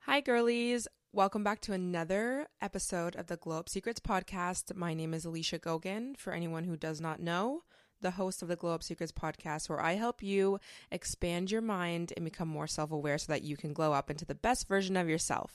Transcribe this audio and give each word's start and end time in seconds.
Hi, 0.00 0.20
girlies. 0.24 0.88
Welcome 1.12 1.44
back 1.44 1.60
to 1.60 1.72
another 1.72 2.48
episode 2.60 3.14
of 3.14 3.28
the 3.28 3.36
Glow 3.36 3.60
Up 3.60 3.68
Secrets 3.68 4.00
podcast. 4.00 4.74
My 4.74 4.92
name 4.92 5.14
is 5.14 5.24
Alicia 5.24 5.60
Gogan. 5.60 6.16
For 6.16 6.32
anyone 6.32 6.64
who 6.64 6.76
does 6.76 7.00
not 7.00 7.20
know, 7.20 7.62
the 8.00 8.10
host 8.10 8.42
of 8.42 8.48
the 8.48 8.56
Glow 8.56 8.74
Up 8.74 8.82
Secrets 8.82 9.12
podcast, 9.12 9.68
where 9.68 9.80
I 9.80 9.92
help 9.92 10.20
you 10.20 10.58
expand 10.90 11.52
your 11.52 11.62
mind 11.62 12.12
and 12.16 12.24
become 12.24 12.48
more 12.48 12.66
self 12.66 12.90
aware 12.90 13.18
so 13.18 13.30
that 13.32 13.44
you 13.44 13.56
can 13.56 13.72
glow 13.72 13.92
up 13.92 14.10
into 14.10 14.24
the 14.24 14.34
best 14.34 14.66
version 14.66 14.96
of 14.96 15.08
yourself. 15.08 15.54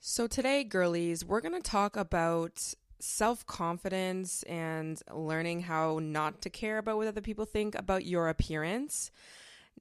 So, 0.00 0.26
today, 0.26 0.64
girlies, 0.64 1.24
we're 1.24 1.40
going 1.40 1.62
to 1.62 1.70
talk 1.70 1.96
about 1.96 2.74
self 3.00 3.46
confidence 3.46 4.42
and 4.44 5.00
learning 5.12 5.62
how 5.62 5.98
not 6.00 6.42
to 6.42 6.50
care 6.50 6.78
about 6.78 6.96
what 6.96 7.06
other 7.06 7.20
people 7.20 7.44
think 7.44 7.74
about 7.74 8.04
your 8.04 8.28
appearance. 8.28 9.10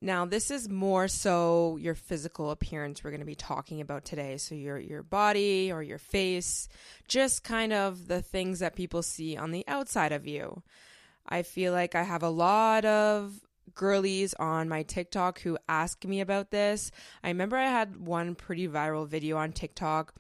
Now, 0.01 0.25
this 0.25 0.49
is 0.49 0.69
more 0.69 1.09
so 1.09 1.77
your 1.77 1.95
physical 1.95 2.51
appearance 2.51 3.03
we're 3.03 3.11
going 3.11 3.19
to 3.19 3.25
be 3.25 3.35
talking 3.35 3.81
about 3.81 4.05
today. 4.05 4.37
So 4.37 4.55
your 4.55 4.79
your 4.79 5.03
body 5.03 5.71
or 5.71 5.83
your 5.83 5.97
face, 5.97 6.69
just 7.07 7.43
kind 7.43 7.73
of 7.73 8.07
the 8.07 8.21
things 8.21 8.59
that 8.59 8.75
people 8.75 9.01
see 9.03 9.35
on 9.35 9.51
the 9.51 9.65
outside 9.67 10.11
of 10.11 10.25
you. 10.25 10.63
I 11.27 11.43
feel 11.43 11.73
like 11.73 11.95
I 11.95 12.03
have 12.03 12.23
a 12.23 12.29
lot 12.29 12.85
of 12.85 13.41
girlies 13.75 14.33
on 14.35 14.69
my 14.69 14.83
TikTok 14.83 15.41
who 15.41 15.57
ask 15.67 16.03
me 16.05 16.21
about 16.21 16.49
this. 16.49 16.91
I 17.23 17.27
remember 17.27 17.57
I 17.57 17.67
had 17.67 17.97
one 17.97 18.35
pretty 18.35 18.67
viral 18.67 19.07
video 19.07 19.37
on 19.37 19.51
TikTok 19.51 20.13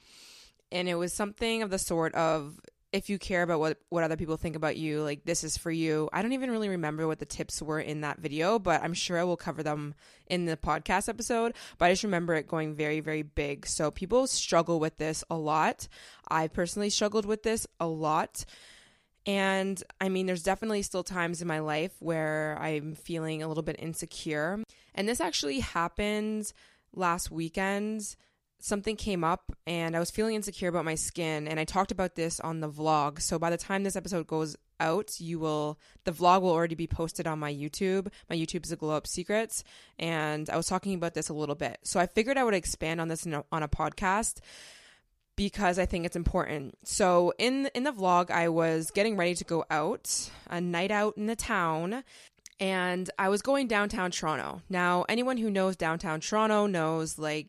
and 0.71 0.87
it 0.87 0.95
was 0.95 1.13
something 1.13 1.61
of 1.63 1.69
the 1.69 1.79
sort 1.79 2.13
of 2.15 2.59
if 2.91 3.09
you 3.09 3.19
care 3.19 3.43
about 3.43 3.59
what 3.59 3.77
what 3.89 4.03
other 4.03 4.17
people 4.17 4.37
think 4.37 4.55
about 4.55 4.77
you, 4.77 5.03
like 5.03 5.23
this 5.23 5.43
is 5.43 5.57
for 5.57 5.71
you. 5.71 6.09
I 6.11 6.21
don't 6.21 6.33
even 6.33 6.49
really 6.51 6.69
remember 6.69 7.07
what 7.07 7.19
the 7.19 7.25
tips 7.25 7.61
were 7.61 7.79
in 7.79 8.01
that 8.01 8.19
video, 8.19 8.57
but 8.57 8.81
I'm 8.81 8.93
sure 8.93 9.19
I 9.19 9.23
will 9.23 9.37
cover 9.37 9.61
them 9.61 9.93
in 10.27 10.45
the 10.45 10.57
podcast 10.57 11.07
episode. 11.07 11.53
But 11.77 11.85
I 11.85 11.91
just 11.91 12.03
remember 12.03 12.33
it 12.33 12.47
going 12.47 12.75
very 12.75 12.99
very 12.99 13.21
big. 13.21 13.67
So 13.67 13.91
people 13.91 14.25
struggle 14.27 14.79
with 14.79 14.97
this 14.97 15.23
a 15.29 15.37
lot. 15.37 15.87
I 16.27 16.47
personally 16.47 16.89
struggled 16.89 17.25
with 17.25 17.43
this 17.43 17.67
a 17.79 17.87
lot. 17.87 18.45
And 19.25 19.81
I 20.01 20.09
mean, 20.09 20.25
there's 20.25 20.43
definitely 20.43 20.81
still 20.81 21.03
times 21.03 21.41
in 21.41 21.47
my 21.47 21.59
life 21.59 21.91
where 21.99 22.57
I'm 22.59 22.95
feeling 22.95 23.43
a 23.43 23.47
little 23.47 23.63
bit 23.63 23.75
insecure. 23.77 24.63
And 24.95 25.07
this 25.07 25.21
actually 25.21 25.59
happened 25.59 26.51
last 26.95 27.29
weekend 27.29 28.15
something 28.59 28.95
came 28.95 29.23
up 29.23 29.51
and 29.65 29.95
I 29.95 29.99
was 29.99 30.11
feeling 30.11 30.35
insecure 30.35 30.67
about 30.67 30.85
my 30.85 30.95
skin 30.95 31.47
and 31.47 31.59
I 31.59 31.63
talked 31.63 31.91
about 31.91 32.15
this 32.15 32.39
on 32.39 32.59
the 32.59 32.69
vlog. 32.69 33.21
So 33.21 33.39
by 33.39 33.49
the 33.49 33.57
time 33.57 33.83
this 33.83 33.95
episode 33.95 34.27
goes 34.27 34.55
out, 34.79 35.19
you 35.19 35.39
will 35.39 35.79
the 36.03 36.11
vlog 36.11 36.41
will 36.41 36.51
already 36.51 36.75
be 36.75 36.87
posted 36.87 37.25
on 37.25 37.39
my 37.39 37.53
YouTube. 37.53 38.09
My 38.29 38.35
YouTube 38.35 38.65
is 38.65 38.71
a 38.71 38.75
glow 38.75 38.95
up 38.95 39.07
secrets 39.07 39.63
and 39.97 40.49
I 40.49 40.57
was 40.57 40.67
talking 40.67 40.93
about 40.93 41.13
this 41.13 41.29
a 41.29 41.33
little 41.33 41.55
bit. 41.55 41.79
So 41.83 41.99
I 41.99 42.05
figured 42.05 42.37
I 42.37 42.43
would 42.43 42.53
expand 42.53 42.99
on 42.99 43.07
this 43.07 43.25
a, 43.25 43.43
on 43.51 43.63
a 43.63 43.69
podcast 43.69 44.39
because 45.37 45.79
I 45.79 45.85
think 45.85 46.05
it's 46.05 46.17
important. 46.17 46.77
So 46.83 47.33
in 47.37 47.69
in 47.73 47.83
the 47.83 47.93
vlog 47.93 48.29
I 48.29 48.49
was 48.49 48.91
getting 48.91 49.15
ready 49.15 49.35
to 49.35 49.45
go 49.45 49.63
out, 49.71 50.29
a 50.49 50.59
night 50.59 50.91
out 50.91 51.17
in 51.17 51.27
the 51.27 51.35
town 51.37 52.03
and 52.59 53.09
I 53.17 53.29
was 53.29 53.41
going 53.41 53.67
downtown 53.67 54.11
Toronto. 54.11 54.61
Now, 54.69 55.05
anyone 55.07 55.37
who 55.37 55.49
knows 55.49 55.77
downtown 55.77 56.19
Toronto 56.19 56.65
knows 56.65 57.17
like 57.17 57.47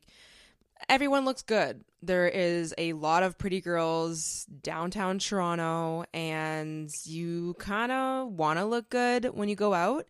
everyone 0.91 1.25
looks 1.25 1.43
good. 1.43 1.85
There 2.03 2.29
is 2.29 2.75
a 2.77 2.93
lot 2.95 3.23
of 3.23 3.39
pretty 3.39 3.61
girls 3.61 4.47
downtown 4.63 5.21
Toronto, 5.21 6.05
and 6.13 6.91
you 7.05 7.55
kind 7.59 7.93
of 7.93 8.33
want 8.33 8.59
to 8.59 8.65
look 8.65 8.91
good 8.91 9.27
when 9.27 9.49
you 9.49 9.55
go 9.55 9.73
out. 9.73 10.07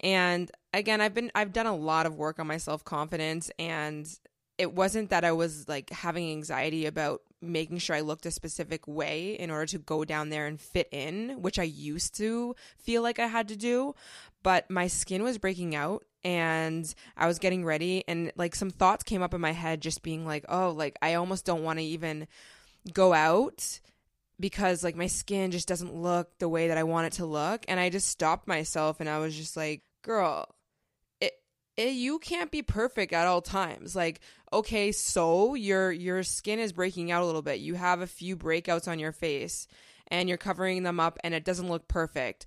And 0.00 0.50
again, 0.74 1.00
I've 1.00 1.14
been 1.14 1.30
I've 1.34 1.52
done 1.52 1.66
a 1.66 1.76
lot 1.76 2.06
of 2.06 2.16
work 2.16 2.38
on 2.38 2.46
my 2.46 2.56
self 2.56 2.84
confidence, 2.84 3.50
and 3.58 4.06
it 4.58 4.74
wasn't 4.74 5.10
that 5.10 5.24
I 5.24 5.32
was 5.32 5.68
like 5.68 5.90
having 5.90 6.30
anxiety 6.32 6.86
about 6.86 7.22
making 7.40 7.78
sure 7.78 7.94
I 7.94 8.00
looked 8.00 8.26
a 8.26 8.32
specific 8.32 8.88
way 8.88 9.34
in 9.38 9.50
order 9.50 9.66
to 9.66 9.78
go 9.78 10.04
down 10.04 10.30
there 10.30 10.46
and 10.46 10.60
fit 10.60 10.88
in, 10.90 11.40
which 11.40 11.58
I 11.58 11.64
used 11.64 12.16
to 12.16 12.56
feel 12.76 13.02
like 13.02 13.20
I 13.20 13.28
had 13.28 13.46
to 13.48 13.56
do. 13.56 13.94
But 14.42 14.68
my 14.68 14.88
skin 14.88 15.22
was 15.22 15.38
breaking 15.38 15.76
out 15.76 16.04
and 16.24 16.92
I 17.16 17.26
was 17.26 17.38
getting 17.38 17.64
ready 17.64 18.04
and 18.08 18.32
like 18.36 18.54
some 18.54 18.70
thoughts 18.70 19.04
came 19.04 19.22
up 19.22 19.34
in 19.34 19.40
my 19.40 19.52
head 19.52 19.80
just 19.80 20.02
being 20.02 20.26
like, 20.26 20.44
"Oh, 20.48 20.70
like 20.70 20.96
I 21.02 21.14
almost 21.14 21.44
don't 21.44 21.62
want 21.62 21.78
to 21.78 21.84
even 21.84 22.26
go 22.92 23.12
out 23.12 23.80
because 24.40 24.82
like 24.82 24.96
my 24.96 25.06
skin 25.06 25.50
just 25.50 25.68
doesn't 25.68 25.94
look 25.94 26.38
the 26.38 26.48
way 26.48 26.68
that 26.68 26.78
I 26.78 26.84
want 26.84 27.06
it 27.06 27.12
to 27.14 27.26
look." 27.26 27.64
And 27.68 27.78
I 27.78 27.90
just 27.90 28.08
stopped 28.08 28.48
myself 28.48 29.00
and 29.00 29.08
I 29.08 29.18
was 29.18 29.36
just 29.36 29.56
like, 29.56 29.82
"Girl, 30.02 30.46
it, 31.20 31.32
it 31.76 31.94
you 31.94 32.18
can't 32.18 32.50
be 32.50 32.62
perfect 32.62 33.12
at 33.12 33.26
all 33.26 33.42
times. 33.42 33.94
Like, 33.94 34.20
okay, 34.52 34.92
so 34.92 35.54
your 35.54 35.92
your 35.92 36.22
skin 36.22 36.58
is 36.58 36.72
breaking 36.72 37.10
out 37.10 37.22
a 37.22 37.26
little 37.26 37.42
bit. 37.42 37.60
You 37.60 37.74
have 37.74 38.00
a 38.00 38.06
few 38.06 38.36
breakouts 38.36 38.88
on 38.88 38.98
your 38.98 39.12
face." 39.12 39.68
and 40.10 40.28
you're 40.28 40.38
covering 40.38 40.82
them 40.82 40.98
up 40.98 41.18
and 41.22 41.34
it 41.34 41.44
doesn't 41.44 41.68
look 41.68 41.86
perfect 41.86 42.46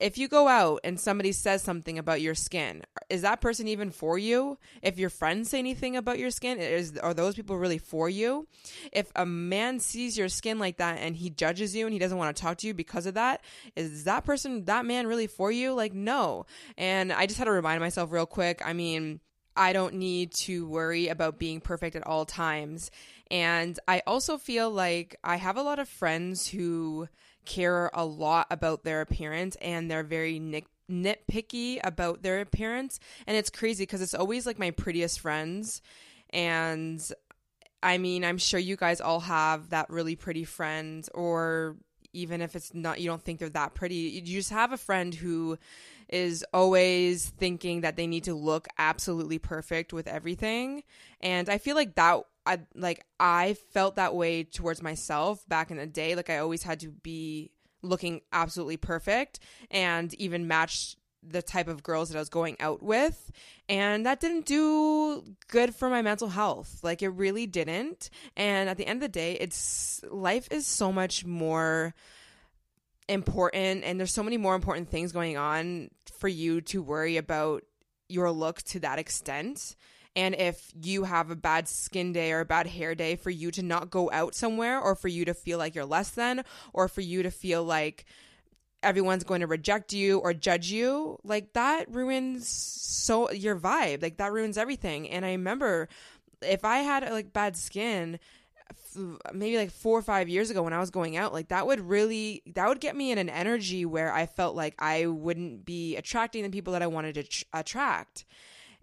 if 0.00 0.18
you 0.18 0.26
go 0.26 0.48
out 0.48 0.80
and 0.82 0.98
somebody 0.98 1.30
says 1.32 1.62
something 1.62 1.98
about 1.98 2.20
your 2.20 2.34
skin, 2.34 2.82
is 3.08 3.22
that 3.22 3.40
person 3.40 3.68
even 3.68 3.90
for 3.90 4.18
you? 4.18 4.58
If 4.82 4.98
your 4.98 5.10
friends 5.10 5.50
say 5.50 5.58
anything 5.58 5.96
about 5.96 6.18
your 6.18 6.30
skin, 6.30 6.58
is 6.58 6.98
are 6.98 7.14
those 7.14 7.34
people 7.34 7.56
really 7.56 7.78
for 7.78 8.08
you? 8.08 8.48
If 8.92 9.12
a 9.14 9.24
man 9.24 9.78
sees 9.78 10.18
your 10.18 10.28
skin 10.28 10.58
like 10.58 10.78
that 10.78 10.98
and 10.98 11.14
he 11.14 11.30
judges 11.30 11.76
you 11.76 11.86
and 11.86 11.92
he 11.92 11.98
doesn't 11.98 12.18
want 12.18 12.36
to 12.36 12.42
talk 12.42 12.58
to 12.58 12.66
you 12.66 12.74
because 12.74 13.06
of 13.06 13.14
that, 13.14 13.42
is 13.76 14.04
that 14.04 14.24
person 14.24 14.64
that 14.64 14.84
man 14.84 15.06
really 15.06 15.28
for 15.28 15.52
you? 15.52 15.72
Like 15.72 15.94
no. 15.94 16.46
And 16.76 17.12
I 17.12 17.26
just 17.26 17.38
had 17.38 17.44
to 17.44 17.52
remind 17.52 17.80
myself 17.80 18.10
real 18.10 18.26
quick. 18.26 18.62
I 18.64 18.72
mean, 18.72 19.20
I 19.56 19.72
don't 19.72 19.94
need 19.94 20.32
to 20.32 20.66
worry 20.66 21.08
about 21.08 21.38
being 21.38 21.60
perfect 21.60 21.94
at 21.94 22.06
all 22.06 22.24
times. 22.24 22.90
And 23.30 23.78
I 23.86 24.02
also 24.06 24.38
feel 24.38 24.70
like 24.70 25.16
I 25.22 25.36
have 25.36 25.56
a 25.56 25.62
lot 25.62 25.78
of 25.78 25.88
friends 25.88 26.48
who 26.48 27.08
care 27.44 27.90
a 27.94 28.04
lot 28.04 28.46
about 28.50 28.84
their 28.84 29.00
appearance 29.00 29.56
and 29.60 29.90
they're 29.90 30.02
very 30.02 30.38
nit- 30.38 30.66
nitpicky 30.90 31.78
about 31.84 32.22
their 32.22 32.40
appearance. 32.40 33.00
And 33.26 33.36
it's 33.36 33.50
crazy 33.50 33.82
because 33.82 34.02
it's 34.02 34.14
always 34.14 34.46
like 34.46 34.58
my 34.58 34.70
prettiest 34.70 35.20
friends. 35.20 35.82
And 36.30 37.02
I 37.82 37.98
mean, 37.98 38.24
I'm 38.24 38.38
sure 38.38 38.60
you 38.60 38.76
guys 38.76 39.00
all 39.00 39.20
have 39.20 39.70
that 39.70 39.90
really 39.90 40.16
pretty 40.16 40.44
friend, 40.44 41.06
or 41.14 41.76
even 42.12 42.40
if 42.40 42.56
it's 42.56 42.72
not, 42.72 43.00
you 43.00 43.08
don't 43.08 43.22
think 43.22 43.40
they're 43.40 43.50
that 43.50 43.74
pretty, 43.74 43.94
you 43.94 44.22
just 44.22 44.50
have 44.50 44.72
a 44.72 44.78
friend 44.78 45.14
who 45.14 45.58
is 46.08 46.44
always 46.52 47.30
thinking 47.30 47.82
that 47.82 47.96
they 47.96 48.06
need 48.06 48.24
to 48.24 48.34
look 48.34 48.66
absolutely 48.78 49.38
perfect 49.38 49.92
with 49.92 50.06
everything. 50.06 50.82
And 51.20 51.48
I 51.48 51.58
feel 51.58 51.76
like 51.76 51.94
that 51.96 52.24
I 52.46 52.60
like 52.74 53.04
I 53.18 53.54
felt 53.72 53.96
that 53.96 54.14
way 54.14 54.44
towards 54.44 54.82
myself 54.82 55.46
back 55.48 55.70
in 55.70 55.76
the 55.76 55.86
day. 55.86 56.14
Like 56.14 56.30
I 56.30 56.38
always 56.38 56.62
had 56.62 56.80
to 56.80 56.90
be 56.90 57.50
looking 57.82 58.20
absolutely 58.32 58.76
perfect 58.76 59.40
and 59.70 60.12
even 60.14 60.48
match 60.48 60.96
the 61.26 61.42
type 61.42 61.68
of 61.68 61.82
girls 61.82 62.10
that 62.10 62.16
I 62.16 62.20
was 62.20 62.28
going 62.28 62.56
out 62.60 62.82
with. 62.82 63.30
And 63.68 64.04
that 64.04 64.20
didn't 64.20 64.46
do 64.46 65.24
good 65.48 65.74
for 65.74 65.88
my 65.88 66.02
mental 66.02 66.28
health. 66.28 66.80
Like 66.82 67.02
it 67.02 67.08
really 67.08 67.46
didn't. 67.46 68.10
And 68.36 68.68
at 68.68 68.76
the 68.76 68.86
end 68.86 68.98
of 68.98 69.02
the 69.02 69.08
day, 69.08 69.34
it's 69.34 70.02
life 70.10 70.48
is 70.50 70.66
so 70.66 70.92
much 70.92 71.24
more 71.24 71.94
important 73.08 73.84
and 73.84 73.98
there's 73.98 74.12
so 74.12 74.22
many 74.22 74.36
more 74.36 74.54
important 74.54 74.88
things 74.88 75.12
going 75.12 75.36
on 75.36 75.90
for 76.18 76.28
you 76.28 76.60
to 76.62 76.82
worry 76.82 77.16
about 77.16 77.62
your 78.08 78.30
look 78.30 78.62
to 78.62 78.80
that 78.80 78.98
extent. 78.98 79.76
And 80.16 80.34
if 80.36 80.72
you 80.80 81.04
have 81.04 81.30
a 81.30 81.36
bad 81.36 81.68
skin 81.68 82.12
day 82.12 82.32
or 82.32 82.40
a 82.40 82.44
bad 82.44 82.66
hair 82.66 82.94
day 82.94 83.16
for 83.16 83.30
you 83.30 83.50
to 83.52 83.62
not 83.62 83.90
go 83.90 84.10
out 84.12 84.34
somewhere 84.34 84.80
or 84.80 84.94
for 84.94 85.08
you 85.08 85.24
to 85.24 85.34
feel 85.34 85.58
like 85.58 85.74
you're 85.74 85.84
less 85.84 86.10
than 86.10 86.44
or 86.72 86.88
for 86.88 87.00
you 87.00 87.24
to 87.24 87.30
feel 87.30 87.64
like 87.64 88.04
everyone's 88.82 89.24
going 89.24 89.40
to 89.40 89.46
reject 89.46 89.92
you 89.92 90.18
or 90.18 90.32
judge 90.32 90.70
you 90.70 91.18
like 91.24 91.52
that 91.54 91.90
ruins 91.90 92.46
so 92.48 93.30
your 93.32 93.56
vibe. 93.56 94.02
Like 94.02 94.18
that 94.18 94.32
ruins 94.32 94.56
everything. 94.56 95.10
And 95.10 95.24
i 95.24 95.32
remember 95.32 95.88
if 96.42 96.64
i 96.64 96.78
had 96.78 97.10
like 97.10 97.32
bad 97.32 97.56
skin 97.56 98.18
maybe 99.32 99.56
like 99.56 99.70
four 99.70 99.98
or 99.98 100.02
five 100.02 100.28
years 100.28 100.50
ago 100.50 100.62
when 100.62 100.72
I 100.72 100.80
was 100.80 100.90
going 100.90 101.16
out, 101.16 101.32
like 101.32 101.48
that 101.48 101.66
would 101.66 101.80
really 101.80 102.42
that 102.54 102.68
would 102.68 102.80
get 102.80 102.96
me 102.96 103.10
in 103.10 103.18
an 103.18 103.28
energy 103.28 103.84
where 103.84 104.12
I 104.12 104.26
felt 104.26 104.56
like 104.56 104.74
I 104.78 105.06
wouldn't 105.06 105.64
be 105.64 105.96
attracting 105.96 106.42
the 106.42 106.50
people 106.50 106.72
that 106.72 106.82
I 106.82 106.86
wanted 106.86 107.14
to 107.14 107.22
tr- 107.24 107.44
attract. 107.52 108.24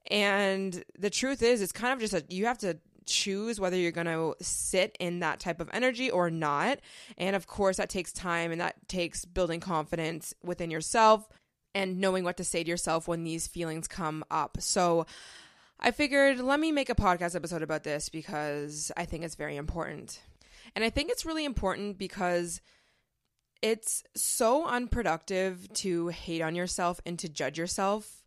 And 0.09 0.83
the 0.97 1.09
truth 1.09 1.43
is, 1.43 1.61
it's 1.61 1.71
kind 1.71 1.93
of 1.93 1.99
just 1.99 2.13
a 2.13 2.23
you 2.29 2.45
have 2.45 2.57
to 2.59 2.77
choose 3.05 3.59
whether 3.59 3.75
you're 3.77 3.91
going 3.91 4.07
to 4.07 4.35
sit 4.41 4.95
in 4.99 5.19
that 5.19 5.39
type 5.39 5.59
of 5.59 5.69
energy 5.73 6.09
or 6.09 6.29
not. 6.29 6.79
And 7.17 7.35
of 7.35 7.47
course, 7.47 7.77
that 7.77 7.89
takes 7.89 8.11
time 8.11 8.51
and 8.51 8.61
that 8.61 8.87
takes 8.87 9.25
building 9.25 9.59
confidence 9.59 10.33
within 10.43 10.71
yourself 10.71 11.27
and 11.73 11.99
knowing 11.99 12.23
what 12.23 12.37
to 12.37 12.43
say 12.43 12.63
to 12.63 12.69
yourself 12.69 13.07
when 13.07 13.23
these 13.23 13.47
feelings 13.47 13.87
come 13.87 14.23
up. 14.29 14.57
So, 14.59 15.05
I 15.81 15.91
figured 15.91 16.39
let 16.39 16.59
me 16.59 16.71
make 16.71 16.89
a 16.89 16.95
podcast 16.95 17.35
episode 17.35 17.63
about 17.63 17.83
this 17.83 18.07
because 18.07 18.91
I 18.95 19.05
think 19.05 19.23
it's 19.23 19.35
very 19.35 19.55
important. 19.55 20.21
And 20.75 20.85
I 20.85 20.89
think 20.89 21.09
it's 21.09 21.25
really 21.25 21.43
important 21.43 21.97
because 21.97 22.61
it's 23.61 24.03
so 24.15 24.65
unproductive 24.65 25.71
to 25.73 26.07
hate 26.09 26.41
on 26.41 26.55
yourself 26.55 27.01
and 27.05 27.17
to 27.19 27.29
judge 27.29 27.57
yourself. 27.57 28.23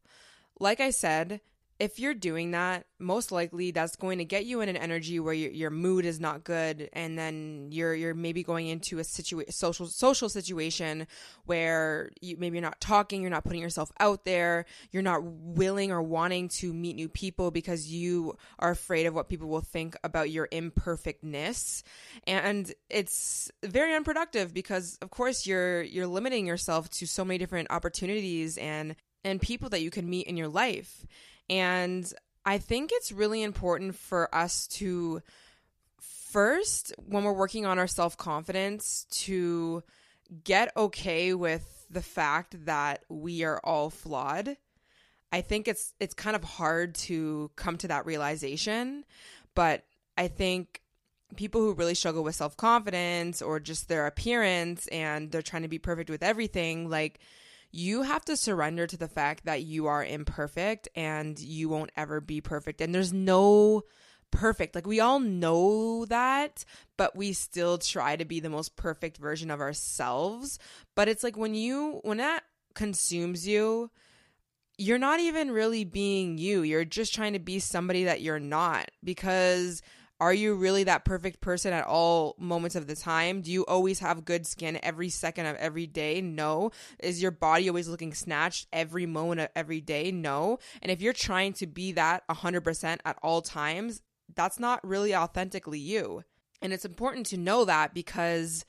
Like 0.58 0.80
I 0.80 0.90
said, 0.90 1.40
if 1.80 1.98
you're 1.98 2.14
doing 2.14 2.52
that, 2.52 2.86
most 3.00 3.32
likely 3.32 3.72
that's 3.72 3.96
going 3.96 4.18
to 4.18 4.24
get 4.24 4.44
you 4.44 4.60
in 4.60 4.68
an 4.68 4.76
energy 4.76 5.18
where 5.18 5.34
your, 5.34 5.50
your 5.50 5.70
mood 5.70 6.04
is 6.04 6.20
not 6.20 6.44
good, 6.44 6.88
and 6.92 7.18
then 7.18 7.68
you're 7.72 7.94
you're 7.94 8.14
maybe 8.14 8.44
going 8.44 8.68
into 8.68 9.00
a 9.00 9.02
situa- 9.02 9.52
social 9.52 9.86
social 9.86 10.28
situation 10.28 11.06
where 11.46 12.10
you 12.20 12.36
maybe 12.38 12.56
you're 12.56 12.62
not 12.62 12.80
talking, 12.80 13.22
you're 13.22 13.30
not 13.30 13.44
putting 13.44 13.60
yourself 13.60 13.90
out 13.98 14.24
there, 14.24 14.66
you're 14.92 15.02
not 15.02 15.24
willing 15.24 15.90
or 15.90 16.00
wanting 16.00 16.48
to 16.48 16.72
meet 16.72 16.94
new 16.94 17.08
people 17.08 17.50
because 17.50 17.88
you 17.88 18.36
are 18.60 18.70
afraid 18.70 19.06
of 19.06 19.14
what 19.14 19.28
people 19.28 19.48
will 19.48 19.60
think 19.60 19.96
about 20.04 20.30
your 20.30 20.48
imperfectness, 20.52 21.82
and 22.24 22.72
it's 22.88 23.50
very 23.64 23.94
unproductive 23.94 24.54
because 24.54 24.96
of 25.02 25.10
course 25.10 25.44
you're 25.44 25.82
you're 25.82 26.06
limiting 26.06 26.46
yourself 26.46 26.88
to 26.88 27.06
so 27.06 27.24
many 27.24 27.38
different 27.38 27.68
opportunities 27.70 28.56
and 28.58 28.94
and 29.24 29.40
people 29.40 29.70
that 29.70 29.80
you 29.80 29.90
can 29.90 30.08
meet 30.08 30.26
in 30.26 30.36
your 30.36 30.48
life 30.48 31.06
and 31.48 32.12
I 32.44 32.58
think 32.58 32.90
it's 32.92 33.12
really 33.12 33.42
important 33.42 33.94
for 33.96 34.32
us 34.34 34.66
to 34.68 35.22
first, 36.00 36.92
when 37.06 37.24
we're 37.24 37.32
working 37.32 37.64
on 37.64 37.78
our 37.78 37.86
self 37.86 38.16
confidence, 38.16 39.06
to 39.10 39.82
get 40.42 40.76
okay 40.76 41.32
with 41.34 41.86
the 41.90 42.02
fact 42.02 42.64
that 42.66 43.04
we 43.08 43.44
are 43.44 43.60
all 43.62 43.90
flawed. 43.90 44.56
I 45.32 45.40
think 45.40 45.68
it's 45.68 45.94
it's 46.00 46.14
kind 46.14 46.36
of 46.36 46.44
hard 46.44 46.94
to 46.96 47.50
come 47.56 47.76
to 47.78 47.88
that 47.88 48.06
realization, 48.06 49.04
but 49.54 49.84
I 50.16 50.28
think 50.28 50.80
people 51.36 51.60
who 51.60 51.72
really 51.74 51.94
struggle 51.94 52.22
with 52.22 52.34
self-confidence 52.36 53.42
or 53.42 53.58
just 53.58 53.88
their 53.88 54.06
appearance 54.06 54.86
and 54.88 55.30
they're 55.30 55.42
trying 55.42 55.62
to 55.62 55.68
be 55.68 55.78
perfect 55.78 56.10
with 56.10 56.22
everything, 56.22 56.88
like 56.88 57.18
you 57.74 58.02
have 58.02 58.24
to 58.24 58.36
surrender 58.36 58.86
to 58.86 58.96
the 58.96 59.08
fact 59.08 59.46
that 59.46 59.64
you 59.64 59.88
are 59.88 60.04
imperfect 60.04 60.88
and 60.94 61.38
you 61.40 61.68
won't 61.68 61.90
ever 61.96 62.20
be 62.20 62.40
perfect. 62.40 62.80
And 62.80 62.94
there's 62.94 63.12
no 63.12 63.82
perfect. 64.30 64.76
Like 64.76 64.86
we 64.86 65.00
all 65.00 65.18
know 65.18 66.04
that, 66.04 66.64
but 66.96 67.16
we 67.16 67.32
still 67.32 67.78
try 67.78 68.14
to 68.14 68.24
be 68.24 68.38
the 68.38 68.48
most 68.48 68.76
perfect 68.76 69.16
version 69.16 69.50
of 69.50 69.60
ourselves. 69.60 70.60
But 70.94 71.08
it's 71.08 71.24
like 71.24 71.36
when 71.36 71.56
you, 71.56 72.00
when 72.04 72.18
that 72.18 72.44
consumes 72.74 73.46
you, 73.46 73.90
you're 74.78 74.98
not 74.98 75.18
even 75.18 75.50
really 75.50 75.84
being 75.84 76.38
you. 76.38 76.62
You're 76.62 76.84
just 76.84 77.12
trying 77.12 77.32
to 77.32 77.40
be 77.40 77.58
somebody 77.58 78.04
that 78.04 78.20
you're 78.20 78.38
not 78.38 78.88
because 79.02 79.82
are 80.24 80.32
you 80.32 80.54
really 80.54 80.84
that 80.84 81.04
perfect 81.04 81.42
person 81.42 81.74
at 81.74 81.84
all 81.84 82.34
moments 82.38 82.76
of 82.76 82.86
the 82.86 82.96
time? 82.96 83.42
Do 83.42 83.52
you 83.52 83.66
always 83.66 83.98
have 83.98 84.24
good 84.24 84.46
skin 84.46 84.80
every 84.82 85.10
second 85.10 85.44
of 85.44 85.56
every 85.56 85.86
day? 85.86 86.22
No. 86.22 86.70
Is 86.98 87.20
your 87.20 87.30
body 87.30 87.68
always 87.68 87.88
looking 87.88 88.14
snatched 88.14 88.66
every 88.72 89.04
moment 89.04 89.42
of 89.42 89.48
every 89.54 89.82
day? 89.82 90.10
No. 90.12 90.60
And 90.80 90.90
if 90.90 91.02
you're 91.02 91.12
trying 91.12 91.52
to 91.54 91.66
be 91.66 91.92
that 91.92 92.26
100% 92.28 92.98
at 93.04 93.18
all 93.22 93.42
times, 93.42 94.00
that's 94.34 94.58
not 94.58 94.82
really 94.82 95.14
authentically 95.14 95.78
you. 95.78 96.24
And 96.62 96.72
it's 96.72 96.86
important 96.86 97.26
to 97.26 97.36
know 97.36 97.66
that 97.66 97.92
because 97.92 98.64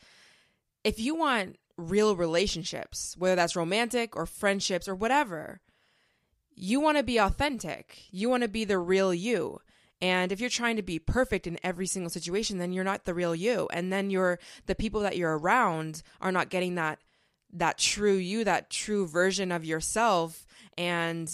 if 0.84 1.00
you 1.00 1.16
want 1.16 1.56
real 1.78 2.18
relationships, 2.18 3.16
whether 3.18 3.38
that's 3.38 3.56
romantic 3.56 4.18
or 4.18 4.26
friendships 4.26 4.90
or 4.90 4.96
whatever, 4.96 5.62
you 6.54 6.82
want 6.82 6.98
to 6.98 7.04
be 7.04 7.18
authentic. 7.18 8.04
You 8.12 8.30
want 8.30 8.44
to 8.44 8.50
be 8.50 8.66
the 8.66 8.78
real 8.78 9.14
you. 9.14 9.62
And 10.02 10.32
if 10.32 10.40
you're 10.40 10.50
trying 10.50 10.76
to 10.76 10.82
be 10.82 11.00
perfect 11.00 11.48
in 11.48 11.58
every 11.64 11.88
single 11.88 12.10
situation, 12.10 12.58
then 12.58 12.74
you're 12.74 12.84
not 12.84 13.06
the 13.06 13.14
real 13.14 13.34
you. 13.34 13.68
And 13.72 13.92
then 13.92 14.10
you're 14.10 14.40
the 14.66 14.76
people 14.76 15.02
that 15.02 15.18
you're 15.18 15.38
around 15.38 16.04
are 16.22 16.32
not 16.32 16.50
getting 16.50 16.76
that 16.76 17.00
that 17.54 17.78
true 17.78 18.16
you, 18.16 18.44
that 18.44 18.70
true 18.70 19.08
version 19.08 19.52
of 19.52 19.64
yourself. 19.64 20.46
And 20.78 21.32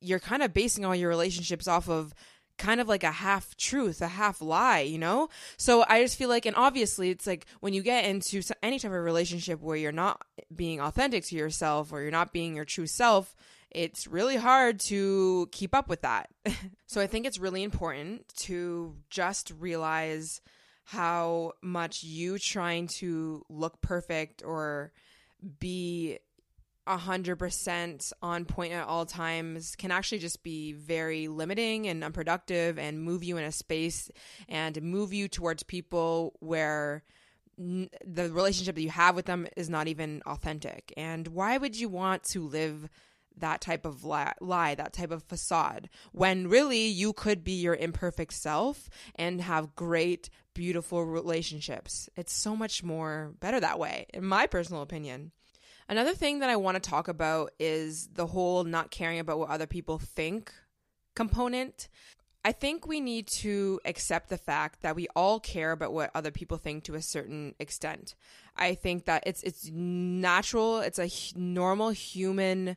you're 0.00 0.18
kind 0.18 0.42
of 0.42 0.52
basing 0.52 0.84
all 0.84 0.94
your 0.94 1.08
relationships 1.08 1.66
off 1.66 1.88
of 1.88 2.14
kind 2.58 2.80
of 2.80 2.88
like 2.88 3.04
a 3.04 3.10
half 3.10 3.56
truth, 3.56 4.02
a 4.02 4.08
half 4.08 4.42
lie, 4.42 4.80
you 4.80 4.98
know? 4.98 5.28
So 5.56 5.84
I 5.88 6.02
just 6.02 6.18
feel 6.18 6.28
like, 6.28 6.44
and 6.44 6.56
obviously, 6.56 7.10
it's 7.10 7.26
like 7.26 7.46
when 7.60 7.72
you 7.72 7.82
get 7.82 8.04
into 8.04 8.42
any 8.62 8.78
type 8.78 8.90
of 8.90 9.04
relationship 9.04 9.60
where 9.60 9.76
you're 9.76 9.92
not 9.92 10.22
being 10.54 10.80
authentic 10.80 11.24
to 11.26 11.36
yourself 11.36 11.92
or 11.92 12.02
you're 12.02 12.10
not 12.10 12.32
being 12.32 12.56
your 12.56 12.64
true 12.64 12.86
self, 12.86 13.34
it's 13.70 14.06
really 14.06 14.36
hard 14.36 14.80
to 14.80 15.48
keep 15.52 15.74
up 15.74 15.88
with 15.88 16.02
that. 16.02 16.30
so 16.86 17.00
I 17.00 17.06
think 17.06 17.26
it's 17.26 17.38
really 17.38 17.62
important 17.62 18.28
to 18.38 18.96
just 19.10 19.52
realize 19.58 20.40
how 20.84 21.52
much 21.62 22.02
you 22.02 22.38
trying 22.38 22.86
to 22.86 23.44
look 23.50 23.80
perfect 23.82 24.42
or 24.42 24.92
be 25.60 26.18
100% 26.86 28.12
on 28.22 28.44
point 28.46 28.72
at 28.72 28.86
all 28.86 29.04
times 29.04 29.76
can 29.76 29.90
actually 29.90 30.18
just 30.18 30.42
be 30.42 30.72
very 30.72 31.28
limiting 31.28 31.86
and 31.86 32.02
unproductive 32.02 32.78
and 32.78 33.02
move 33.02 33.22
you 33.22 33.36
in 33.36 33.44
a 33.44 33.52
space 33.52 34.10
and 34.48 34.80
move 34.80 35.12
you 35.12 35.28
towards 35.28 35.62
people 35.62 36.34
where 36.40 37.04
the 37.58 38.30
relationship 38.32 38.76
that 38.76 38.82
you 38.82 38.88
have 38.88 39.16
with 39.16 39.26
them 39.26 39.46
is 39.56 39.68
not 39.68 39.88
even 39.88 40.22
authentic. 40.24 40.92
And 40.96 41.28
why 41.28 41.58
would 41.58 41.78
you 41.78 41.88
want 41.88 42.22
to 42.24 42.46
live 42.46 42.88
that 43.40 43.60
type 43.60 43.84
of 43.84 44.04
lie, 44.04 44.74
that 44.74 44.92
type 44.92 45.10
of 45.10 45.22
facade, 45.24 45.88
when 46.12 46.48
really 46.48 46.86
you 46.86 47.12
could 47.12 47.44
be 47.44 47.52
your 47.52 47.74
imperfect 47.74 48.32
self 48.32 48.88
and 49.14 49.40
have 49.40 49.74
great, 49.74 50.30
beautiful 50.54 51.04
relationships. 51.04 52.08
It's 52.16 52.32
so 52.32 52.56
much 52.56 52.82
more 52.82 53.34
better 53.40 53.60
that 53.60 53.78
way, 53.78 54.06
in 54.12 54.24
my 54.24 54.46
personal 54.46 54.82
opinion. 54.82 55.32
Another 55.88 56.14
thing 56.14 56.40
that 56.40 56.50
I 56.50 56.56
want 56.56 56.82
to 56.82 56.90
talk 56.90 57.08
about 57.08 57.52
is 57.58 58.08
the 58.08 58.26
whole 58.26 58.64
not 58.64 58.90
caring 58.90 59.18
about 59.20 59.38
what 59.38 59.48
other 59.48 59.66
people 59.66 59.98
think 59.98 60.52
component. 61.14 61.88
I 62.44 62.52
think 62.52 62.86
we 62.86 63.00
need 63.00 63.26
to 63.28 63.80
accept 63.84 64.28
the 64.28 64.38
fact 64.38 64.82
that 64.82 64.94
we 64.94 65.08
all 65.16 65.40
care 65.40 65.72
about 65.72 65.92
what 65.92 66.10
other 66.14 66.30
people 66.30 66.56
think 66.56 66.84
to 66.84 66.94
a 66.94 67.02
certain 67.02 67.54
extent. 67.58 68.14
I 68.56 68.74
think 68.74 69.06
that 69.06 69.24
it's 69.26 69.42
it's 69.42 69.70
natural, 69.72 70.80
it's 70.80 70.98
a 70.98 71.10
normal 71.36 71.90
human 71.90 72.76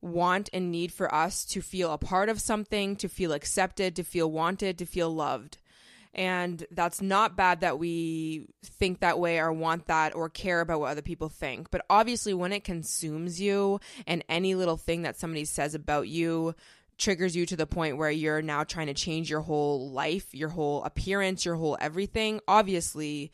want 0.00 0.50
and 0.52 0.70
need 0.70 0.92
for 0.92 1.12
us 1.14 1.44
to 1.46 1.60
feel 1.60 1.92
a 1.92 1.98
part 1.98 2.28
of 2.28 2.40
something, 2.40 2.96
to 2.96 3.08
feel 3.08 3.32
accepted, 3.32 3.96
to 3.96 4.04
feel 4.04 4.30
wanted, 4.30 4.78
to 4.78 4.86
feel 4.86 5.12
loved. 5.14 5.58
And 6.14 6.64
that's 6.70 7.02
not 7.02 7.36
bad 7.36 7.60
that 7.60 7.78
we 7.78 8.48
think 8.64 9.00
that 9.00 9.18
way 9.18 9.38
or 9.38 9.52
want 9.52 9.86
that 9.86 10.14
or 10.14 10.30
care 10.30 10.62
about 10.62 10.80
what 10.80 10.90
other 10.90 11.02
people 11.02 11.28
think. 11.28 11.70
But 11.70 11.84
obviously, 11.90 12.32
when 12.32 12.52
it 12.52 12.64
consumes 12.64 13.38
you 13.38 13.80
and 14.06 14.24
any 14.28 14.54
little 14.54 14.78
thing 14.78 15.02
that 15.02 15.18
somebody 15.18 15.44
says 15.44 15.74
about 15.74 16.08
you 16.08 16.54
triggers 16.96 17.36
you 17.36 17.44
to 17.44 17.56
the 17.56 17.66
point 17.66 17.98
where 17.98 18.10
you're 18.10 18.40
now 18.40 18.64
trying 18.64 18.86
to 18.86 18.94
change 18.94 19.28
your 19.28 19.42
whole 19.42 19.90
life, 19.90 20.34
your 20.34 20.48
whole 20.48 20.82
appearance, 20.84 21.44
your 21.44 21.56
whole 21.56 21.76
everything, 21.82 22.40
obviously, 22.48 23.30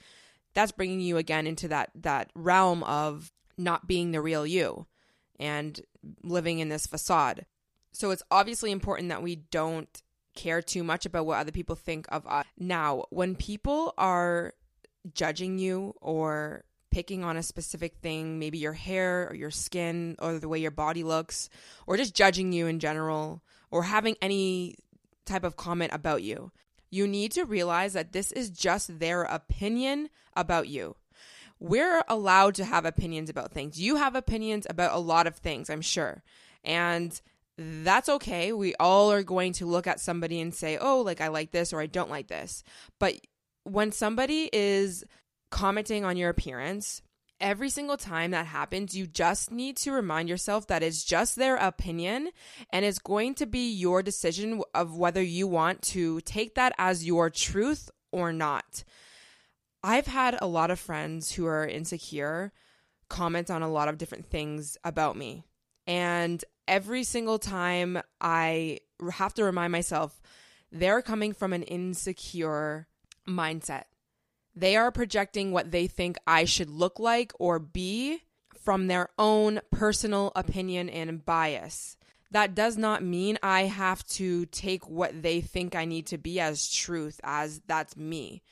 that's 0.52 0.72
bringing 0.72 1.00
you 1.00 1.18
again 1.18 1.46
into 1.46 1.68
that 1.68 1.90
that 1.94 2.30
realm 2.34 2.82
of 2.82 3.30
not 3.56 3.86
being 3.86 4.10
the 4.10 4.20
real 4.20 4.44
you 4.44 4.86
and 5.38 5.80
living 6.22 6.58
in 6.58 6.68
this 6.68 6.86
facade. 6.86 7.46
So 7.92 8.10
it's 8.10 8.22
obviously 8.30 8.70
important 8.70 9.10
that 9.10 9.22
we 9.22 9.36
don't 9.36 10.02
care 10.34 10.62
too 10.62 10.82
much 10.82 11.04
about 11.06 11.26
what 11.26 11.38
other 11.38 11.52
people 11.52 11.76
think 11.76 12.06
of 12.10 12.26
us. 12.26 12.46
Now, 12.58 13.04
when 13.10 13.34
people 13.34 13.92
are 13.98 14.54
judging 15.12 15.58
you 15.58 15.94
or 16.00 16.64
picking 16.90 17.24
on 17.24 17.36
a 17.36 17.42
specific 17.42 17.96
thing, 17.96 18.38
maybe 18.38 18.58
your 18.58 18.72
hair 18.72 19.28
or 19.28 19.34
your 19.34 19.50
skin 19.50 20.16
or 20.18 20.38
the 20.38 20.48
way 20.48 20.58
your 20.58 20.70
body 20.70 21.02
looks, 21.02 21.48
or 21.86 21.96
just 21.96 22.14
judging 22.14 22.52
you 22.52 22.66
in 22.66 22.78
general, 22.80 23.42
or 23.70 23.82
having 23.82 24.16
any 24.20 24.76
type 25.24 25.44
of 25.44 25.56
comment 25.56 25.92
about 25.94 26.22
you, 26.22 26.52
you 26.90 27.06
need 27.06 27.32
to 27.32 27.44
realize 27.44 27.94
that 27.94 28.12
this 28.12 28.32
is 28.32 28.50
just 28.50 28.98
their 28.98 29.22
opinion 29.22 30.08
about 30.36 30.68
you 30.68 30.96
we're 31.62 32.02
allowed 32.08 32.56
to 32.56 32.64
have 32.64 32.84
opinions 32.84 33.30
about 33.30 33.52
things. 33.52 33.80
You 33.80 33.94
have 33.94 34.16
opinions 34.16 34.66
about 34.68 34.96
a 34.96 34.98
lot 34.98 35.28
of 35.28 35.36
things, 35.36 35.70
I'm 35.70 35.80
sure. 35.80 36.24
And 36.64 37.18
that's 37.56 38.08
okay. 38.08 38.52
We 38.52 38.74
all 38.80 39.12
are 39.12 39.22
going 39.22 39.52
to 39.54 39.66
look 39.66 39.86
at 39.86 40.00
somebody 40.00 40.40
and 40.40 40.52
say, 40.52 40.76
oh, 40.76 41.02
like 41.02 41.20
I 41.20 41.28
like 41.28 41.52
this 41.52 41.72
or 41.72 41.80
I 41.80 41.86
don't 41.86 42.10
like 42.10 42.26
this. 42.26 42.64
But 42.98 43.14
when 43.62 43.92
somebody 43.92 44.50
is 44.52 45.04
commenting 45.52 46.04
on 46.04 46.16
your 46.16 46.30
appearance, 46.30 47.00
every 47.40 47.70
single 47.70 47.96
time 47.96 48.32
that 48.32 48.46
happens, 48.46 48.96
you 48.96 49.06
just 49.06 49.52
need 49.52 49.76
to 49.76 49.92
remind 49.92 50.28
yourself 50.28 50.66
that 50.66 50.82
it's 50.82 51.04
just 51.04 51.36
their 51.36 51.54
opinion 51.56 52.30
and 52.70 52.84
it's 52.84 52.98
going 52.98 53.36
to 53.36 53.46
be 53.46 53.70
your 53.70 54.02
decision 54.02 54.62
of 54.74 54.96
whether 54.96 55.22
you 55.22 55.46
want 55.46 55.80
to 55.82 56.20
take 56.22 56.56
that 56.56 56.74
as 56.76 57.06
your 57.06 57.30
truth 57.30 57.88
or 58.10 58.32
not. 58.32 58.82
I've 59.84 60.06
had 60.06 60.38
a 60.40 60.46
lot 60.46 60.70
of 60.70 60.78
friends 60.78 61.32
who 61.32 61.46
are 61.46 61.66
insecure 61.66 62.52
comment 63.08 63.50
on 63.50 63.62
a 63.62 63.70
lot 63.70 63.88
of 63.88 63.98
different 63.98 64.26
things 64.26 64.76
about 64.84 65.16
me. 65.16 65.44
And 65.86 66.42
every 66.68 67.04
single 67.04 67.38
time 67.38 68.00
I 68.20 68.78
have 69.12 69.34
to 69.34 69.44
remind 69.44 69.72
myself, 69.72 70.20
they're 70.70 71.02
coming 71.02 71.32
from 71.32 71.52
an 71.52 71.64
insecure 71.64 72.86
mindset. 73.28 73.84
They 74.54 74.76
are 74.76 74.92
projecting 74.92 75.50
what 75.50 75.70
they 75.70 75.86
think 75.86 76.16
I 76.26 76.44
should 76.44 76.70
look 76.70 76.98
like 76.98 77.32
or 77.38 77.58
be 77.58 78.22
from 78.56 78.86
their 78.86 79.08
own 79.18 79.60
personal 79.70 80.30
opinion 80.36 80.88
and 80.88 81.24
bias. 81.24 81.96
That 82.30 82.54
does 82.54 82.78
not 82.78 83.02
mean 83.02 83.38
I 83.42 83.62
have 83.62 84.06
to 84.08 84.46
take 84.46 84.88
what 84.88 85.22
they 85.22 85.40
think 85.40 85.74
I 85.74 85.84
need 85.84 86.06
to 86.06 86.18
be 86.18 86.40
as 86.40 86.72
truth, 86.72 87.20
as 87.24 87.60
that's 87.66 87.96
me 87.96 88.42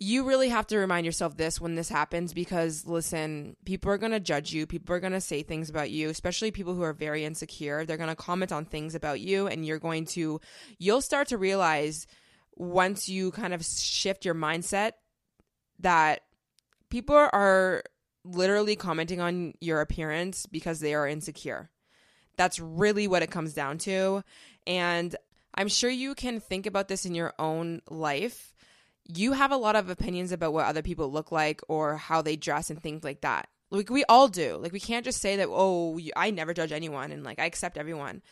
you 0.00 0.24
really 0.24 0.48
have 0.48 0.66
to 0.68 0.78
remind 0.78 1.04
yourself 1.04 1.36
this 1.36 1.60
when 1.60 1.74
this 1.74 1.88
happens 1.88 2.32
because 2.32 2.86
listen, 2.86 3.56
people 3.64 3.90
are 3.90 3.98
going 3.98 4.12
to 4.12 4.20
judge 4.20 4.52
you. 4.52 4.66
People 4.66 4.94
are 4.94 5.00
going 5.00 5.12
to 5.12 5.20
say 5.20 5.42
things 5.42 5.68
about 5.68 5.90
you, 5.90 6.08
especially 6.08 6.52
people 6.52 6.74
who 6.74 6.82
are 6.82 6.92
very 6.92 7.24
insecure. 7.24 7.84
They're 7.84 7.96
going 7.96 8.08
to 8.08 8.16
comment 8.16 8.52
on 8.52 8.64
things 8.64 8.94
about 8.94 9.20
you 9.20 9.48
and 9.48 9.66
you're 9.66 9.80
going 9.80 10.04
to 10.06 10.40
you'll 10.78 11.02
start 11.02 11.28
to 11.28 11.38
realize 11.38 12.06
once 12.54 13.08
you 13.08 13.32
kind 13.32 13.52
of 13.52 13.64
shift 13.64 14.24
your 14.24 14.34
mindset 14.34 14.92
that 15.80 16.20
people 16.90 17.16
are 17.16 17.82
literally 18.24 18.76
commenting 18.76 19.20
on 19.20 19.54
your 19.60 19.80
appearance 19.80 20.46
because 20.46 20.78
they 20.78 20.94
are 20.94 21.08
insecure. 21.08 21.70
That's 22.36 22.60
really 22.60 23.08
what 23.08 23.22
it 23.22 23.32
comes 23.32 23.52
down 23.52 23.78
to. 23.78 24.22
And 24.66 25.14
I'm 25.54 25.68
sure 25.68 25.90
you 25.90 26.14
can 26.14 26.38
think 26.38 26.66
about 26.66 26.86
this 26.86 27.04
in 27.04 27.14
your 27.16 27.34
own 27.38 27.82
life 27.90 28.54
you 29.08 29.32
have 29.32 29.50
a 29.50 29.56
lot 29.56 29.76
of 29.76 29.88
opinions 29.88 30.32
about 30.32 30.52
what 30.52 30.66
other 30.66 30.82
people 30.82 31.10
look 31.10 31.32
like 31.32 31.60
or 31.68 31.96
how 31.96 32.22
they 32.22 32.36
dress 32.36 32.70
and 32.70 32.80
things 32.82 33.02
like 33.02 33.22
that. 33.22 33.48
Like 33.70 33.90
we 33.90 34.04
all 34.04 34.28
do. 34.28 34.56
Like 34.56 34.72
we 34.72 34.80
can't 34.80 35.04
just 35.04 35.20
say 35.20 35.36
that, 35.36 35.48
oh, 35.50 35.98
I 36.14 36.30
never 36.30 36.54
judge 36.54 36.72
anyone 36.72 37.12
and 37.12 37.24
like 37.24 37.38
I 37.38 37.46
accept 37.46 37.78
everyone. 37.78 38.22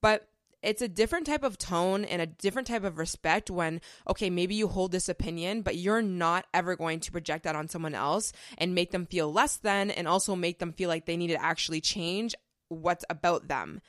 But 0.00 0.26
it's 0.62 0.82
a 0.82 0.88
different 0.88 1.26
type 1.26 1.42
of 1.42 1.58
tone 1.58 2.04
and 2.04 2.22
a 2.22 2.26
different 2.26 2.68
type 2.68 2.84
of 2.84 2.98
respect 2.98 3.50
when, 3.50 3.80
okay, 4.08 4.30
maybe 4.30 4.54
you 4.54 4.68
hold 4.68 4.92
this 4.92 5.08
opinion, 5.08 5.62
but 5.62 5.76
you're 5.76 6.02
not 6.02 6.46
ever 6.54 6.76
going 6.76 7.00
to 7.00 7.12
project 7.12 7.44
that 7.44 7.56
on 7.56 7.68
someone 7.68 7.94
else 7.94 8.32
and 8.58 8.74
make 8.74 8.92
them 8.92 9.06
feel 9.06 9.32
less 9.32 9.56
than 9.56 9.90
and 9.90 10.06
also 10.06 10.36
make 10.36 10.60
them 10.60 10.72
feel 10.72 10.88
like 10.88 11.04
they 11.04 11.16
need 11.16 11.28
to 11.28 11.42
actually 11.42 11.80
change 11.80 12.34
what's 12.68 13.04
about 13.10 13.48
them. 13.48 13.80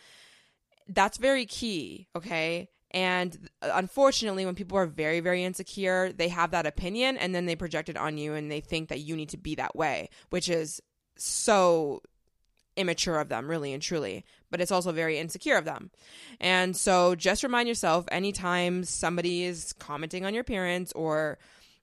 That's 0.87 1.17
very 1.17 1.45
key, 1.45 2.07
okay? 2.15 2.69
And 2.93 3.49
uh, 3.61 3.71
unfortunately, 3.73 4.45
when 4.45 4.55
people 4.55 4.77
are 4.77 4.85
very, 4.85 5.19
very 5.19 5.43
insecure, 5.43 6.11
they 6.11 6.27
have 6.27 6.51
that 6.51 6.65
opinion 6.65 7.17
and 7.17 7.33
then 7.33 7.45
they 7.45 7.55
project 7.55 7.89
it 7.89 7.97
on 7.97 8.17
you 8.17 8.33
and 8.33 8.51
they 8.51 8.61
think 8.61 8.89
that 8.89 8.99
you 8.99 9.15
need 9.15 9.29
to 9.29 9.37
be 9.37 9.55
that 9.55 9.75
way, 9.75 10.09
which 10.29 10.49
is 10.49 10.81
so 11.15 12.01
immature 12.75 13.19
of 13.19 13.29
them, 13.29 13.49
really 13.49 13.73
and 13.73 13.81
truly. 13.81 14.25
But 14.51 14.61
it's 14.61 14.71
also 14.71 14.91
very 14.91 15.17
insecure 15.17 15.57
of 15.57 15.65
them. 15.65 15.91
And 16.39 16.75
so 16.75 17.15
just 17.15 17.43
remind 17.43 17.67
yourself 17.67 18.05
anytime 18.11 18.83
somebody 18.83 19.43
is 19.43 19.73
commenting 19.73 20.25
on 20.25 20.33
your 20.33 20.41
appearance 20.41 20.91
or 20.93 21.39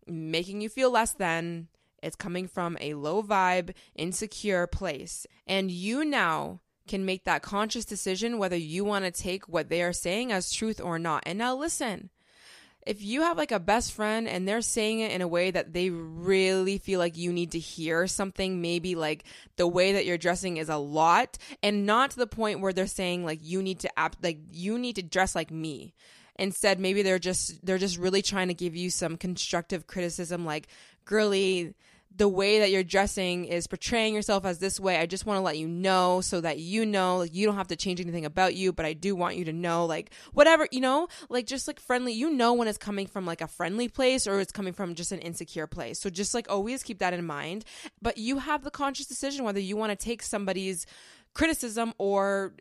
making 0.07 0.61
you 0.61 0.69
feel 0.69 0.91
less 0.91 1.13
than, 1.13 1.69
it's 2.03 2.17
coming 2.17 2.49
from 2.49 2.79
a 2.81 2.95
low 2.95 3.23
vibe, 3.23 3.75
insecure 3.95 4.67
place. 4.67 5.27
And 5.47 5.71
you 5.71 6.05
now 6.05 6.61
can 6.87 7.05
make 7.05 7.25
that 7.25 7.43
conscious 7.43 7.85
decision 7.85 8.39
whether 8.39 8.57
you 8.57 8.85
want 8.85 9.05
to 9.05 9.11
take 9.11 9.49
what 9.49 9.69
they 9.69 9.83
are 9.83 9.93
saying 9.93 10.33
as 10.33 10.53
truth 10.53 10.81
or 10.81 10.99
not. 10.99 11.23
And 11.27 11.39
now 11.39 11.55
listen. 11.55 12.11
If 12.87 13.03
you 13.03 13.21
have 13.21 13.37
like 13.37 13.53
a 13.53 13.61
best 13.61 13.93
friend 13.93 14.27
and 14.27 14.49
they're 14.49 14.63
saying 14.63 15.01
it 15.01 15.13
in 15.13 15.21
a 15.21 15.29
way 15.29 15.51
that 15.51 15.75
they 15.75 15.91
really 15.91 16.79
feel 16.79 16.99
like 16.99 17.17
you 17.17 17.31
need 17.31 17.53
to 17.53 17.59
hear 17.59 18.07
something, 18.07 18.63
maybe 18.63 18.95
like 18.95 19.25
the 19.57 19.67
way 19.67 19.93
that 19.93 20.07
you're 20.07 20.17
dressing 20.17 20.57
is 20.57 20.71
a 20.71 20.79
lot 20.79 21.37
and 21.63 21.85
not 21.85 22.13
to 22.13 22.17
the 22.17 22.27
point 22.27 22.61
where 22.61 22.73
they're 22.73 22.87
saying 22.87 23.25
like 23.25 23.41
you 23.43 23.63
need 23.63 23.81
to 23.81 23.99
act 23.99 24.25
like 24.25 24.39
you 24.51 24.79
need 24.79 24.97
to 24.97 25.03
dress 25.03 25.35
like 25.35 25.51
me 25.51 25.93
instead 26.41 26.81
maybe 26.81 27.03
they're 27.03 27.19
just 27.19 27.65
they're 27.65 27.79
just 27.79 27.99
really 27.99 28.23
trying 28.23 28.49
to 28.49 28.55
give 28.55 28.75
you 28.75 28.89
some 28.89 29.17
constructive 29.19 29.87
criticism 29.87 30.47
like 30.47 30.67
girly 31.05 31.75
the 32.21 32.29
way 32.29 32.59
that 32.59 32.71
you're 32.71 32.85
dressing 32.85 33.47
is 33.47 33.67
portraying 33.67 34.15
yourself 34.15 34.45
as 34.45 34.59
this 34.59 34.79
way. 34.79 34.99
I 34.99 35.07
just 35.07 35.25
want 35.25 35.39
to 35.39 35.41
let 35.41 35.57
you 35.57 35.67
know 35.67 36.21
so 36.21 36.43
that 36.43 36.59
you 36.59 36.85
know, 36.85 37.17
like, 37.17 37.35
you 37.35 37.47
don't 37.47 37.57
have 37.57 37.69
to 37.69 37.77
change 37.77 37.99
anything 37.99 38.27
about 38.27 38.55
you, 38.55 38.75
but 38.75 38.85
I 38.85 38.93
do 38.93 39.17
want 39.17 39.37
you 39.37 39.47
to 39.47 39.55
know, 39.55 39.87
like, 39.87 40.13
whatever, 40.35 40.69
you 40.71 40.83
know, 40.83 41.09
like, 41.31 41.47
just 41.47 41.67
like 41.67 41.81
friendly, 41.81 42.13
you 42.13 42.29
know, 42.29 42.53
when 42.53 42.69
it's 42.69 42.77
coming 42.77 43.07
from 43.07 43.25
like 43.25 43.41
a 43.41 43.47
friendly 43.47 43.89
place 43.89 44.27
or 44.27 44.39
it's 44.39 44.53
coming 44.53 44.75
from 44.75 44.95
just 44.95 45.13
an 45.13 45.21
insecure 45.21 45.67
place. 45.67 45.99
So 45.99 46.11
just 46.11 46.35
like 46.35 46.51
always 46.51 46.83
keep 46.83 46.99
that 46.99 47.15
in 47.15 47.25
mind. 47.25 47.65
But 48.03 48.19
you 48.19 48.37
have 48.37 48.65
the 48.65 48.71
conscious 48.71 49.07
decision 49.07 49.47
whether 49.47 49.59
you 49.59 49.79
want 49.79 49.99
to 49.99 50.05
take 50.05 50.23
somebody's 50.23 50.85
criticism 51.33 51.95
or 51.97 52.53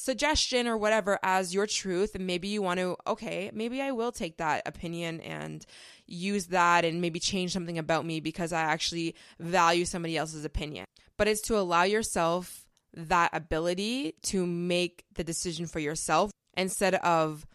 suggestion 0.00 0.66
or 0.66 0.76
whatever 0.76 1.18
as 1.22 1.52
your 1.52 1.66
truth 1.66 2.14
and 2.14 2.26
maybe 2.26 2.48
you 2.48 2.62
want 2.62 2.80
to 2.80 2.96
okay 3.06 3.50
maybe 3.52 3.82
i 3.82 3.92
will 3.92 4.10
take 4.10 4.38
that 4.38 4.62
opinion 4.66 5.20
and 5.20 5.66
use 6.10 6.46
that 6.46 6.84
and 6.84 7.00
maybe 7.00 7.20
change 7.20 7.52
something 7.52 7.78
about 7.78 8.04
me 8.04 8.20
because 8.20 8.52
I 8.52 8.62
actually 8.62 9.14
value 9.38 9.84
somebody 9.84 10.16
else's 10.16 10.44
opinion. 10.44 10.84
But 11.16 11.28
it's 11.28 11.42
to 11.42 11.58
allow 11.58 11.84
yourself 11.84 12.66
that 12.94 13.30
ability 13.32 14.14
to 14.22 14.44
make 14.46 15.04
the 15.14 15.24
decision 15.24 15.66
for 15.66 15.78
yourself 15.78 16.30
instead 16.56 16.96
of 16.96 17.46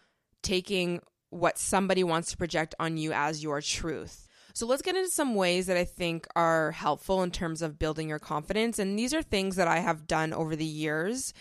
taking 0.42 1.00
what 1.30 1.58
somebody 1.58 2.02
wants 2.02 2.30
to 2.30 2.36
project 2.36 2.74
on 2.80 2.96
you 2.96 3.12
as 3.12 3.42
your 3.42 3.60
truth. 3.60 4.26
So 4.54 4.66
let's 4.66 4.80
get 4.80 4.96
into 4.96 5.10
some 5.10 5.34
ways 5.34 5.66
that 5.66 5.76
I 5.76 5.84
think 5.84 6.26
are 6.34 6.70
helpful 6.70 7.22
in 7.22 7.30
terms 7.30 7.60
of 7.60 7.78
building 7.78 8.08
your 8.08 8.18
confidence. 8.18 8.78
And 8.78 8.98
these 8.98 9.12
are 9.12 9.22
things 9.22 9.56
that 9.56 9.68
I 9.68 9.80
have 9.80 10.06
done 10.06 10.32
over 10.32 10.56
the 10.56 10.64
years 10.64 11.34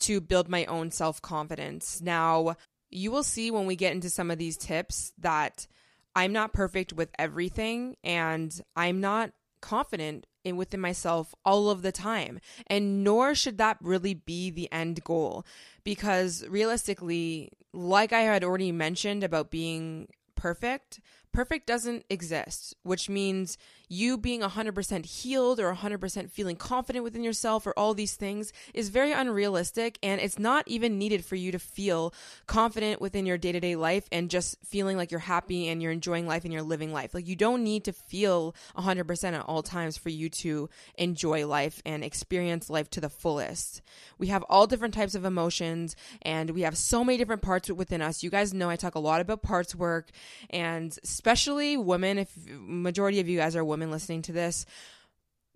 to 0.00 0.20
build 0.20 0.48
my 0.48 0.64
own 0.66 0.90
self 0.90 1.20
confidence. 1.20 2.00
Now, 2.00 2.56
you 2.90 3.10
will 3.10 3.22
see 3.22 3.50
when 3.50 3.66
we 3.66 3.76
get 3.76 3.92
into 3.92 4.10
some 4.10 4.30
of 4.30 4.38
these 4.38 4.56
tips 4.56 5.12
that 5.18 5.66
I'm 6.14 6.32
not 6.32 6.52
perfect 6.52 6.92
with 6.92 7.10
everything 7.18 7.96
and 8.02 8.58
I'm 8.74 9.00
not 9.00 9.32
confident 9.60 10.26
in 10.44 10.56
within 10.56 10.80
myself 10.80 11.34
all 11.44 11.70
of 11.70 11.82
the 11.82 11.92
time. 11.92 12.40
And 12.66 13.04
nor 13.04 13.34
should 13.34 13.58
that 13.58 13.76
really 13.80 14.14
be 14.14 14.50
the 14.50 14.70
end 14.72 15.04
goal 15.04 15.44
because 15.84 16.44
realistically, 16.48 17.50
like 17.72 18.12
I 18.12 18.20
had 18.20 18.44
already 18.44 18.72
mentioned 18.72 19.22
about 19.22 19.50
being 19.50 20.08
perfect, 20.34 21.00
perfect 21.32 21.66
doesn't 21.66 22.04
exist, 22.08 22.74
which 22.82 23.08
means 23.08 23.58
you 23.88 24.18
being 24.18 24.40
100% 24.42 25.06
healed 25.06 25.58
or 25.58 25.74
100% 25.74 26.30
feeling 26.30 26.56
confident 26.56 27.02
within 27.04 27.24
yourself 27.24 27.66
or 27.66 27.72
all 27.78 27.94
these 27.94 28.14
things 28.14 28.52
is 28.74 28.90
very 28.90 29.12
unrealistic 29.12 29.98
and 30.02 30.20
it's 30.20 30.38
not 30.38 30.64
even 30.66 30.98
needed 30.98 31.24
for 31.24 31.36
you 31.36 31.50
to 31.52 31.58
feel 31.58 32.12
confident 32.46 33.00
within 33.00 33.26
your 33.26 33.38
day-to-day 33.38 33.76
life 33.76 34.06
and 34.12 34.30
just 34.30 34.56
feeling 34.64 34.96
like 34.96 35.10
you're 35.10 35.20
happy 35.20 35.68
and 35.68 35.82
you're 35.82 35.92
enjoying 35.92 36.26
life 36.26 36.44
and 36.44 36.52
you're 36.52 36.62
living 36.62 36.92
life. 36.92 37.14
Like 37.14 37.26
you 37.26 37.36
don't 37.36 37.64
need 37.64 37.84
to 37.84 37.92
feel 37.92 38.54
100% 38.76 39.32
at 39.32 39.44
all 39.46 39.62
times 39.62 39.96
for 39.96 40.10
you 40.10 40.28
to 40.30 40.68
enjoy 40.96 41.46
life 41.46 41.82
and 41.86 42.04
experience 42.04 42.68
life 42.68 42.90
to 42.90 43.00
the 43.00 43.08
fullest. 43.08 43.80
We 44.18 44.28
have 44.28 44.42
all 44.44 44.66
different 44.66 44.94
types 44.94 45.14
of 45.14 45.24
emotions 45.24 45.96
and 46.22 46.50
we 46.50 46.62
have 46.62 46.76
so 46.76 47.02
many 47.02 47.18
different 47.18 47.42
parts 47.42 47.70
within 47.70 48.02
us. 48.02 48.22
You 48.22 48.30
guys 48.30 48.52
know 48.52 48.68
I 48.68 48.76
talk 48.76 48.94
a 48.94 49.00
lot 49.00 49.20
about 49.20 49.42
parts 49.42 49.74
work 49.74 50.10
and 50.50 50.96
especially 51.02 51.76
women 51.76 52.18
if 52.18 52.30
majority 52.46 53.20
of 53.20 53.28
you 53.28 53.38
guys 53.38 53.56
are 53.56 53.64
women 53.64 53.77
listening 53.86 54.22
to 54.22 54.32
this, 54.32 54.66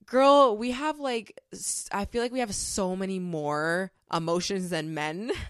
girl, 0.06 0.56
we 0.56 0.70
have 0.72 0.98
like, 0.98 1.38
I 1.90 2.04
feel 2.04 2.22
like 2.22 2.32
we 2.32 2.40
have 2.40 2.54
so 2.54 2.96
many 2.96 3.18
more 3.18 3.90
emotions 4.12 4.70
than 4.70 4.94
men. 4.94 5.32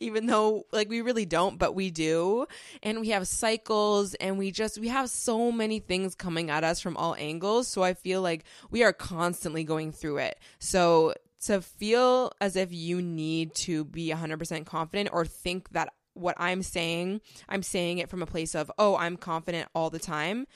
even 0.00 0.26
though 0.26 0.66
like 0.70 0.88
we 0.88 1.00
really 1.00 1.24
don't 1.24 1.58
but 1.58 1.74
we 1.74 1.90
do. 1.90 2.46
And 2.82 3.00
we 3.00 3.10
have 3.10 3.26
cycles 3.26 4.14
and 4.14 4.38
we 4.38 4.50
just 4.50 4.78
we 4.78 4.88
have 4.88 5.08
so 5.10 5.50
many 5.50 5.78
things 5.78 6.14
coming 6.14 6.50
at 6.50 6.64
us 6.64 6.80
from 6.80 6.96
all 6.96 7.14
angles. 7.14 7.68
So 7.68 7.82
i 7.82 7.94
feel 7.94 8.20
like 8.20 8.44
we 8.70 8.82
are 8.82 8.92
constantly 8.92 9.64
going 9.64 9.92
through 9.92 10.18
it. 10.18 10.38
So 10.58 11.14
to 11.42 11.60
feel 11.60 12.32
as 12.40 12.56
if 12.56 12.72
you 12.72 13.02
need 13.02 13.54
to 13.54 13.84
be 13.84 14.10
100% 14.10 14.64
confident 14.64 15.10
or 15.12 15.24
think 15.24 15.70
that 15.70 15.92
what 16.14 16.36
i'm 16.38 16.62
saying 16.62 17.22
i'm 17.48 17.62
saying 17.62 17.96
it 17.96 18.10
from 18.10 18.22
a 18.22 18.26
place 18.26 18.54
of 18.54 18.70
oh 18.78 18.94
i'm 18.96 19.16
confident 19.16 19.66
all 19.74 19.88
the 19.88 19.98
time 19.98 20.46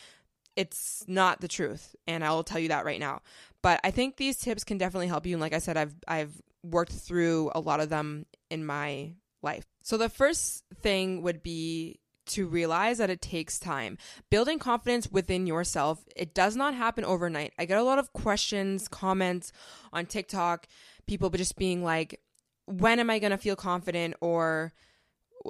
it's 0.56 1.04
not 1.06 1.40
the 1.40 1.48
truth 1.48 1.94
and 2.06 2.24
I 2.24 2.30
will 2.30 2.44
tell 2.44 2.58
you 2.58 2.68
that 2.68 2.84
right 2.84 3.00
now. 3.00 3.22
But 3.62 3.80
I 3.84 3.90
think 3.90 4.16
these 4.16 4.38
tips 4.38 4.64
can 4.64 4.78
definitely 4.78 5.08
help 5.08 5.26
you 5.26 5.34
and 5.34 5.40
like 5.40 5.54
I 5.54 5.58
said 5.58 5.76
I've 5.76 5.94
I've 6.08 6.40
worked 6.62 6.92
through 6.92 7.52
a 7.54 7.60
lot 7.60 7.80
of 7.80 7.88
them 7.88 8.26
in 8.50 8.64
my 8.64 9.12
life. 9.42 9.66
So 9.82 9.96
the 9.96 10.08
first 10.08 10.64
thing 10.82 11.22
would 11.22 11.42
be 11.42 12.00
to 12.26 12.46
realize 12.46 12.98
that 12.98 13.10
it 13.10 13.20
takes 13.20 13.58
time. 13.58 13.98
Building 14.30 14.58
confidence 14.58 15.08
within 15.10 15.46
yourself, 15.46 16.04
it 16.16 16.34
does 16.34 16.56
not 16.56 16.74
happen 16.74 17.04
overnight. 17.04 17.52
I 17.56 17.66
get 17.66 17.78
a 17.78 17.84
lot 17.84 18.00
of 18.00 18.12
questions, 18.12 18.88
comments 18.88 19.52
on 19.92 20.06
TikTok, 20.06 20.66
people 21.06 21.30
just 21.30 21.56
being 21.56 21.84
like 21.84 22.20
when 22.66 22.98
am 22.98 23.10
I 23.10 23.20
going 23.20 23.30
to 23.30 23.38
feel 23.38 23.54
confident 23.54 24.14
or 24.20 24.72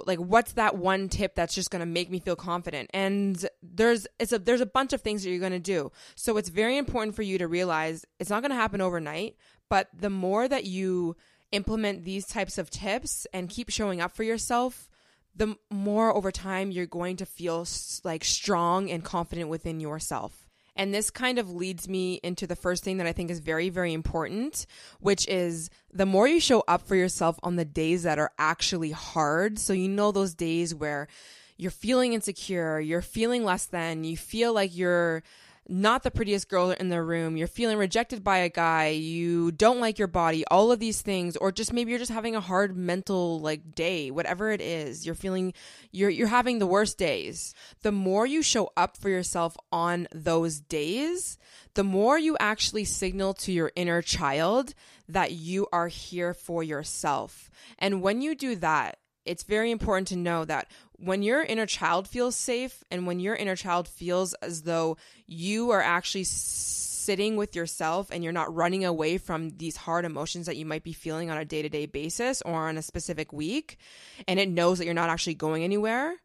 like 0.07 0.19
what's 0.19 0.53
that 0.53 0.76
one 0.76 1.09
tip 1.09 1.35
that's 1.35 1.55
just 1.55 1.71
going 1.71 1.81
to 1.81 1.87
make 1.87 2.11
me 2.11 2.19
feel 2.19 2.37
confident 2.37 2.91
and 2.93 3.47
there's 3.62 4.07
it's 4.19 4.33
a 4.33 4.38
there's 4.38 4.61
a 4.61 4.67
bunch 4.67 4.93
of 4.93 5.00
things 5.00 5.23
that 5.23 5.31
you're 5.31 5.41
going 5.41 5.53
to 5.53 5.59
do 5.59 5.91
so 6.15 6.37
it's 6.37 6.49
very 6.49 6.76
important 6.76 7.15
for 7.15 7.23
you 7.23 7.38
to 7.38 7.49
realize 7.49 8.05
it's 8.19 8.31
not 8.31 8.43
going 8.43 8.50
to 8.50 8.57
happen 8.57 8.81
overnight 8.81 9.37
but 9.69 9.88
the 9.97 10.11
more 10.11 10.49
that 10.49 10.65
you 10.65 11.17
implement 11.53 12.05
these 12.05 12.26
types 12.26 12.59
of 12.59 12.71
tips 12.71 13.26
and 13.33 13.49
keep 13.49 13.71
showing 13.71 14.00
up 14.00 14.15
for 14.15 14.23
yourself 14.23 14.88
the 15.37 15.57
more 15.71 16.15
over 16.15 16.33
time 16.33 16.71
you're 16.71 16.87
going 16.87 17.17
to 17.17 17.26
feel 17.26 17.67
like 18.05 18.25
strong 18.25 18.91
and 18.91 19.05
confident 19.05 19.50
within 19.50 19.81
yourself. 19.81 20.46
And 20.76 20.95
this 20.95 21.11
kind 21.11 21.38
of 21.38 21.50
leads 21.50 21.88
me 21.88 22.21
into 22.23 22.47
the 22.47 22.54
first 22.54 22.85
thing 22.85 22.99
that 22.99 23.06
I 23.06 23.12
think 23.12 23.30
is 23.30 23.40
very, 23.40 23.71
very 23.71 23.92
important, 23.92 24.66
which 25.00 25.26
is 25.26 25.71
the 25.92 26.06
more 26.06 26.28
you 26.28 26.38
show 26.38 26.62
up 26.68 26.83
for 26.83 26.95
yourself 26.95 27.40
on 27.42 27.56
the 27.56 27.64
days 27.64 28.02
that 28.02 28.18
are 28.18 28.33
actually 28.38 28.90
hard. 28.90 29.59
So, 29.59 29.73
you 29.73 29.88
know, 29.88 30.12
those 30.12 30.35
days 30.35 30.75
where 30.75 31.09
you're 31.56 31.71
feeling 31.71 32.12
insecure, 32.12 32.78
you're 32.78 33.00
feeling 33.00 33.42
less 33.42 33.64
than, 33.64 34.04
you 34.04 34.16
feel 34.16 34.52
like 34.52 34.76
you're 34.76 35.23
not 35.68 36.02
the 36.02 36.11
prettiest 36.11 36.49
girl 36.49 36.70
in 36.70 36.88
the 36.88 37.02
room, 37.02 37.37
you're 37.37 37.49
feeling 37.49 37.78
rejected 37.78 38.23
by 38.23 38.38
a 38.38 38.49
guy, 38.49 38.88
you 38.88 39.50
don't 39.52 39.80
like 39.80 39.99
your 39.99 40.08
body, 40.08 40.44
all 40.50 40.70
of 40.70 40.78
these 40.78 41.02
things, 41.02 41.37
or 41.37 41.50
just 41.50 41.73
maybe 41.73 41.90
you're 41.90 41.99
just 41.99 42.12
having 42.12 42.37
a 42.37 42.40
hard 42.40 42.76
mental 42.76 43.40
like 43.40 43.75
day, 43.75 44.11
whatever 44.11 44.50
it 44.50 44.61
is, 44.61 45.04
you're 45.04 45.14
feeling 45.14 45.52
you're 45.90 46.11
you're 46.11 46.28
having 46.28 46.58
the 46.58 46.66
worst 46.66 46.99
days. 46.99 47.54
The 47.82 47.92
more 47.92 48.26
you 48.26 48.42
show 48.42 48.70
up 48.76 48.96
for 48.96 49.08
yourself 49.08 49.56
on 49.73 50.06
those 50.12 50.61
days, 50.61 51.38
the 51.75 51.85
more 51.85 52.18
you 52.18 52.37
actually 52.38 52.85
signal 52.85 53.35
to 53.35 53.52
your 53.52 53.73
inner 53.76 54.02
child 54.02 54.75
that 55.08 55.32
you 55.32 55.66
are 55.73 55.88
here 55.88 56.35
for 56.35 56.62
yourself. 56.62 57.50
And 57.78 58.02
when 58.02 58.23
you 58.23 58.35
do 58.35 58.56
that, 58.56 58.99
it's 59.26 59.42
very 59.42 59.70
important 59.70 60.08
to 60.08 60.16
know 60.16 60.44
that 60.44 60.68
when 60.99 61.23
your 61.23 61.43
inner 61.43 61.67
child 61.67 62.09
feels 62.09 62.37
safe 62.37 62.83
and 62.91 63.07
when 63.07 63.21
your 63.21 63.35
inner 63.35 63.57
child 63.57 63.88
feels 63.88 64.35
as 64.35 64.62
though 64.62 64.97
you 65.26 65.71
are 65.71 65.83
actually 65.83 66.25
sitting 66.25 67.37
with 67.37 67.55
yourself 67.55 68.09
and 68.11 68.25
you're 68.25 68.33
not 68.33 68.53
running 68.55 68.85
away 68.85 69.19
from 69.19 69.50
these 69.50 69.76
hard 69.76 70.05
emotions 70.05 70.47
that 70.47 70.57
you 70.57 70.67
might 70.67 70.83
be 70.83 70.93
feeling 70.93 71.31
on 71.31 71.38
a 71.38 71.45
day 71.45 71.62
to 71.62 71.69
day 71.69 71.87
basis 71.87 72.43
or 72.43 72.69
on 72.69 72.76
a 72.76 72.83
specific 72.83 73.33
week, 73.33 73.79
and 74.26 74.41
it 74.41 74.49
knows 74.49 74.79
that 74.79 74.85
you're 74.85 74.95
not 74.95 75.11
actually 75.11 75.35
going 75.35 75.62
anywhere, 75.62 76.17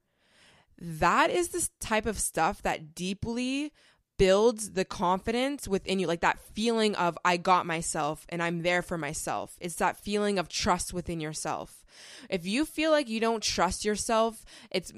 that 0.79 1.29
is 1.29 1.49
the 1.49 1.67
type 1.79 2.07
of 2.07 2.17
stuff 2.17 2.61
that 2.63 2.95
deeply 2.95 3.71
builds 4.17 4.71
the 4.71 4.85
confidence 4.85 5.67
within 5.67 5.99
you, 5.99 6.07
like 6.07 6.21
that 6.21 6.39
feeling 6.53 6.95
of, 6.95 7.17
I 7.25 7.37
got 7.37 7.65
myself 7.65 8.25
and 8.29 8.41
I'm 8.41 8.61
there 8.61 8.81
for 8.81 8.97
myself. 8.97 9.57
It's 9.59 9.75
that 9.75 9.97
feeling 9.97 10.37
of 10.37 10.47
trust 10.47 10.93
within 10.93 11.19
yourself. 11.19 11.83
If 12.29 12.45
you 12.45 12.65
feel 12.65 12.91
like 12.91 13.09
you 13.09 13.19
don't 13.19 13.43
trust 13.43 13.83
yourself, 13.83 14.45
it's 14.69 14.93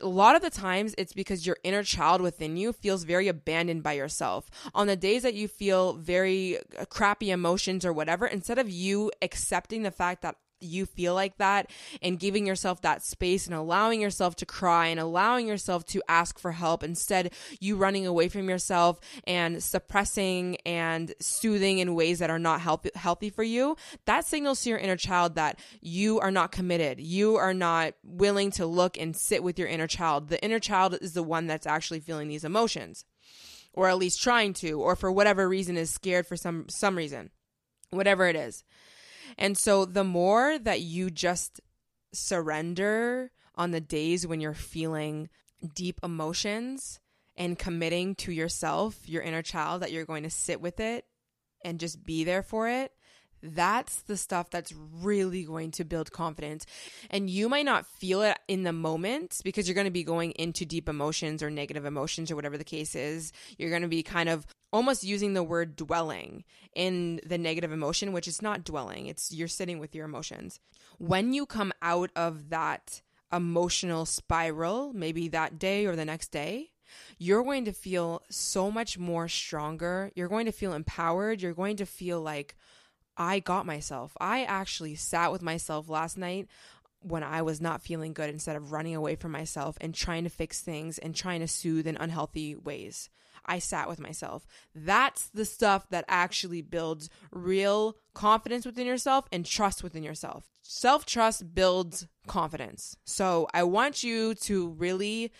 a 0.00 0.06
lot 0.06 0.36
of 0.36 0.42
the 0.42 0.50
times 0.50 0.94
it's 0.96 1.12
because 1.12 1.46
your 1.46 1.58
inner 1.62 1.82
child 1.82 2.20
within 2.20 2.56
you 2.56 2.72
feels 2.72 3.04
very 3.04 3.28
abandoned 3.28 3.82
by 3.82 3.92
yourself. 3.92 4.50
On 4.74 4.86
the 4.86 4.96
days 4.96 5.22
that 5.22 5.34
you 5.34 5.48
feel 5.48 5.94
very 5.94 6.58
uh, 6.58 6.84
crappy 6.88 7.30
emotions 7.30 7.84
or 7.84 7.92
whatever, 7.92 8.26
instead 8.26 8.58
of 8.58 8.70
you 8.70 9.10
accepting 9.20 9.82
the 9.82 9.90
fact 9.90 10.22
that 10.22 10.36
you 10.60 10.86
feel 10.86 11.14
like 11.14 11.36
that 11.38 11.70
and 12.02 12.18
giving 12.18 12.46
yourself 12.46 12.80
that 12.82 13.02
space 13.02 13.46
and 13.46 13.54
allowing 13.54 14.00
yourself 14.00 14.36
to 14.36 14.46
cry 14.46 14.86
and 14.86 15.00
allowing 15.00 15.46
yourself 15.46 15.84
to 15.84 16.02
ask 16.08 16.38
for 16.38 16.52
help 16.52 16.82
instead 16.82 17.32
you 17.60 17.76
running 17.76 18.06
away 18.06 18.28
from 18.28 18.48
yourself 18.48 19.00
and 19.26 19.62
suppressing 19.62 20.56
and 20.66 21.14
soothing 21.20 21.78
in 21.78 21.94
ways 21.94 22.18
that 22.18 22.30
are 22.30 22.38
not 22.38 22.60
healthy 22.60 23.30
for 23.30 23.42
you 23.42 23.76
that 24.04 24.24
signals 24.26 24.62
to 24.62 24.70
your 24.70 24.78
inner 24.78 24.96
child 24.96 25.34
that 25.34 25.58
you 25.80 26.18
are 26.20 26.30
not 26.30 26.52
committed. 26.52 27.00
You 27.00 27.36
are 27.36 27.54
not 27.54 27.94
willing 28.02 28.50
to 28.52 28.66
look 28.66 28.98
and 28.98 29.16
sit 29.16 29.42
with 29.42 29.58
your 29.58 29.68
inner 29.68 29.86
child. 29.86 30.28
The 30.28 30.42
inner 30.42 30.58
child 30.58 30.96
is 31.00 31.12
the 31.12 31.22
one 31.22 31.46
that's 31.46 31.66
actually 31.66 32.00
feeling 32.00 32.28
these 32.28 32.44
emotions 32.44 33.04
or 33.74 33.88
at 33.88 33.98
least 33.98 34.22
trying 34.22 34.52
to 34.54 34.80
or 34.80 34.96
for 34.96 35.10
whatever 35.12 35.48
reason 35.48 35.76
is 35.76 35.90
scared 35.90 36.26
for 36.26 36.36
some 36.36 36.66
some 36.68 36.96
reason 36.96 37.30
whatever 37.90 38.26
it 38.26 38.34
is 38.36 38.64
and 39.36 39.58
so 39.58 39.84
the 39.84 40.04
more 40.04 40.58
that 40.58 40.80
you 40.80 41.10
just 41.10 41.60
surrender 42.12 43.30
on 43.54 43.70
the 43.70 43.80
days 43.80 44.26
when 44.26 44.40
you're 44.40 44.54
feeling 44.54 45.28
deep 45.74 46.00
emotions 46.02 47.00
and 47.36 47.58
committing 47.58 48.14
to 48.14 48.32
yourself, 48.32 49.08
your 49.08 49.22
inner 49.22 49.42
child, 49.42 49.82
that 49.82 49.92
you're 49.92 50.04
going 50.04 50.22
to 50.22 50.30
sit 50.30 50.60
with 50.60 50.80
it 50.80 51.04
and 51.64 51.80
just 51.80 52.04
be 52.04 52.24
there 52.24 52.42
for 52.42 52.68
it, 52.68 52.92
that's 53.42 54.02
the 54.02 54.16
stuff 54.16 54.50
that's 54.50 54.72
really 54.72 55.44
going 55.44 55.70
to 55.72 55.84
build 55.84 56.12
confidence. 56.12 56.66
And 57.10 57.28
you 57.30 57.48
might 57.48 57.64
not 57.64 57.86
feel 57.86 58.22
it 58.22 58.38
in 58.48 58.62
the 58.62 58.72
moment 58.72 59.40
because 59.44 59.68
you're 59.68 59.74
going 59.74 59.86
to 59.86 59.90
be 59.90 60.04
going 60.04 60.32
into 60.32 60.64
deep 60.64 60.88
emotions 60.88 61.42
or 61.42 61.50
negative 61.50 61.84
emotions 61.84 62.30
or 62.30 62.36
whatever 62.36 62.58
the 62.58 62.64
case 62.64 62.94
is. 62.94 63.32
You're 63.56 63.70
going 63.70 63.82
to 63.82 63.88
be 63.88 64.02
kind 64.02 64.28
of 64.28 64.46
almost 64.72 65.04
using 65.04 65.34
the 65.34 65.42
word 65.42 65.76
dwelling 65.76 66.44
in 66.74 67.20
the 67.24 67.38
negative 67.38 67.72
emotion, 67.72 68.12
which 68.12 68.28
is 68.28 68.42
not 68.42 68.64
dwelling, 68.64 69.06
it's 69.06 69.32
you're 69.32 69.48
sitting 69.48 69.78
with 69.78 69.94
your 69.94 70.04
emotions. 70.04 70.60
When 70.98 71.32
you 71.32 71.46
come 71.46 71.72
out 71.80 72.10
of 72.16 72.50
that 72.50 73.02
emotional 73.32 74.04
spiral, 74.06 74.92
maybe 74.92 75.28
that 75.28 75.58
day 75.58 75.86
or 75.86 75.96
the 75.96 76.04
next 76.04 76.28
day, 76.28 76.70
you're 77.18 77.44
going 77.44 77.64
to 77.66 77.72
feel 77.72 78.22
so 78.30 78.70
much 78.70 78.98
more 78.98 79.28
stronger. 79.28 80.10
You're 80.14 80.28
going 80.28 80.46
to 80.46 80.52
feel 80.52 80.72
empowered. 80.72 81.42
You're 81.42 81.52
going 81.52 81.76
to 81.76 81.86
feel 81.86 82.20
like, 82.20 82.56
I 83.18 83.40
got 83.40 83.66
myself. 83.66 84.16
I 84.20 84.44
actually 84.44 84.94
sat 84.94 85.32
with 85.32 85.42
myself 85.42 85.88
last 85.88 86.16
night 86.16 86.46
when 87.00 87.22
I 87.22 87.42
was 87.42 87.60
not 87.60 87.82
feeling 87.82 88.12
good 88.12 88.30
instead 88.30 88.56
of 88.56 88.72
running 88.72 88.94
away 88.94 89.16
from 89.16 89.32
myself 89.32 89.76
and 89.80 89.94
trying 89.94 90.24
to 90.24 90.30
fix 90.30 90.60
things 90.60 90.98
and 90.98 91.14
trying 91.14 91.40
to 91.40 91.48
soothe 91.48 91.86
in 91.86 91.96
unhealthy 91.96 92.54
ways. 92.54 93.10
I 93.44 93.58
sat 93.58 93.88
with 93.88 93.98
myself. 93.98 94.46
That's 94.74 95.28
the 95.30 95.44
stuff 95.44 95.88
that 95.90 96.04
actually 96.06 96.62
builds 96.62 97.08
real 97.32 97.96
confidence 98.14 98.66
within 98.66 98.86
yourself 98.86 99.26
and 99.32 99.44
trust 99.44 99.82
within 99.82 100.02
yourself. 100.02 100.48
Self 100.62 101.06
trust 101.06 101.54
builds 101.54 102.06
confidence. 102.26 102.96
So 103.04 103.48
I 103.54 103.62
want 103.62 104.02
you 104.02 104.34
to 104.34 104.68
really, 104.68 105.32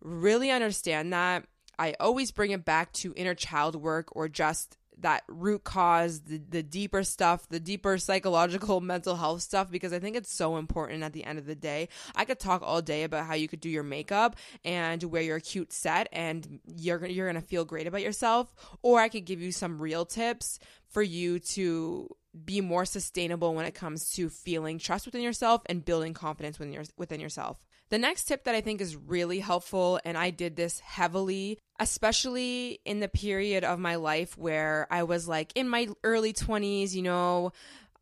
really 0.00 0.50
understand 0.50 1.12
that. 1.12 1.44
I 1.78 1.94
always 2.00 2.30
bring 2.30 2.50
it 2.50 2.64
back 2.64 2.92
to 2.94 3.14
inner 3.16 3.34
child 3.34 3.76
work 3.76 4.08
or 4.12 4.28
just 4.28 4.76
that 5.02 5.24
root 5.28 5.64
cause, 5.64 6.20
the, 6.22 6.38
the 6.38 6.62
deeper 6.62 7.04
stuff, 7.04 7.48
the 7.48 7.60
deeper 7.60 7.98
psychological 7.98 8.80
mental 8.80 9.16
health 9.16 9.42
stuff, 9.42 9.70
because 9.70 9.92
I 9.92 9.98
think 9.98 10.16
it's 10.16 10.32
so 10.32 10.56
important 10.56 11.02
at 11.02 11.12
the 11.12 11.24
end 11.24 11.38
of 11.38 11.46
the 11.46 11.54
day. 11.54 11.88
I 12.14 12.24
could 12.24 12.38
talk 12.38 12.62
all 12.62 12.82
day 12.82 13.04
about 13.04 13.26
how 13.26 13.34
you 13.34 13.48
could 13.48 13.60
do 13.60 13.68
your 13.68 13.82
makeup 13.82 14.36
and 14.64 15.02
wear 15.04 15.22
your 15.22 15.40
cute 15.40 15.72
set 15.72 16.08
and 16.12 16.60
you're, 16.66 17.04
you're 17.06 17.30
going 17.30 17.40
to 17.40 17.46
feel 17.46 17.64
great 17.64 17.86
about 17.86 18.02
yourself. 18.02 18.54
Or 18.82 19.00
I 19.00 19.08
could 19.08 19.24
give 19.24 19.40
you 19.40 19.52
some 19.52 19.80
real 19.80 20.04
tips 20.04 20.58
for 20.88 21.02
you 21.02 21.38
to 21.38 22.08
be 22.44 22.60
more 22.60 22.84
sustainable 22.84 23.54
when 23.54 23.66
it 23.66 23.74
comes 23.74 24.12
to 24.12 24.28
feeling 24.28 24.78
trust 24.78 25.06
within 25.06 25.22
yourself 25.22 25.62
and 25.66 25.84
building 25.84 26.14
confidence 26.14 26.58
within, 26.58 26.72
your, 26.72 26.84
within 26.96 27.20
yourself. 27.20 27.58
The 27.90 27.98
next 27.98 28.24
tip 28.24 28.44
that 28.44 28.54
I 28.54 28.60
think 28.60 28.80
is 28.80 28.94
really 28.94 29.40
helpful, 29.40 29.98
and 30.04 30.16
I 30.16 30.30
did 30.30 30.54
this 30.54 30.78
heavily, 30.78 31.58
especially 31.80 32.78
in 32.84 33.00
the 33.00 33.08
period 33.08 33.64
of 33.64 33.78
my 33.78 33.96
life 33.96 34.38
where 34.38 34.86
I 34.90 35.02
was 35.02 35.26
like 35.26 35.52
in 35.56 35.68
my 35.68 35.88
early 36.04 36.32
20s, 36.32 36.94
you 36.94 37.02
know, 37.02 37.52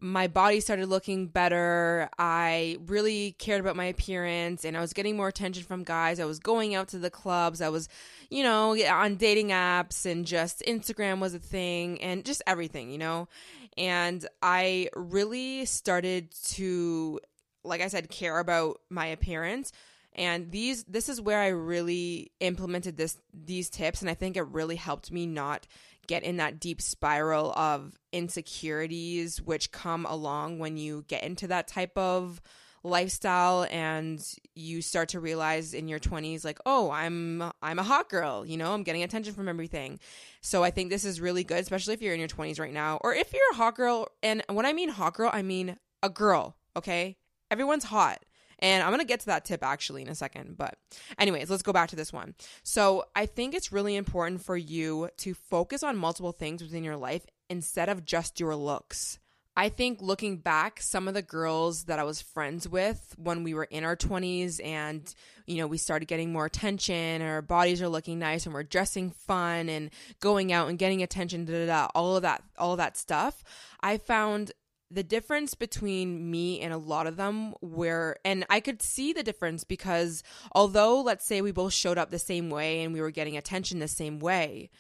my 0.01 0.27
body 0.27 0.61
started 0.61 0.89
looking 0.89 1.27
better. 1.27 2.09
I 2.19 2.79
really 2.87 3.33
cared 3.33 3.61
about 3.61 3.77
my 3.77 3.87
appearance 3.87 4.65
and 4.65 4.77
I 4.77 4.81
was 4.81 4.93
getting 4.93 5.17
more 5.17 5.29
attention 5.29 5.65
from 5.65 5.85
guys. 5.85 6.21
I 6.21 6.25
was 6.25 6.39
going 6.39 6.75
out 6.75 6.89
to 6.89 6.99
the 6.99 7.11
clubs. 7.11 7.61
I 7.61 7.69
was, 7.69 7.89
you 8.31 8.43
know, 8.43 8.77
on 8.77 9.17
dating 9.17 9.49
apps 9.49 10.05
and 10.05 10.27
just 10.27 10.63
Instagram 10.67 11.21
was 11.21 11.35
a 11.35 11.41
thing 11.41 12.03
and 12.03 12.25
just 12.25 12.43
everything, 12.47 12.91
you 12.91 12.99
know. 12.99 13.29
And 13.77 14.27
I 14.43 14.91
really 14.95 15.65
started 15.65 16.33
to 16.51 17.21
like 17.65 17.81
I 17.81 17.89
said, 17.89 18.09
care 18.09 18.39
about 18.39 18.81
my 18.89 19.07
appearance. 19.07 19.73
And 20.15 20.51
these 20.51 20.85
this 20.85 21.09
is 21.09 21.21
where 21.21 21.41
I 21.41 21.49
really 21.49 22.33
implemented 22.41 22.97
this 22.97 23.19
these 23.33 23.71
tips 23.71 24.01
and 24.01 24.11
I 24.11 24.15
think 24.15 24.37
it 24.37 24.43
really 24.43 24.77
helped 24.77 25.13
me 25.13 25.27
not 25.27 25.67
get 26.07 26.23
in 26.23 26.39
that 26.39 26.59
deep 26.59 26.81
spiral 26.81 27.53
of 27.53 27.99
insecurities 28.13 29.41
which 29.41 29.71
come 29.71 30.07
along 30.07 30.59
when 30.59 30.77
you 30.77 31.05
get 31.07 31.23
into 31.23 31.47
that 31.49 31.69
type 31.69 31.97
of 31.97 32.41
lifestyle 32.83 33.67
and 33.71 34.25
you 34.55 34.81
start 34.81 35.11
to 35.11 35.21
realize 35.21 35.75
in 35.75 35.89
your 35.89 35.99
20s 35.99 36.45
like 36.45 36.61
oh 36.65 36.91
i'm 36.93 37.43
i'm 37.61 37.79
a 37.79 37.83
hot 37.83 38.09
girl 38.09 38.47
you 38.47 38.57
know 38.57 38.73
i'm 38.73 38.85
getting 38.85 39.03
attention 39.03 39.35
from 39.35 39.49
everything 39.49 39.99
so 40.41 40.63
i 40.63 40.71
think 40.71 40.89
this 40.89 41.05
is 41.05 41.21
really 41.21 41.43
good 41.43 41.59
especially 41.59 41.93
if 41.93 42.01
you're 42.01 42.15
in 42.15 42.21
your 42.21 42.29
20s 42.29 42.61
right 42.61 42.73
now 42.73 42.97
or 43.03 43.13
if 43.13 43.33
you're 43.33 43.53
a 43.53 43.57
hot 43.57 43.75
girl 43.75 44.07
and 44.23 44.45
when 44.49 44.65
i 44.65 44.73
mean 44.73 44.89
hot 44.89 45.13
girl 45.13 45.29
i 45.33 45.43
mean 45.43 45.77
a 46.05 46.09
girl 46.09 46.57
okay 46.77 47.17
everyone's 47.51 47.85
hot. 47.85 48.23
And 48.61 48.83
I'm 48.83 48.91
going 48.91 49.01
to 49.01 49.07
get 49.07 49.21
to 49.21 49.27
that 49.27 49.45
tip 49.45 49.63
actually 49.63 50.03
in 50.03 50.09
a 50.09 50.15
second. 50.15 50.57
But, 50.57 50.79
anyways, 51.19 51.51
let's 51.51 51.63
go 51.63 51.73
back 51.73 51.91
to 51.91 51.97
this 51.97 52.13
one. 52.13 52.35
So, 52.63 53.05
I 53.15 53.27
think 53.27 53.55
it's 53.55 53.73
really 53.73 53.97
important 53.97 54.43
for 54.45 54.57
you 54.57 55.11
to 55.19 55.35
focus 55.35 55.83
on 55.83 55.97
multiple 55.97 56.33
things 56.33 56.63
within 56.63 56.85
your 56.85 56.97
life 56.97 57.27
instead 57.49 57.89
of 57.89 58.05
just 58.05 58.41
your 58.41 58.55
looks. 58.55 59.19
I 59.59 59.71
think 59.71 60.01
looking 60.01 60.37
back, 60.37 60.81
some 60.81 61.09
of 61.09 61.15
the 61.15 61.23
girls 61.23 61.87
that 61.87 61.99
I 61.99 62.05
was 62.05 62.23
friends 62.23 62.69
with 62.69 63.17
when 63.19 63.43
we 63.43 63.55
were 63.55 63.65
in 63.65 63.83
our 63.83 63.97
20s 63.97 64.65
and, 64.65 65.13
you 65.49 65.57
know, 65.57 65.67
we 65.67 65.79
started 65.79 66.07
getting 66.07 66.33
more 66.33 66.47
attention 66.47 67.23
our 67.23 67.43
bodies 67.43 67.83
are 67.83 67.89
looking 67.89 68.21
nice 68.21 68.47
and 68.47 68.55
we're 68.55 68.63
dressing 68.63 69.11
fun 69.11 69.69
and 69.69 69.91
going 70.21 70.53
out 70.53 70.69
and 70.69 70.79
getting 70.79 71.03
attention, 71.03 71.45
da, 71.45 71.55
da, 71.55 71.67
da, 71.67 71.89
all 71.97 72.15
of 72.15 72.23
that, 72.23 72.45
all 72.57 72.71
of 72.71 72.79
that 72.79 72.97
stuff. 72.97 73.43
I 73.81 73.97
found 73.99 74.53
the 74.91 75.03
difference 75.03 75.55
between 75.55 76.31
me 76.31 76.61
and 76.61 76.73
a 76.73 76.79
lot 76.79 77.07
of 77.07 77.17
them 77.17 77.55
where 77.61 78.17
and 78.25 78.47
I 78.49 78.61
could 78.61 78.83
see 78.83 79.13
the 79.13 79.23
difference 79.23 79.65
because 79.65 80.23
although 80.53 81.03
let's 81.03 81.27
say 81.27 81.41
we 81.41 81.53
both 81.53 81.73
showed 81.73 81.99
up 81.99 82.11
the 82.11 82.19
same 82.19 82.51
way 82.51 82.83
and 82.83 82.95
we 82.95 83.01
were 83.01 83.11
getting 83.11 83.37
attention 83.37 83.79
the 83.79 83.89
same 83.89 84.19
way 84.19 84.71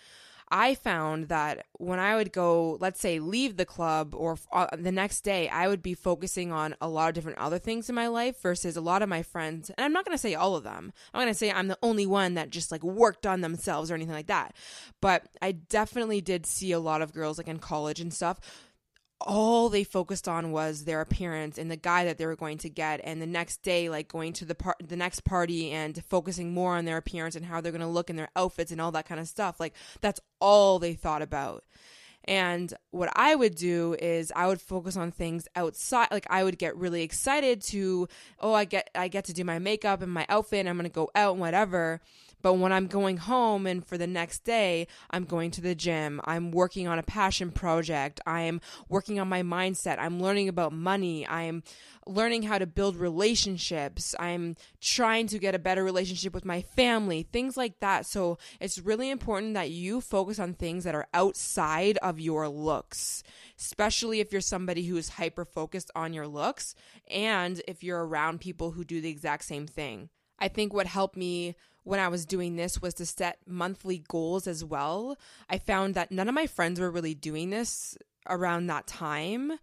I 0.51 0.75
found 0.75 1.29
that 1.29 1.67
when 1.75 1.99
I 1.99 2.17
would 2.17 2.33
go, 2.33 2.79
let's 2.81 3.01
say, 3.01 3.19
leave 3.19 3.57
the 3.57 3.67
club 3.67 4.15
or 4.15 4.39
uh, 4.53 4.69
the 4.77 4.93
next 4.93 5.21
day, 5.21 5.49
I 5.49 5.69
would 5.69 5.83
be 5.83 5.95
focusing 5.95 6.53
on 6.53 6.75
a 6.81 6.89
lot 6.89 7.09
of 7.09 7.15
different 7.15 7.39
other 7.39 7.59
things 7.59 7.89
in 7.89 7.95
my 7.95 8.09
life 8.09 8.41
versus 8.41 8.77
a 8.77 8.81
lot 8.81 9.03
of 9.03 9.09
my 9.09 9.23
friends. 9.23 9.71
And 9.71 9.85
I'm 9.85 9.93
not 9.93 10.07
going 10.07 10.17
to 10.17 10.21
say 10.21 10.35
all 10.35 10.57
of 10.57 10.65
them. 10.65 10.93
I'm 11.13 11.21
going 11.21 11.33
to 11.33 11.39
say 11.39 11.51
I'm 11.51 11.69
the 11.69 11.79
only 11.83 12.07
one 12.07 12.35
that 12.35 12.51
just 12.51 12.73
like 12.73 12.83
worked 12.83 13.27
on 13.27 13.43
themselves 13.43 13.91
or 13.91 13.95
anything 13.95 14.15
like 14.15 14.29
that. 14.29 14.55
But 15.01 15.25
I 15.43 15.53
definitely 15.53 16.23
did 16.23 16.47
see 16.47 16.73
a 16.73 16.81
lot 16.81 17.03
of 17.03 17.13
girls 17.13 17.37
like 17.37 17.49
in 17.49 17.59
college 17.59 18.01
and 18.01 18.13
stuff 18.13 18.41
all 19.21 19.69
they 19.69 19.85
focused 19.85 20.29
on 20.29 20.53
was 20.53 20.85
their 20.85 21.01
appearance 21.01 21.59
and 21.59 21.71
the 21.71 21.77
guy 21.77 22.05
that 22.05 22.19
they 22.19 22.27
were 22.27 22.37
going 22.37 22.59
to 22.59 22.69
get 22.69 23.01
and 23.03 23.21
the 23.21 23.27
next 23.27 23.63
day 23.63 23.89
like 23.89 24.07
going 24.09 24.33
to 24.33 24.45
the 24.45 24.55
par- 24.55 24.77
the 24.83 24.97
next 24.97 25.25
party 25.25 25.73
and 25.73 26.05
focusing 26.05 26.55
more 26.55 26.77
on 26.77 26.85
their 26.85 26.97
appearance 26.97 27.35
and 27.35 27.45
how 27.45 27.61
they're 27.61 27.73
going 27.73 27.81
to 27.81 27.87
look 27.89 28.11
in 28.11 28.17
their 28.17 28.31
outfits 28.37 28.71
and 28.71 28.81
all 28.81 28.93
that 28.93 29.09
kind 29.09 29.21
of 29.21 29.27
stuff. 29.27 29.59
Like 29.59 29.75
that's 30.01 30.21
all 30.41 30.79
they 30.79 30.95
thought 30.95 31.23
about. 31.23 31.65
And 32.25 32.73
what 32.91 33.11
I 33.15 33.35
would 33.35 33.55
do 33.55 33.97
is 33.99 34.33
I 34.35 34.47
would 34.47 34.61
focus 34.61 34.97
on 34.97 35.11
things 35.11 35.47
outside 35.55 36.09
like 36.11 36.27
I 36.31 36.43
would 36.43 36.59
get 36.59 36.77
really 36.77 37.03
excited 37.03 37.61
to 37.65 38.09
oh 38.41 38.55
I 38.55 38.65
get 38.65 38.91
I 38.95 39.09
get 39.09 39.25
to 39.27 39.33
do 39.33 39.45
my 39.45 39.59
makeup 39.59 40.01
and 40.01 40.13
my 40.13 40.25
outfit 40.29 40.61
and 40.61 40.69
I'm 40.69 40.79
to 40.79 40.89
go 40.89 41.11
out 41.15 41.33
and 41.33 41.41
whatever. 41.41 42.01
But 42.41 42.55
when 42.55 42.73
I'm 42.73 42.87
going 42.87 43.17
home 43.17 43.67
and 43.67 43.85
for 43.85 43.99
the 43.99 44.07
next 44.07 44.45
day, 44.45 44.87
I'm 45.11 45.25
going 45.25 45.51
to 45.53 45.61
the 45.61 45.75
gym, 45.75 46.21
I'm 46.25 46.53
working 46.53 46.87
on 46.87 46.99
a 46.99 47.03
passion 47.03 47.51
project, 47.51 48.21
I'm 48.27 48.61
working 48.89 49.19
on 49.19 49.29
my 49.29 49.43
mindset, 49.43 49.99
I'm 49.99 50.21
learning 50.21 50.49
about 50.49 50.73
money, 50.73 51.27
I'm 51.27 51.65
learning 52.07 52.45
how 52.45 52.59
to 52.59 52.67
build 52.67 52.97
relationships, 52.97 54.15
I'm 54.21 54.57
trying 54.81 55.27
to 55.29 55.39
get 55.39 55.55
a 55.55 55.59
better 55.59 55.83
relationship 55.83 56.33
with 56.33 56.45
my 56.45 56.63
family, 56.63 57.25
things 57.25 57.57
like 57.57 57.81
that. 57.81 58.07
So 58.07 58.39
it's 58.61 58.79
really 58.79 59.11
important 59.11 59.55
that 59.55 59.71
you 59.71 60.01
focus 60.01 60.39
on 60.39 60.55
things 60.55 60.85
that 60.85 60.95
are 60.95 61.09
outside 61.13 61.99
of 61.99 62.21
your 62.21 62.49
looks, 62.79 63.25
especially 63.59 64.21
if 64.21 64.31
you're 64.31 64.41
somebody 64.41 64.87
who 64.87 64.97
is 64.97 65.09
hyper 65.11 65.45
focused 65.45 65.91
on 65.97 66.13
your 66.13 66.29
looks 66.29 66.75
and 67.11 67.61
if 67.67 67.83
you're 67.83 68.07
around 68.07 68.41
people 68.41 68.71
who 68.71 68.85
do 68.85 69.01
the 69.01 69.11
exact 69.11 69.45
same 69.45 69.67
thing. 69.67 70.09
I 70.39 70.47
think 70.49 70.73
what 70.73 70.87
helped 70.87 71.17
me 71.17 71.57
when 71.83 71.99
I 71.99 72.09
was 72.09 72.25
doing 72.25 72.55
this 72.55 72.81
was 72.81 72.95
to 72.95 73.07
set 73.07 73.39
monthly 73.47 74.05
goals 74.09 74.47
as 74.47 74.65
well. 74.65 75.17
I 75.51 75.59
found 75.59 75.95
that 75.95 76.13
none 76.13 76.29
of 76.29 76.35
my 76.35 76.47
friends 76.47 76.79
were 76.79 76.91
really 76.91 77.15
doing 77.15 77.51
this 77.51 77.99
around 78.29 78.69
that 78.69 78.87
time. 78.87 79.59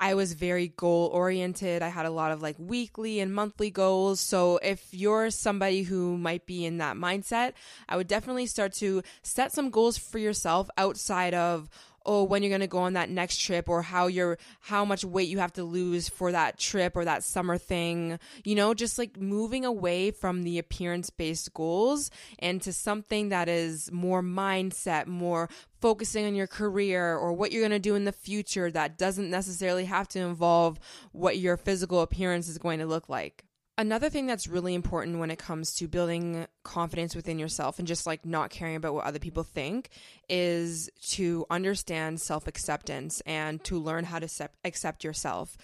I 0.00 0.14
was 0.14 0.34
very 0.34 0.68
goal 0.68 1.10
oriented. 1.12 1.82
I 1.82 1.88
had 1.88 2.06
a 2.06 2.10
lot 2.10 2.30
of 2.30 2.40
like 2.40 2.56
weekly 2.58 3.18
and 3.18 3.34
monthly 3.34 3.70
goals. 3.70 4.20
So 4.20 4.58
if 4.58 4.86
you're 4.92 5.30
somebody 5.30 5.82
who 5.82 6.16
might 6.16 6.46
be 6.46 6.64
in 6.64 6.78
that 6.78 6.96
mindset, 6.96 7.52
I 7.88 7.96
would 7.96 8.06
definitely 8.06 8.46
start 8.46 8.72
to 8.74 9.02
set 9.22 9.52
some 9.52 9.70
goals 9.70 9.98
for 9.98 10.18
yourself 10.18 10.70
outside 10.78 11.34
of 11.34 11.68
oh 12.06 12.24
when 12.24 12.42
you're 12.42 12.50
going 12.50 12.60
to 12.60 12.66
go 12.66 12.78
on 12.78 12.94
that 12.94 13.10
next 13.10 13.38
trip 13.38 13.68
or 13.68 13.82
how 13.82 14.06
you're 14.06 14.38
how 14.60 14.84
much 14.84 15.04
weight 15.04 15.28
you 15.28 15.38
have 15.38 15.52
to 15.52 15.64
lose 15.64 16.08
for 16.08 16.32
that 16.32 16.58
trip 16.58 16.96
or 16.96 17.04
that 17.04 17.24
summer 17.24 17.58
thing. 17.58 18.18
You 18.44 18.54
know 18.54 18.74
just 18.74 18.98
like 18.98 19.16
moving 19.16 19.64
away 19.64 20.10
from 20.10 20.42
the 20.42 20.58
appearance 20.58 21.10
based 21.10 21.52
goals 21.54 22.10
and 22.38 22.60
to 22.62 22.72
something 22.72 23.28
that 23.30 23.48
is 23.48 23.90
more 23.92 24.22
mindset 24.22 25.06
more 25.06 25.48
focusing 25.80 26.26
on 26.26 26.34
your 26.34 26.46
career 26.46 27.16
or 27.16 27.32
what 27.32 27.52
you're 27.52 27.62
going 27.62 27.70
to 27.70 27.78
do 27.78 27.94
in 27.94 28.04
the 28.04 28.12
future 28.12 28.70
that 28.70 28.98
doesn't 28.98 29.30
necessarily 29.30 29.84
have 29.84 30.08
to 30.08 30.18
involve 30.18 30.78
what 31.12 31.38
your 31.38 31.56
physical 31.56 32.00
appearance 32.00 32.48
is 32.48 32.58
going 32.58 32.78
to 32.80 32.86
look 32.86 33.08
like 33.08 33.44
Another 33.78 34.10
thing 34.10 34.26
that's 34.26 34.48
really 34.48 34.74
important 34.74 35.20
when 35.20 35.30
it 35.30 35.38
comes 35.38 35.72
to 35.76 35.86
building 35.86 36.48
confidence 36.64 37.14
within 37.14 37.38
yourself 37.38 37.78
and 37.78 37.86
just 37.86 38.08
like 38.08 38.26
not 38.26 38.50
caring 38.50 38.74
about 38.74 38.92
what 38.92 39.04
other 39.04 39.20
people 39.20 39.44
think 39.44 39.90
is 40.28 40.90
to 41.10 41.46
understand 41.48 42.20
self 42.20 42.48
acceptance 42.48 43.22
and 43.24 43.62
to 43.62 43.78
learn 43.78 44.02
how 44.02 44.18
to 44.18 44.28
accept 44.64 45.04
yourself. 45.04 45.56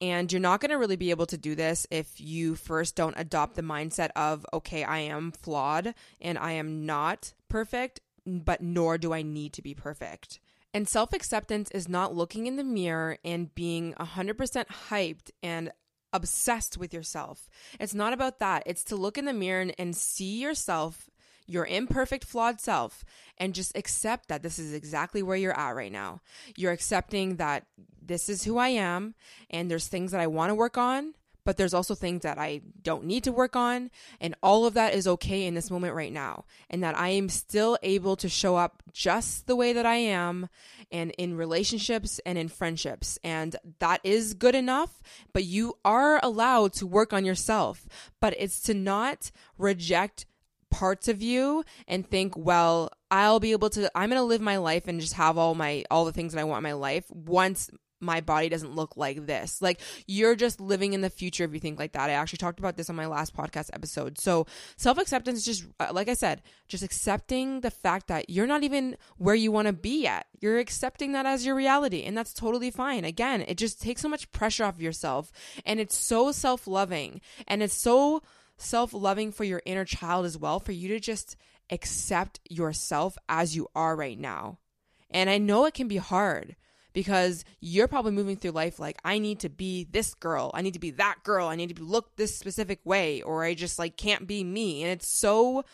And 0.00 0.32
you're 0.32 0.40
not 0.40 0.62
going 0.62 0.70
to 0.70 0.78
really 0.78 0.96
be 0.96 1.10
able 1.10 1.26
to 1.26 1.36
do 1.36 1.54
this 1.54 1.86
if 1.90 2.18
you 2.18 2.54
first 2.54 2.96
don't 2.96 3.18
adopt 3.18 3.54
the 3.54 3.62
mindset 3.62 4.10
of, 4.16 4.46
okay, 4.54 4.82
I 4.82 5.00
am 5.00 5.30
flawed 5.30 5.94
and 6.22 6.38
I 6.38 6.52
am 6.52 6.86
not 6.86 7.34
perfect, 7.50 8.00
but 8.24 8.62
nor 8.62 8.96
do 8.96 9.12
I 9.12 9.20
need 9.20 9.52
to 9.54 9.62
be 9.62 9.74
perfect. 9.74 10.40
And 10.72 10.88
self 10.88 11.12
acceptance 11.12 11.70
is 11.72 11.86
not 11.86 12.14
looking 12.14 12.46
in 12.46 12.56
the 12.56 12.64
mirror 12.64 13.18
and 13.26 13.54
being 13.54 13.92
100% 14.00 14.64
hyped 14.88 15.32
and 15.42 15.70
obsessed 16.12 16.78
with 16.78 16.94
yourself. 16.94 17.48
It's 17.78 17.94
not 17.94 18.12
about 18.12 18.38
that. 18.38 18.62
It's 18.66 18.84
to 18.84 18.96
look 18.96 19.18
in 19.18 19.24
the 19.24 19.32
mirror 19.32 19.60
and, 19.60 19.74
and 19.78 19.96
see 19.96 20.40
yourself, 20.40 21.10
your 21.46 21.66
imperfect, 21.66 22.24
flawed 22.24 22.60
self, 22.60 23.04
and 23.38 23.54
just 23.54 23.76
accept 23.76 24.28
that 24.28 24.42
this 24.42 24.58
is 24.58 24.72
exactly 24.72 25.22
where 25.22 25.36
you're 25.36 25.58
at 25.58 25.76
right 25.76 25.92
now. 25.92 26.20
You're 26.56 26.72
accepting 26.72 27.36
that 27.36 27.66
this 28.00 28.28
is 28.28 28.44
who 28.44 28.58
I 28.58 28.68
am, 28.68 29.14
and 29.50 29.70
there's 29.70 29.88
things 29.88 30.12
that 30.12 30.20
I 30.20 30.26
want 30.26 30.50
to 30.50 30.54
work 30.54 30.78
on, 30.78 31.14
but 31.48 31.56
there's 31.56 31.72
also 31.72 31.94
things 31.94 32.24
that 32.24 32.36
I 32.36 32.60
don't 32.82 33.04
need 33.04 33.24
to 33.24 33.32
work 33.32 33.56
on. 33.56 33.90
And 34.20 34.34
all 34.42 34.66
of 34.66 34.74
that 34.74 34.92
is 34.92 35.08
okay 35.08 35.46
in 35.46 35.54
this 35.54 35.70
moment 35.70 35.94
right 35.94 36.12
now. 36.12 36.44
And 36.68 36.84
that 36.84 36.94
I 36.94 37.08
am 37.08 37.30
still 37.30 37.78
able 37.82 38.16
to 38.16 38.28
show 38.28 38.56
up 38.56 38.82
just 38.92 39.46
the 39.46 39.56
way 39.56 39.72
that 39.72 39.86
I 39.86 39.94
am 39.94 40.50
and 40.92 41.10
in 41.12 41.38
relationships 41.38 42.20
and 42.26 42.36
in 42.36 42.48
friendships. 42.48 43.18
And 43.24 43.56
that 43.78 44.02
is 44.04 44.34
good 44.34 44.54
enough, 44.54 45.00
but 45.32 45.44
you 45.44 45.78
are 45.86 46.20
allowed 46.22 46.74
to 46.74 46.86
work 46.86 47.14
on 47.14 47.24
yourself. 47.24 47.88
But 48.20 48.34
it's 48.36 48.60
to 48.64 48.74
not 48.74 49.30
reject 49.56 50.26
parts 50.70 51.08
of 51.08 51.22
you 51.22 51.64
and 51.86 52.06
think, 52.06 52.34
well, 52.36 52.90
I'll 53.10 53.40
be 53.40 53.52
able 53.52 53.70
to 53.70 53.90
I'm 53.96 54.10
going 54.10 54.20
to 54.20 54.22
live 54.22 54.42
my 54.42 54.58
life 54.58 54.86
and 54.86 55.00
just 55.00 55.14
have 55.14 55.38
all 55.38 55.54
my 55.54 55.86
all 55.90 56.04
the 56.04 56.12
things 56.12 56.34
that 56.34 56.40
I 56.42 56.44
want 56.44 56.58
in 56.58 56.64
my 56.64 56.74
life 56.74 57.10
once 57.10 57.70
my 58.00 58.20
body 58.20 58.48
doesn't 58.48 58.74
look 58.74 58.96
like 58.96 59.26
this. 59.26 59.60
Like 59.60 59.80
you're 60.06 60.36
just 60.36 60.60
living 60.60 60.92
in 60.92 61.00
the 61.00 61.10
future 61.10 61.44
if 61.44 61.52
you 61.52 61.60
think 61.60 61.78
like 61.78 61.92
that. 61.92 62.10
I 62.10 62.14
actually 62.14 62.38
talked 62.38 62.58
about 62.58 62.76
this 62.76 62.90
on 62.90 62.96
my 62.96 63.06
last 63.06 63.36
podcast 63.36 63.70
episode. 63.72 64.18
So 64.18 64.46
self 64.76 64.98
acceptance 64.98 65.38
is 65.38 65.44
just, 65.44 65.66
uh, 65.80 65.88
like 65.92 66.08
I 66.08 66.14
said, 66.14 66.42
just 66.68 66.82
accepting 66.82 67.60
the 67.60 67.70
fact 67.70 68.08
that 68.08 68.30
you're 68.30 68.46
not 68.46 68.62
even 68.62 68.96
where 69.16 69.34
you 69.34 69.52
want 69.52 69.66
to 69.66 69.72
be 69.72 70.02
yet. 70.02 70.26
You're 70.40 70.58
accepting 70.58 71.12
that 71.12 71.26
as 71.26 71.44
your 71.44 71.54
reality, 71.54 72.04
and 72.04 72.16
that's 72.16 72.32
totally 72.32 72.70
fine. 72.70 73.04
Again, 73.04 73.42
it 73.42 73.58
just 73.58 73.82
takes 73.82 74.02
so 74.02 74.08
much 74.08 74.30
pressure 74.32 74.64
off 74.64 74.80
yourself, 74.80 75.32
and 75.66 75.80
it's 75.80 75.96
so 75.96 76.32
self 76.32 76.66
loving, 76.66 77.20
and 77.46 77.62
it's 77.62 77.74
so 77.74 78.22
self 78.56 78.92
loving 78.92 79.32
for 79.32 79.44
your 79.44 79.62
inner 79.64 79.84
child 79.84 80.26
as 80.26 80.38
well, 80.38 80.60
for 80.60 80.72
you 80.72 80.88
to 80.88 81.00
just 81.00 81.36
accept 81.70 82.40
yourself 82.48 83.18
as 83.28 83.56
you 83.56 83.68
are 83.74 83.96
right 83.96 84.18
now. 84.18 84.58
And 85.10 85.30
I 85.30 85.38
know 85.38 85.64
it 85.64 85.74
can 85.74 85.88
be 85.88 85.96
hard 85.96 86.56
because 86.92 87.44
you're 87.60 87.88
probably 87.88 88.12
moving 88.12 88.36
through 88.36 88.52
life 88.52 88.78
like 88.78 88.98
I 89.04 89.18
need 89.18 89.40
to 89.40 89.48
be 89.48 89.84
this 89.90 90.14
girl, 90.14 90.50
I 90.54 90.62
need 90.62 90.74
to 90.74 90.80
be 90.80 90.90
that 90.92 91.16
girl, 91.22 91.48
I 91.48 91.56
need 91.56 91.76
to 91.76 91.82
look 91.82 92.16
this 92.16 92.36
specific 92.36 92.80
way 92.84 93.22
or 93.22 93.44
I 93.44 93.54
just 93.54 93.78
like 93.78 93.96
can't 93.96 94.26
be 94.26 94.42
me. 94.44 94.82
And 94.82 94.92
it's 94.92 95.08
so 95.08 95.64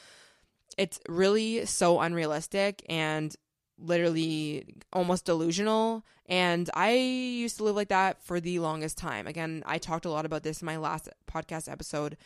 it's 0.77 1.01
really 1.09 1.67
so 1.67 2.01
unrealistic 2.01 2.85
and 2.89 3.35
literally 3.79 4.67
almost 4.93 5.25
delusional. 5.25 6.05
And 6.27 6.71
I 6.75 6.93
used 6.93 7.59
to 7.59 7.65
live 7.65 7.77
like 7.77 7.89
that 7.89 8.23
for 8.23 8.41
the 8.41 8.59
longest 8.59 8.97
time. 8.97 9.27
Again, 9.27 9.63
I 9.67 9.79
talked 9.79 10.07
a 10.07 10.11
lot 10.11 10.25
about 10.25 10.43
this 10.43 10.63
in 10.63 10.67
my 10.67 10.77
last 10.77 11.09
podcast 11.31 11.71
episode 11.71 12.17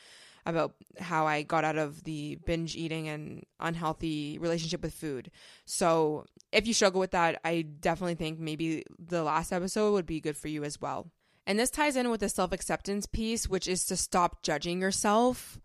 about 0.46 0.74
how 0.98 1.26
I 1.26 1.42
got 1.42 1.64
out 1.64 1.76
of 1.76 2.04
the 2.04 2.38
binge 2.46 2.76
eating 2.76 3.08
and 3.08 3.44
unhealthy 3.60 4.38
relationship 4.38 4.82
with 4.82 4.94
food. 4.94 5.30
So, 5.64 6.24
if 6.52 6.66
you 6.66 6.74
struggle 6.74 7.00
with 7.00 7.10
that, 7.10 7.40
I 7.44 7.62
definitely 7.62 8.14
think 8.14 8.38
maybe 8.38 8.84
the 8.98 9.22
last 9.22 9.52
episode 9.52 9.92
would 9.92 10.06
be 10.06 10.20
good 10.20 10.36
for 10.36 10.48
you 10.48 10.64
as 10.64 10.80
well. 10.80 11.10
And 11.46 11.58
this 11.58 11.70
ties 11.70 11.96
in 11.96 12.10
with 12.10 12.20
the 12.20 12.28
self 12.28 12.52
acceptance 12.52 13.06
piece, 13.06 13.48
which 13.48 13.68
is 13.68 13.84
to 13.86 13.96
stop 13.96 14.42
judging 14.42 14.80
yourself. 14.80 15.58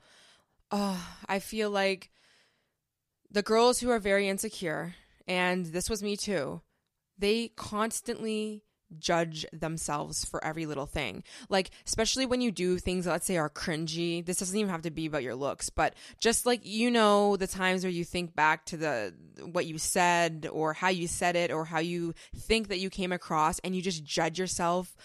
Uh, 0.71 0.97
I 1.27 1.39
feel 1.39 1.69
like 1.69 2.09
the 3.29 3.43
girls 3.43 3.79
who 3.79 3.89
are 3.89 3.99
very 3.99 4.29
insecure, 4.29 4.95
and 5.27 5.65
this 5.65 5.89
was 5.89 6.01
me 6.01 6.15
too, 6.15 6.61
they 7.17 7.49
constantly 7.49 8.63
judge 8.99 9.45
themselves 9.51 10.25
for 10.25 10.43
every 10.43 10.65
little 10.65 10.85
thing. 10.85 11.23
Like, 11.49 11.71
especially 11.85 12.25
when 12.25 12.41
you 12.41 12.51
do 12.51 12.77
things 12.77 13.07
let's 13.07 13.25
say, 13.25 13.37
are 13.37 13.49
cringy. 13.49 14.25
This 14.25 14.37
doesn't 14.37 14.57
even 14.57 14.69
have 14.69 14.81
to 14.83 14.91
be 14.91 15.05
about 15.05 15.23
your 15.23 15.35
looks, 15.35 15.69
but 15.69 15.93
just 16.19 16.45
like, 16.45 16.61
you 16.63 16.91
know, 16.91 17.37
the 17.37 17.47
times 17.47 17.83
where 17.83 17.91
you 17.91 18.03
think 18.03 18.35
back 18.35 18.65
to 18.65 18.77
the, 18.77 19.13
what 19.51 19.65
you 19.65 19.77
said 19.77 20.47
or 20.51 20.73
how 20.73 20.89
you 20.89 21.07
said 21.07 21.35
it 21.35 21.51
or 21.51 21.65
how 21.65 21.79
you 21.79 22.13
think 22.35 22.67
that 22.67 22.79
you 22.79 22.89
came 22.89 23.11
across 23.11 23.59
and 23.59 23.75
you 23.75 23.81
just 23.81 24.03
judge 24.03 24.39
yourself 24.39 24.95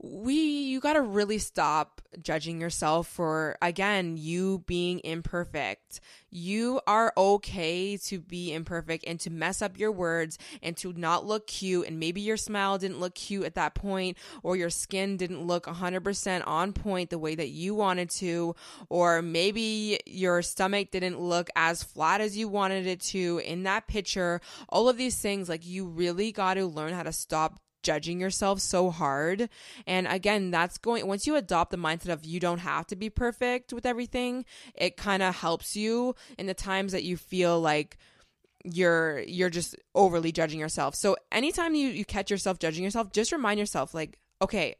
we 0.00 0.34
you 0.34 0.80
got 0.80 0.92
to 0.92 1.02
really 1.02 1.38
stop 1.38 2.00
judging 2.22 2.60
yourself 2.60 3.08
for 3.08 3.56
again 3.60 4.16
you 4.16 4.62
being 4.66 5.00
imperfect. 5.02 6.00
You 6.30 6.80
are 6.86 7.12
okay 7.16 7.96
to 7.96 8.20
be 8.20 8.52
imperfect 8.52 9.04
and 9.06 9.18
to 9.20 9.30
mess 9.30 9.60
up 9.62 9.78
your 9.78 9.90
words 9.90 10.38
and 10.62 10.76
to 10.78 10.92
not 10.92 11.26
look 11.26 11.46
cute. 11.46 11.86
And 11.86 11.98
maybe 11.98 12.20
your 12.20 12.36
smile 12.36 12.78
didn't 12.78 13.00
look 13.00 13.14
cute 13.14 13.44
at 13.44 13.54
that 13.54 13.74
point 13.74 14.18
or 14.42 14.56
your 14.56 14.70
skin 14.70 15.16
didn't 15.16 15.46
look 15.46 15.66
100% 15.66 16.42
on 16.46 16.72
point 16.72 17.10
the 17.10 17.18
way 17.18 17.34
that 17.34 17.48
you 17.48 17.74
wanted 17.74 18.10
to. 18.10 18.54
Or 18.90 19.22
maybe 19.22 19.98
your 20.06 20.42
stomach 20.42 20.90
didn't 20.90 21.18
look 21.18 21.48
as 21.56 21.82
flat 21.82 22.20
as 22.20 22.36
you 22.36 22.48
wanted 22.48 22.86
it 22.86 23.00
to. 23.00 23.40
In 23.44 23.64
that 23.64 23.88
picture 23.88 24.40
all 24.68 24.88
of 24.88 24.96
these 24.96 25.18
things 25.18 25.48
like 25.48 25.66
you 25.66 25.86
really 25.86 26.30
got 26.30 26.54
to 26.54 26.66
learn 26.66 26.92
how 26.92 27.02
to 27.02 27.12
stop 27.12 27.58
judging 27.82 28.20
yourself 28.20 28.60
so 28.60 28.90
hard. 28.90 29.48
And 29.86 30.06
again, 30.06 30.50
that's 30.50 30.78
going, 30.78 31.06
once 31.06 31.26
you 31.26 31.36
adopt 31.36 31.70
the 31.70 31.76
mindset 31.76 32.12
of 32.12 32.24
you 32.24 32.40
don't 32.40 32.58
have 32.58 32.86
to 32.88 32.96
be 32.96 33.10
perfect 33.10 33.72
with 33.72 33.86
everything, 33.86 34.44
it 34.74 34.96
kind 34.96 35.22
of 35.22 35.36
helps 35.36 35.76
you 35.76 36.14
in 36.38 36.46
the 36.46 36.54
times 36.54 36.92
that 36.92 37.04
you 37.04 37.16
feel 37.16 37.60
like, 37.60 37.98
you're 38.64 39.20
you're 39.20 39.50
just 39.50 39.76
overly 39.94 40.32
judging 40.32 40.60
yourself. 40.60 40.94
So 40.94 41.16
anytime 41.30 41.74
you 41.74 41.88
you 41.88 42.04
catch 42.04 42.30
yourself 42.30 42.58
judging 42.58 42.84
yourself, 42.84 43.12
just 43.12 43.32
remind 43.32 43.60
yourself 43.60 43.94
like, 43.94 44.18
okay, 44.42 44.76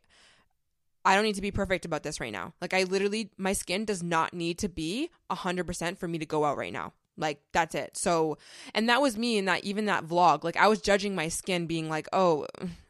I 1.04 1.14
don't 1.14 1.24
need 1.24 1.36
to 1.36 1.40
be 1.40 1.50
perfect 1.50 1.84
about 1.84 2.02
this 2.02 2.20
right 2.20 2.32
now. 2.32 2.54
Like 2.60 2.74
I 2.74 2.82
literally 2.84 3.30
my 3.38 3.52
skin 3.52 3.84
does 3.84 4.02
not 4.02 4.34
need 4.34 4.58
to 4.58 4.68
be 4.68 5.10
100% 5.30 5.96
for 5.98 6.08
me 6.08 6.18
to 6.18 6.26
go 6.26 6.44
out 6.44 6.58
right 6.58 6.72
now. 6.72 6.92
Like 7.16 7.40
that's 7.52 7.74
it. 7.74 7.96
So 7.96 8.38
and 8.74 8.88
that 8.88 9.00
was 9.00 9.16
me 9.16 9.38
in 9.38 9.46
that 9.46 9.64
even 9.64 9.86
that 9.86 10.06
vlog. 10.06 10.44
Like 10.44 10.56
I 10.56 10.68
was 10.68 10.80
judging 10.80 11.14
my 11.14 11.28
skin 11.28 11.66
being 11.66 11.88
like, 11.88 12.08
"Oh, 12.12 12.46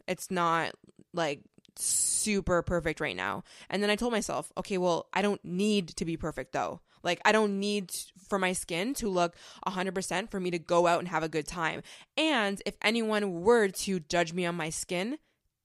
it's 0.08 0.30
not 0.30 0.72
like 1.14 1.42
super 1.76 2.62
perfect 2.62 3.00
right 3.00 3.16
now. 3.16 3.44
And 3.70 3.82
then 3.82 3.90
I 3.90 3.96
told 3.96 4.12
myself, 4.12 4.52
okay, 4.56 4.78
well, 4.78 5.08
I 5.12 5.22
don't 5.22 5.44
need 5.44 5.88
to 5.96 6.04
be 6.04 6.16
perfect 6.16 6.52
though. 6.52 6.80
Like, 7.02 7.20
I 7.24 7.30
don't 7.30 7.60
need 7.60 7.92
for 8.28 8.38
my 8.38 8.52
skin 8.52 8.92
to 8.94 9.08
look 9.08 9.36
100% 9.66 10.30
for 10.30 10.40
me 10.40 10.50
to 10.50 10.58
go 10.58 10.88
out 10.88 10.98
and 10.98 11.08
have 11.08 11.22
a 11.22 11.28
good 11.28 11.46
time. 11.46 11.82
And 12.16 12.60
if 12.66 12.76
anyone 12.82 13.42
were 13.42 13.68
to 13.68 14.00
judge 14.00 14.32
me 14.32 14.46
on 14.46 14.56
my 14.56 14.70
skin, 14.70 15.18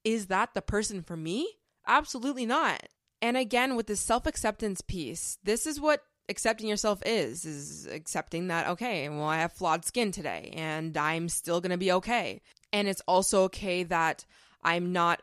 is 0.03 0.27
that 0.27 0.53
the 0.53 0.61
person 0.61 1.01
for 1.01 1.17
me? 1.17 1.49
Absolutely 1.87 2.45
not. 2.45 2.87
And 3.21 3.35
again, 3.35 3.75
with 3.75 3.87
the 3.87 3.95
self 3.95 4.27
acceptance 4.27 4.81
piece, 4.81 5.37
this 5.43 5.65
is 5.65 5.79
what 5.79 6.03
accepting 6.29 6.67
yourself 6.67 7.01
is 7.05 7.45
is 7.45 7.85
accepting 7.87 8.47
that 8.47 8.67
okay 8.67 9.09
well 9.09 9.23
i 9.23 9.37
have 9.37 9.51
flawed 9.51 9.83
skin 9.83 10.11
today 10.11 10.51
and 10.55 10.95
i'm 10.97 11.27
still 11.27 11.59
going 11.59 11.71
to 11.71 11.77
be 11.77 11.91
okay 11.91 12.41
and 12.73 12.87
it's 12.87 13.01
also 13.07 13.43
okay 13.43 13.83
that 13.83 14.25
I'm 14.63 14.91
not 14.91 15.21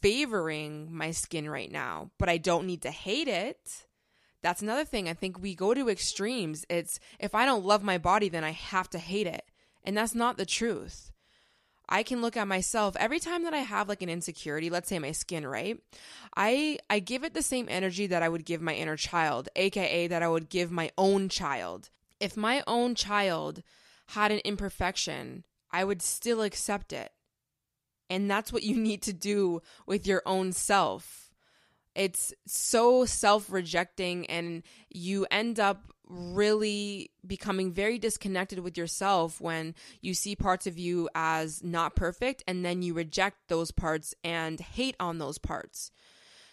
favoring 0.00 0.88
my 0.90 1.10
skin 1.10 1.48
right 1.48 1.70
now, 1.70 2.10
but 2.18 2.28
I 2.28 2.38
don't 2.38 2.66
need 2.66 2.82
to 2.82 2.90
hate 2.90 3.28
it. 3.28 3.86
That's 4.42 4.62
another 4.62 4.84
thing. 4.84 5.08
I 5.08 5.14
think 5.14 5.40
we 5.40 5.54
go 5.54 5.74
to 5.74 5.88
extremes. 5.88 6.64
It's 6.70 6.98
if 7.18 7.34
I 7.34 7.44
don't 7.44 7.64
love 7.64 7.82
my 7.82 7.98
body, 7.98 8.28
then 8.28 8.44
I 8.44 8.52
have 8.52 8.88
to 8.90 8.98
hate 8.98 9.26
it. 9.26 9.44
And 9.84 9.96
that's 9.96 10.14
not 10.14 10.38
the 10.38 10.46
truth. 10.46 11.12
I 11.88 12.02
can 12.02 12.20
look 12.20 12.36
at 12.36 12.46
myself 12.46 12.96
every 12.96 13.18
time 13.18 13.44
that 13.44 13.54
I 13.54 13.58
have 13.58 13.88
like 13.88 14.02
an 14.02 14.08
insecurity, 14.08 14.68
let's 14.68 14.88
say 14.88 14.98
my 14.98 15.12
skin, 15.12 15.46
right? 15.46 15.78
I 16.36 16.78
I 16.90 16.98
give 16.98 17.24
it 17.24 17.34
the 17.34 17.42
same 17.42 17.66
energy 17.68 18.06
that 18.06 18.22
I 18.22 18.28
would 18.28 18.44
give 18.44 18.60
my 18.60 18.74
inner 18.74 18.96
child, 18.96 19.48
aka 19.56 20.06
that 20.06 20.22
I 20.22 20.28
would 20.28 20.48
give 20.48 20.70
my 20.70 20.90
own 20.98 21.28
child. 21.28 21.90
If 22.20 22.36
my 22.36 22.62
own 22.66 22.94
child 22.94 23.62
had 24.08 24.32
an 24.32 24.40
imperfection, 24.44 25.44
I 25.70 25.84
would 25.84 26.02
still 26.02 26.42
accept 26.42 26.92
it. 26.92 27.12
And 28.10 28.30
that's 28.30 28.52
what 28.52 28.62
you 28.62 28.76
need 28.88 29.02
to 29.02 29.12
do 29.12 29.62
with 29.86 30.06
your 30.06 30.22
own 30.26 30.52
self. 30.52 31.30
It's 31.94 32.32
so 32.46 33.04
self 33.06 33.50
rejecting, 33.50 34.26
and 34.26 34.62
you 34.90 35.26
end 35.30 35.58
up 35.58 35.92
really 36.08 37.10
becoming 37.26 37.72
very 37.72 37.98
disconnected 37.98 38.60
with 38.60 38.76
yourself 38.78 39.40
when 39.40 39.74
you 40.00 40.14
see 40.14 40.34
parts 40.34 40.66
of 40.66 40.78
you 40.78 41.08
as 41.14 41.62
not 41.62 41.94
perfect 41.94 42.42
and 42.46 42.64
then 42.64 42.82
you 42.82 42.94
reject 42.94 43.36
those 43.48 43.70
parts 43.70 44.14
and 44.24 44.60
hate 44.60 44.96
on 44.98 45.18
those 45.18 45.38
parts. 45.38 45.90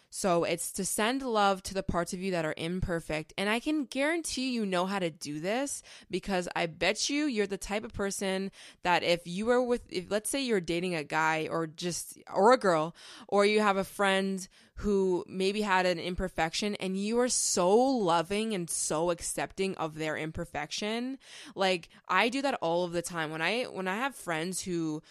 So 0.10 0.44
it's 0.46 0.72
to 0.74 0.86
send 0.86 1.22
love 1.22 1.62
to 1.64 1.74
the 1.74 1.84
parts 1.84 2.14
of 2.14 2.22
you 2.22 2.32
that 2.32 2.46
are 2.46 2.54
imperfect. 2.56 3.34
And 3.38 3.50
I 3.50 3.60
can 3.60 3.86
guarantee 3.86 4.52
you 4.52 4.66
know 4.66 4.86
how 4.86 5.00
to 5.00 5.10
do 5.10 5.40
this 5.40 5.84
because 6.10 6.48
I 6.56 6.68
bet 6.68 7.10
you 7.10 7.26
you're 7.26 7.48
the 7.48 7.58
type 7.58 7.84
of 7.84 7.94
person 7.94 8.52
that 8.84 9.04
if 9.04 9.22
you 9.26 9.46
were 9.46 9.62
with, 9.62 9.82
if 9.90 10.10
let's 10.10 10.30
say 10.30 10.42
you're 10.42 10.62
dating 10.62 10.96
a 10.96 11.04
guy 11.04 11.50
or 11.52 11.68
just, 11.68 12.18
or 12.34 12.54
a 12.54 12.58
girl, 12.58 12.96
or 13.28 13.46
you 13.46 13.60
have 13.60 13.78
a 13.78 13.84
friend 13.84 14.48
who 14.80 15.24
maybe 15.28 15.62
had 15.62 15.86
an 15.86 16.00
imperfection 16.00 16.76
and 16.76 16.98
you 16.98 17.20
are 17.20 17.30
so 17.30 17.74
loving 17.74 18.54
and 18.54 18.70
so 18.70 19.10
accepting 19.10 19.76
of 19.76 19.96
their 19.96 20.18
imperfection. 20.18 21.18
Like 21.56 21.90
I 22.08 22.30
do 22.30 22.42
that 22.42 22.56
all 22.56 22.84
of 22.84 22.92
the 22.92 23.02
time. 23.02 23.32
When 23.32 23.42
I, 23.42 23.64
when 23.64 23.88
I 23.88 23.96
have 23.98 24.16
friends 24.16 24.62
who, 24.62 25.02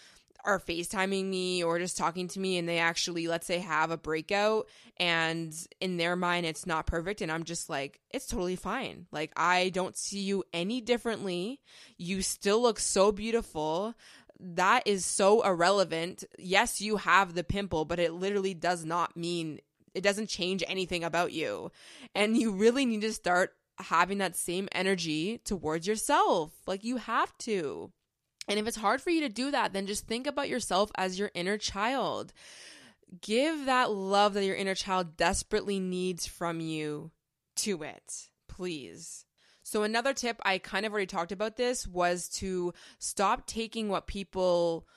are 0.45 0.59
FaceTiming 0.59 1.25
me 1.25 1.63
or 1.63 1.79
just 1.79 1.97
talking 1.97 2.27
to 2.29 2.39
me 2.39 2.57
and 2.57 2.69
they 2.69 2.77
actually, 2.77 3.27
let's 3.27 3.47
say, 3.47 3.59
have 3.59 3.91
a 3.91 3.97
breakout 3.97 4.67
and 4.97 5.53
in 5.81 5.97
their 5.97 6.15
mind 6.15 6.45
it's 6.45 6.65
not 6.65 6.85
perfect. 6.85 7.21
And 7.21 7.31
I'm 7.31 7.43
just 7.43 7.69
like, 7.69 7.99
it's 8.11 8.27
totally 8.27 8.55
fine. 8.55 9.07
Like, 9.11 9.31
I 9.35 9.69
don't 9.69 9.97
see 9.97 10.19
you 10.19 10.43
any 10.53 10.81
differently. 10.81 11.59
You 11.97 12.21
still 12.21 12.61
look 12.61 12.79
so 12.79 13.11
beautiful. 13.11 13.95
That 14.39 14.83
is 14.85 15.05
so 15.05 15.41
irrelevant. 15.41 16.23
Yes, 16.37 16.81
you 16.81 16.97
have 16.97 17.33
the 17.33 17.43
pimple, 17.43 17.85
but 17.85 17.99
it 17.99 18.13
literally 18.13 18.53
does 18.53 18.85
not 18.85 19.15
mean, 19.17 19.59
it 19.93 20.01
doesn't 20.01 20.29
change 20.29 20.63
anything 20.67 21.03
about 21.03 21.31
you. 21.31 21.71
And 22.13 22.37
you 22.37 22.51
really 22.51 22.85
need 22.85 23.01
to 23.01 23.13
start 23.13 23.53
having 23.77 24.19
that 24.19 24.35
same 24.35 24.69
energy 24.71 25.39
towards 25.39 25.87
yourself. 25.87 26.51
Like, 26.67 26.83
you 26.83 26.97
have 26.97 27.37
to. 27.39 27.91
And 28.47 28.59
if 28.59 28.67
it's 28.67 28.77
hard 28.77 29.01
for 29.01 29.09
you 29.09 29.21
to 29.21 29.29
do 29.29 29.51
that, 29.51 29.73
then 29.73 29.87
just 29.87 30.07
think 30.07 30.27
about 30.27 30.49
yourself 30.49 30.91
as 30.95 31.17
your 31.17 31.31
inner 31.33 31.57
child. 31.57 32.33
Give 33.21 33.65
that 33.65 33.91
love 33.91 34.33
that 34.33 34.45
your 34.45 34.55
inner 34.55 34.75
child 34.75 35.17
desperately 35.17 35.79
needs 35.79 36.27
from 36.27 36.59
you 36.59 37.11
to 37.57 37.83
it, 37.83 38.29
please. 38.47 39.25
So, 39.63 39.81
another 39.81 40.13
tip, 40.13 40.39
I 40.43 40.59
kind 40.59 40.85
of 40.85 40.91
already 40.91 41.07
talked 41.07 41.31
about 41.31 41.57
this, 41.57 41.87
was 41.87 42.29
to 42.29 42.73
stop 42.99 43.47
taking 43.47 43.89
what 43.89 44.05
people 44.05 44.87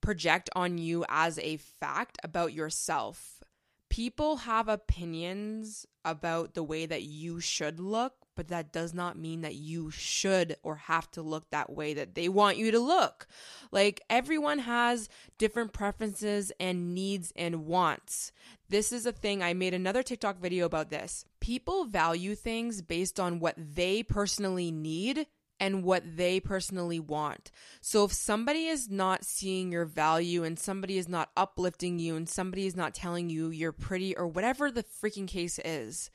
project 0.00 0.48
on 0.56 0.78
you 0.78 1.04
as 1.08 1.38
a 1.38 1.58
fact 1.58 2.18
about 2.24 2.52
yourself. 2.52 3.42
People 3.90 4.36
have 4.38 4.68
opinions 4.68 5.86
about 6.04 6.54
the 6.54 6.62
way 6.62 6.86
that 6.86 7.02
you 7.02 7.40
should 7.40 7.80
look 7.80 8.14
but 8.34 8.48
that 8.48 8.72
does 8.72 8.94
not 8.94 9.18
mean 9.18 9.42
that 9.42 9.54
you 9.54 9.90
should 9.90 10.56
or 10.62 10.76
have 10.76 11.10
to 11.12 11.22
look 11.22 11.50
that 11.50 11.70
way 11.70 11.94
that 11.94 12.14
they 12.14 12.28
want 12.28 12.56
you 12.56 12.70
to 12.70 12.78
look. 12.78 13.26
Like 13.70 14.02
everyone 14.08 14.60
has 14.60 15.08
different 15.38 15.72
preferences 15.72 16.52
and 16.58 16.94
needs 16.94 17.32
and 17.36 17.66
wants. 17.66 18.32
This 18.68 18.92
is 18.92 19.06
a 19.06 19.12
thing 19.12 19.42
I 19.42 19.54
made 19.54 19.74
another 19.74 20.02
TikTok 20.02 20.38
video 20.40 20.66
about 20.66 20.90
this. 20.90 21.24
People 21.40 21.84
value 21.84 22.34
things 22.34 22.82
based 22.82 23.20
on 23.20 23.40
what 23.40 23.54
they 23.56 24.02
personally 24.02 24.70
need 24.70 25.26
and 25.60 25.84
what 25.84 26.02
they 26.16 26.40
personally 26.40 27.00
want. 27.00 27.50
So 27.80 28.04
if 28.04 28.12
somebody 28.12 28.66
is 28.66 28.90
not 28.90 29.24
seeing 29.24 29.72
your 29.72 29.84
value 29.84 30.44
and 30.44 30.58
somebody 30.58 30.98
is 30.98 31.08
not 31.08 31.30
uplifting 31.36 31.98
you 31.98 32.16
and 32.16 32.28
somebody 32.28 32.66
is 32.66 32.76
not 32.76 32.94
telling 32.94 33.30
you 33.30 33.50
you're 33.50 33.72
pretty 33.72 34.16
or 34.16 34.26
whatever 34.26 34.70
the 34.70 34.82
freaking 34.82 35.28
case 35.28 35.58
is, 35.64 36.10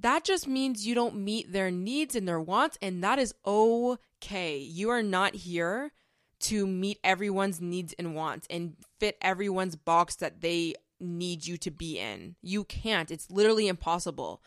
that 0.00 0.24
just 0.24 0.46
means 0.46 0.86
you 0.86 0.94
don't 0.94 1.16
meet 1.16 1.52
their 1.52 1.70
needs 1.70 2.14
and 2.14 2.28
their 2.28 2.40
wants, 2.40 2.78
and 2.82 3.02
that 3.02 3.18
is 3.18 3.34
okay. 3.46 4.58
You 4.58 4.90
are 4.90 5.02
not 5.02 5.34
here 5.34 5.92
to 6.38 6.66
meet 6.66 6.98
everyone's 7.02 7.60
needs 7.60 7.94
and 7.98 8.14
wants 8.14 8.46
and 8.50 8.76
fit 9.00 9.16
everyone's 9.22 9.74
box 9.74 10.16
that 10.16 10.42
they 10.42 10.74
need 11.00 11.46
you 11.46 11.56
to 11.58 11.70
be 11.70 11.98
in. 11.98 12.36
You 12.42 12.64
can't. 12.64 13.10
It's 13.10 13.30
literally 13.30 13.68
impossible. 13.68 14.42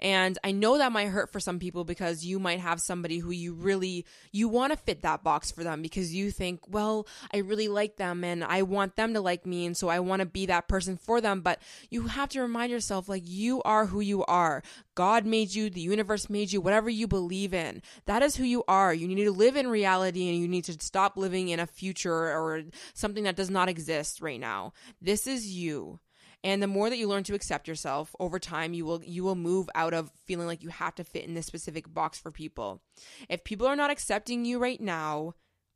And 0.00 0.38
I 0.44 0.52
know 0.52 0.78
that 0.78 0.92
might 0.92 1.08
hurt 1.08 1.32
for 1.32 1.40
some 1.40 1.58
people 1.58 1.84
because 1.84 2.24
you 2.24 2.38
might 2.38 2.60
have 2.60 2.80
somebody 2.80 3.18
who 3.18 3.30
you 3.30 3.54
really 3.54 4.04
you 4.32 4.48
want 4.48 4.72
to 4.72 4.78
fit 4.78 5.02
that 5.02 5.24
box 5.24 5.50
for 5.50 5.64
them 5.64 5.82
because 5.82 6.14
you 6.14 6.30
think, 6.30 6.60
"Well, 6.68 7.06
I 7.32 7.38
really 7.38 7.68
like 7.68 7.96
them 7.96 8.24
and 8.24 8.44
I 8.44 8.62
want 8.62 8.96
them 8.96 9.14
to 9.14 9.20
like 9.20 9.46
me 9.46 9.66
and 9.66 9.76
so 9.76 9.88
I 9.88 10.00
want 10.00 10.20
to 10.20 10.26
be 10.26 10.46
that 10.46 10.68
person 10.68 10.96
for 10.96 11.20
them." 11.20 11.40
But 11.40 11.60
you 11.90 12.06
have 12.08 12.28
to 12.30 12.42
remind 12.42 12.70
yourself 12.70 13.08
like 13.08 13.22
you 13.26 13.62
are 13.62 13.86
who 13.86 14.00
you 14.00 14.24
are. 14.24 14.62
God 14.94 15.26
made 15.26 15.54
you, 15.54 15.70
the 15.70 15.80
universe 15.80 16.28
made 16.28 16.52
you, 16.52 16.60
whatever 16.60 16.90
you 16.90 17.06
believe 17.06 17.54
in. 17.54 17.82
That 18.06 18.22
is 18.22 18.36
who 18.36 18.44
you 18.44 18.64
are. 18.66 18.92
You 18.92 19.08
need 19.08 19.24
to 19.24 19.30
live 19.30 19.56
in 19.56 19.68
reality 19.68 20.28
and 20.28 20.38
you 20.38 20.48
need 20.48 20.64
to 20.64 20.72
stop 20.80 21.16
living 21.16 21.48
in 21.48 21.60
a 21.60 21.66
future 21.66 22.12
or 22.12 22.64
something 22.94 23.24
that 23.24 23.36
does 23.36 23.50
not 23.50 23.68
exist 23.68 24.20
right 24.20 24.40
now. 24.40 24.72
This 25.00 25.26
is 25.26 25.46
you. 25.46 25.97
And 26.44 26.62
the 26.62 26.68
more 26.68 26.88
that 26.88 26.98
you 26.98 27.08
learn 27.08 27.24
to 27.24 27.34
accept 27.34 27.66
yourself 27.66 28.14
over 28.20 28.38
time, 28.38 28.72
you 28.72 28.84
will 28.84 29.02
you 29.02 29.24
will 29.24 29.34
move 29.34 29.68
out 29.74 29.92
of 29.92 30.12
feeling 30.24 30.46
like 30.46 30.62
you 30.62 30.68
have 30.68 30.94
to 30.96 31.04
fit 31.04 31.24
in 31.24 31.34
this 31.34 31.46
specific 31.46 31.92
box 31.92 32.18
for 32.18 32.30
people. 32.30 32.80
If 33.28 33.44
people 33.44 33.66
are 33.66 33.76
not 33.76 33.90
accepting 33.90 34.44
you 34.44 34.58
right 34.58 34.80
now, 34.80 35.34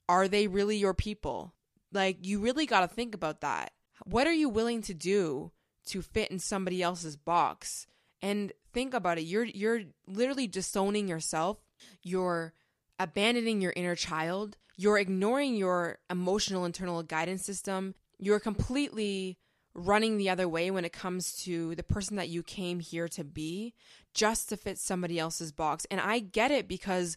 are 0.09 0.29
they 0.29 0.47
really 0.47 0.77
your 0.77 0.95
people? 0.95 1.55
Like 1.93 2.25
you 2.25 2.39
really 2.39 2.67
got 2.67 2.81
to 2.81 2.89
think 2.89 3.15
about 3.15 3.41
that. 3.41 3.73
What 4.05 4.27
are 4.27 4.33
you 4.33 4.49
willing 4.49 4.83
to 4.83 4.95
do 4.95 5.53
to 5.87 6.03
fit 6.03 6.31
in 6.31 6.39
somebody 6.39 6.83
else's 6.83 7.17
box. 7.17 7.87
And 8.21 8.53
think 8.73 8.95
about 8.95 9.19
it. 9.19 9.23
You're 9.23 9.45
you're 9.45 9.83
literally 10.07 10.47
disowning 10.47 11.09
yourself. 11.09 11.59
You're 12.03 12.55
abandoning 12.99 13.61
your 13.61 13.73
inner 13.75 13.97
child. 13.97 14.57
You're 14.77 14.99
ignoring 14.99 15.57
your 15.57 15.99
emotional 16.09 16.65
internal 16.65 17.03
guidance 17.03 17.45
system. 17.45 17.95
You're 18.19 18.41
completely 18.41 19.39
running 19.75 20.17
the 20.17 20.31
other 20.31 20.49
way 20.49 20.71
when 20.71 20.85
it 20.85 20.93
comes 20.93 21.33
to 21.45 21.75
the 21.75 21.83
person 21.83 22.17
that 22.17 22.29
you 22.29 22.43
came 22.43 22.81
here 22.81 23.09
to 23.09 23.25
be 23.25 23.75
just 24.15 24.49
to 24.49 24.57
fit 24.57 24.79
somebody 24.79 25.19
else's 25.19 25.53
box. 25.53 25.87
And 25.91 26.01
I 26.01 26.19
get 26.19 26.51
it 26.51 26.69
because 26.69 27.17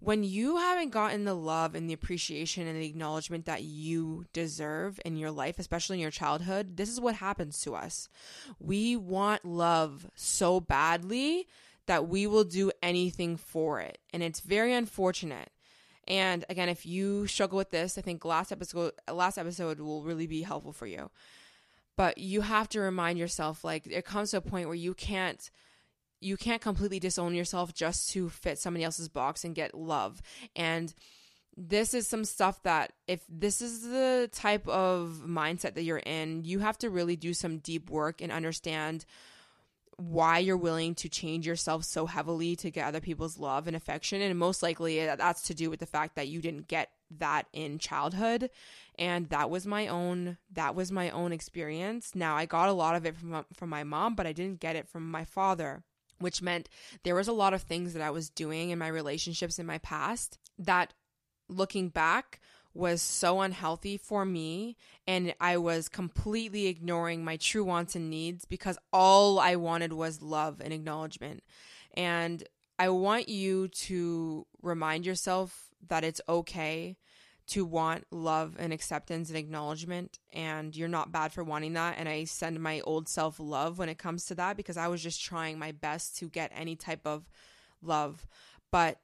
when 0.00 0.24
you 0.24 0.56
haven't 0.56 0.90
gotten 0.90 1.24
the 1.24 1.34
love 1.34 1.76
and 1.76 1.88
the 1.88 1.94
appreciation 1.94 2.66
and 2.66 2.76
the 2.76 2.86
acknowledgement 2.86 3.44
that 3.46 3.62
you 3.62 4.24
deserve 4.32 5.00
in 5.04 5.16
your 5.16 5.30
life, 5.30 5.60
especially 5.60 5.96
in 5.96 6.00
your 6.00 6.10
childhood, 6.10 6.76
this 6.76 6.88
is 6.88 7.00
what 7.00 7.14
happens 7.14 7.60
to 7.60 7.76
us. 7.76 8.08
We 8.58 8.96
want 8.96 9.44
love 9.44 10.10
so 10.16 10.58
badly 10.58 11.46
that 11.86 12.08
we 12.08 12.26
will 12.26 12.42
do 12.42 12.72
anything 12.82 13.36
for 13.36 13.80
it. 13.80 13.98
And 14.12 14.24
it's 14.24 14.40
very 14.40 14.72
unfortunate. 14.72 15.50
And 16.08 16.44
again, 16.48 16.68
if 16.68 16.84
you 16.84 17.28
struggle 17.28 17.56
with 17.58 17.70
this, 17.70 17.96
I 17.96 18.00
think 18.00 18.24
last 18.24 18.50
episode 18.50 18.92
last 19.10 19.38
episode 19.38 19.78
will 19.78 20.02
really 20.02 20.26
be 20.26 20.42
helpful 20.42 20.72
for 20.72 20.86
you. 20.86 21.10
But 21.96 22.18
you 22.18 22.40
have 22.40 22.68
to 22.70 22.80
remind 22.80 23.18
yourself 23.18 23.64
like 23.64 23.86
it 23.86 24.04
comes 24.04 24.30
to 24.30 24.38
a 24.38 24.40
point 24.40 24.66
where 24.66 24.76
you 24.76 24.94
can't 24.94 25.50
you 26.20 26.36
can't 26.36 26.62
completely 26.62 27.00
disown 27.00 27.34
yourself 27.34 27.74
just 27.74 28.10
to 28.10 28.28
fit 28.28 28.58
somebody 28.58 28.84
else's 28.84 29.08
box 29.08 29.44
and 29.44 29.54
get 29.54 29.74
love. 29.74 30.22
And 30.54 30.94
this 31.56 31.94
is 31.94 32.06
some 32.06 32.24
stuff 32.24 32.62
that 32.62 32.92
if 33.06 33.22
this 33.28 33.60
is 33.60 33.82
the 33.82 34.30
type 34.32 34.66
of 34.68 35.22
mindset 35.26 35.74
that 35.74 35.82
you're 35.82 35.98
in, 35.98 36.44
you 36.44 36.60
have 36.60 36.78
to 36.78 36.90
really 36.90 37.16
do 37.16 37.34
some 37.34 37.58
deep 37.58 37.90
work 37.90 38.22
and 38.22 38.32
understand 38.32 39.04
why 39.96 40.38
you're 40.38 40.56
willing 40.56 40.94
to 40.94 41.08
change 41.08 41.46
yourself 41.46 41.84
so 41.84 42.06
heavily 42.06 42.56
to 42.56 42.70
get 42.70 42.86
other 42.86 43.00
people's 43.00 43.38
love 43.38 43.66
and 43.66 43.76
affection 43.76 44.22
and 44.22 44.38
most 44.38 44.62
likely 44.62 45.04
that's 45.04 45.42
to 45.42 45.54
do 45.54 45.70
with 45.70 45.80
the 45.80 45.86
fact 45.86 46.16
that 46.16 46.28
you 46.28 46.40
didn't 46.40 46.66
get 46.66 46.90
that 47.18 47.46
in 47.52 47.78
childhood 47.78 48.50
and 48.98 49.28
that 49.30 49.50
was 49.50 49.66
my 49.66 49.86
own 49.86 50.36
that 50.52 50.74
was 50.74 50.92
my 50.92 51.10
own 51.10 51.32
experience 51.32 52.12
now 52.14 52.36
i 52.36 52.46
got 52.46 52.68
a 52.68 52.72
lot 52.72 52.94
of 52.94 53.06
it 53.06 53.16
from 53.16 53.44
from 53.52 53.68
my 53.68 53.84
mom 53.84 54.14
but 54.14 54.26
i 54.26 54.32
didn't 54.32 54.60
get 54.60 54.76
it 54.76 54.88
from 54.88 55.10
my 55.10 55.24
father 55.24 55.82
which 56.22 56.40
meant 56.40 56.68
there 57.02 57.14
was 57.14 57.28
a 57.28 57.32
lot 57.32 57.52
of 57.52 57.62
things 57.62 57.92
that 57.92 58.02
I 58.02 58.10
was 58.10 58.30
doing 58.30 58.70
in 58.70 58.78
my 58.78 58.88
relationships 58.88 59.58
in 59.58 59.66
my 59.66 59.78
past 59.78 60.38
that 60.58 60.94
looking 61.48 61.88
back 61.88 62.40
was 62.74 63.02
so 63.02 63.42
unhealthy 63.42 63.98
for 63.98 64.24
me 64.24 64.76
and 65.06 65.34
I 65.40 65.58
was 65.58 65.90
completely 65.90 66.68
ignoring 66.68 67.22
my 67.22 67.36
true 67.36 67.64
wants 67.64 67.94
and 67.94 68.08
needs 68.08 68.46
because 68.46 68.78
all 68.92 69.38
I 69.38 69.56
wanted 69.56 69.92
was 69.92 70.22
love 70.22 70.62
and 70.62 70.72
acknowledgement. 70.72 71.42
And 71.94 72.42
I 72.78 72.88
want 72.88 73.28
you 73.28 73.68
to 73.68 74.46
remind 74.62 75.04
yourself 75.04 75.68
that 75.88 76.04
it's 76.04 76.20
okay 76.28 76.96
to 77.48 77.64
want 77.64 78.04
love 78.10 78.56
and 78.58 78.72
acceptance 78.72 79.28
and 79.28 79.38
acknowledgement 79.38 80.18
and 80.32 80.76
you're 80.76 80.88
not 80.88 81.12
bad 81.12 81.32
for 81.32 81.42
wanting 81.42 81.72
that. 81.74 81.96
And 81.98 82.08
I 82.08 82.24
send 82.24 82.60
my 82.60 82.80
old 82.80 83.08
self 83.08 83.40
love 83.40 83.78
when 83.78 83.88
it 83.88 83.98
comes 83.98 84.26
to 84.26 84.34
that 84.36 84.56
because 84.56 84.76
I 84.76 84.88
was 84.88 85.02
just 85.02 85.22
trying 85.22 85.58
my 85.58 85.72
best 85.72 86.16
to 86.18 86.28
get 86.28 86.52
any 86.54 86.76
type 86.76 87.06
of 87.06 87.28
love. 87.82 88.26
But 88.70 89.00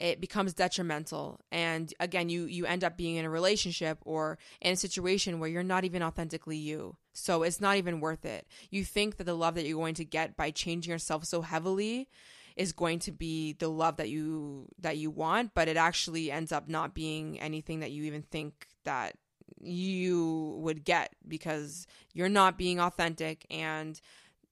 it 0.00 0.20
becomes 0.20 0.54
detrimental. 0.54 1.40
And 1.52 1.92
again 2.00 2.28
you 2.28 2.46
you 2.46 2.66
end 2.66 2.82
up 2.82 2.96
being 2.96 3.16
in 3.16 3.24
a 3.24 3.30
relationship 3.30 3.98
or 4.02 4.38
in 4.60 4.72
a 4.72 4.76
situation 4.76 5.38
where 5.38 5.50
you're 5.50 5.62
not 5.62 5.84
even 5.84 6.02
authentically 6.02 6.56
you. 6.56 6.96
So 7.12 7.42
it's 7.42 7.60
not 7.60 7.76
even 7.76 8.00
worth 8.00 8.24
it. 8.24 8.46
You 8.70 8.84
think 8.84 9.18
that 9.18 9.24
the 9.24 9.34
love 9.34 9.54
that 9.56 9.66
you're 9.66 9.78
going 9.78 9.94
to 9.94 10.04
get 10.04 10.36
by 10.36 10.50
changing 10.50 10.90
yourself 10.90 11.26
so 11.26 11.42
heavily 11.42 12.08
is 12.56 12.72
going 12.72 12.98
to 13.00 13.12
be 13.12 13.54
the 13.54 13.68
love 13.68 13.96
that 13.96 14.08
you 14.08 14.68
that 14.78 14.96
you 14.96 15.10
want 15.10 15.52
but 15.54 15.68
it 15.68 15.76
actually 15.76 16.30
ends 16.30 16.52
up 16.52 16.68
not 16.68 16.94
being 16.94 17.40
anything 17.40 17.80
that 17.80 17.90
you 17.90 18.04
even 18.04 18.22
think 18.22 18.66
that 18.84 19.14
you 19.60 20.56
would 20.60 20.84
get 20.84 21.14
because 21.26 21.86
you're 22.12 22.28
not 22.28 22.58
being 22.58 22.80
authentic 22.80 23.46
and 23.50 24.00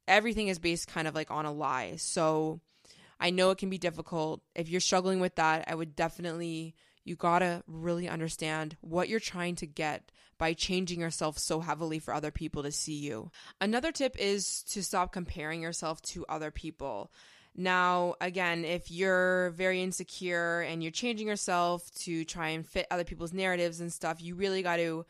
everything 0.06 0.48
is 0.48 0.58
based 0.58 0.88
kind 0.88 1.08
of 1.08 1.14
like 1.14 1.30
on 1.30 1.46
a 1.46 1.52
lie 1.52 1.94
so 1.96 2.60
i 3.18 3.30
know 3.30 3.50
it 3.50 3.58
can 3.58 3.70
be 3.70 3.78
difficult 3.78 4.40
if 4.54 4.68
you're 4.68 4.80
struggling 4.80 5.20
with 5.20 5.34
that 5.36 5.64
i 5.68 5.74
would 5.74 5.96
definitely 5.96 6.74
you 7.04 7.16
gotta 7.16 7.62
really 7.66 8.08
understand 8.08 8.76
what 8.80 9.08
you're 9.08 9.20
trying 9.20 9.56
to 9.56 9.66
get 9.66 10.12
by 10.38 10.54
changing 10.54 11.00
yourself 11.00 11.38
so 11.38 11.60
heavily 11.60 11.98
for 11.98 12.14
other 12.14 12.30
people 12.30 12.62
to 12.62 12.72
see 12.72 12.94
you. 12.94 13.30
Another 13.60 13.92
tip 13.92 14.16
is 14.18 14.62
to 14.64 14.82
stop 14.82 15.12
comparing 15.12 15.60
yourself 15.60 16.00
to 16.02 16.24
other 16.28 16.50
people. 16.50 17.12
Now, 17.56 18.14
again, 18.20 18.64
if 18.64 18.90
you're 18.90 19.50
very 19.50 19.82
insecure 19.82 20.60
and 20.60 20.82
you're 20.82 20.92
changing 20.92 21.26
yourself 21.26 21.90
to 22.00 22.24
try 22.24 22.50
and 22.50 22.66
fit 22.66 22.86
other 22.90 23.04
people's 23.04 23.32
narratives 23.32 23.80
and 23.80 23.92
stuff, 23.92 24.22
you 24.22 24.34
really 24.34 24.62
got 24.62 24.76
to 24.76 25.04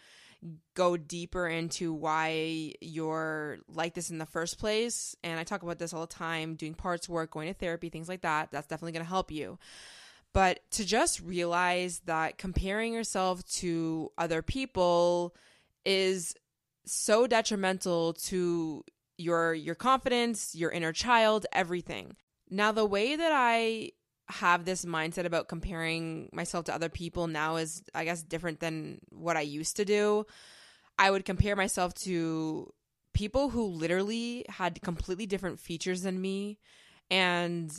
go 0.74 0.96
deeper 0.96 1.46
into 1.46 1.92
why 1.92 2.72
you're 2.81 3.59
like 3.68 3.94
this 3.94 4.11
in 4.11 4.18
the 4.18 4.26
first 4.26 4.59
place. 4.59 5.14
And 5.22 5.38
I 5.38 5.44
talk 5.44 5.62
about 5.62 5.79
this 5.79 5.92
all 5.92 6.00
the 6.00 6.07
time 6.07 6.55
doing 6.55 6.74
parts 6.74 7.09
work, 7.09 7.31
going 7.31 7.48
to 7.48 7.55
therapy, 7.55 7.90
things 7.90 8.09
like 8.09 8.22
that. 8.22 8.50
That's 8.50 8.66
definitely 8.66 8.92
going 8.92 9.05
to 9.05 9.11
help 9.11 9.31
you. 9.31 9.59
But 10.33 10.61
to 10.72 10.85
just 10.85 11.20
realize 11.20 12.00
that 12.07 12.38
comparing 12.38 12.94
yourself 12.94 13.44
to 13.57 14.11
other 14.16 14.42
people 14.42 15.35
is 15.85 16.35
so 16.87 17.26
detrimental 17.26 18.14
to 18.14 18.85
your 19.18 19.53
your 19.53 19.74
confidence, 19.74 20.55
your 20.55 20.70
inner 20.70 20.92
child, 20.92 21.46
everything. 21.53 22.16
Now, 22.51 22.73
the 22.73 22.85
way 22.85 23.15
that 23.17 23.33
I 23.33 23.93
have 24.29 24.65
this 24.65 24.85
mindset 24.85 25.25
about 25.25 25.49
comparing 25.49 26.29
myself 26.33 26.65
to 26.67 26.75
other 26.75 26.89
people 26.89 27.27
now 27.27 27.57
is, 27.57 27.83
I 27.95 28.05
guess, 28.05 28.23
different 28.23 28.61
than 28.61 29.01
what 29.11 29.37
I 29.37 29.43
used 29.43 29.77
to 29.77 29.85
do. 29.85 30.27
I 30.99 31.11
would 31.11 31.25
compare 31.25 31.57
myself 31.57 31.95
to 31.95 32.73
people 33.15 33.51
who 33.51 33.65
literally 33.65 34.45
had 34.49 34.83
completely 34.83 35.27
different 35.27 35.59
features 35.59 36.03
than 36.03 36.21
me, 36.21 36.59
and 37.11 37.73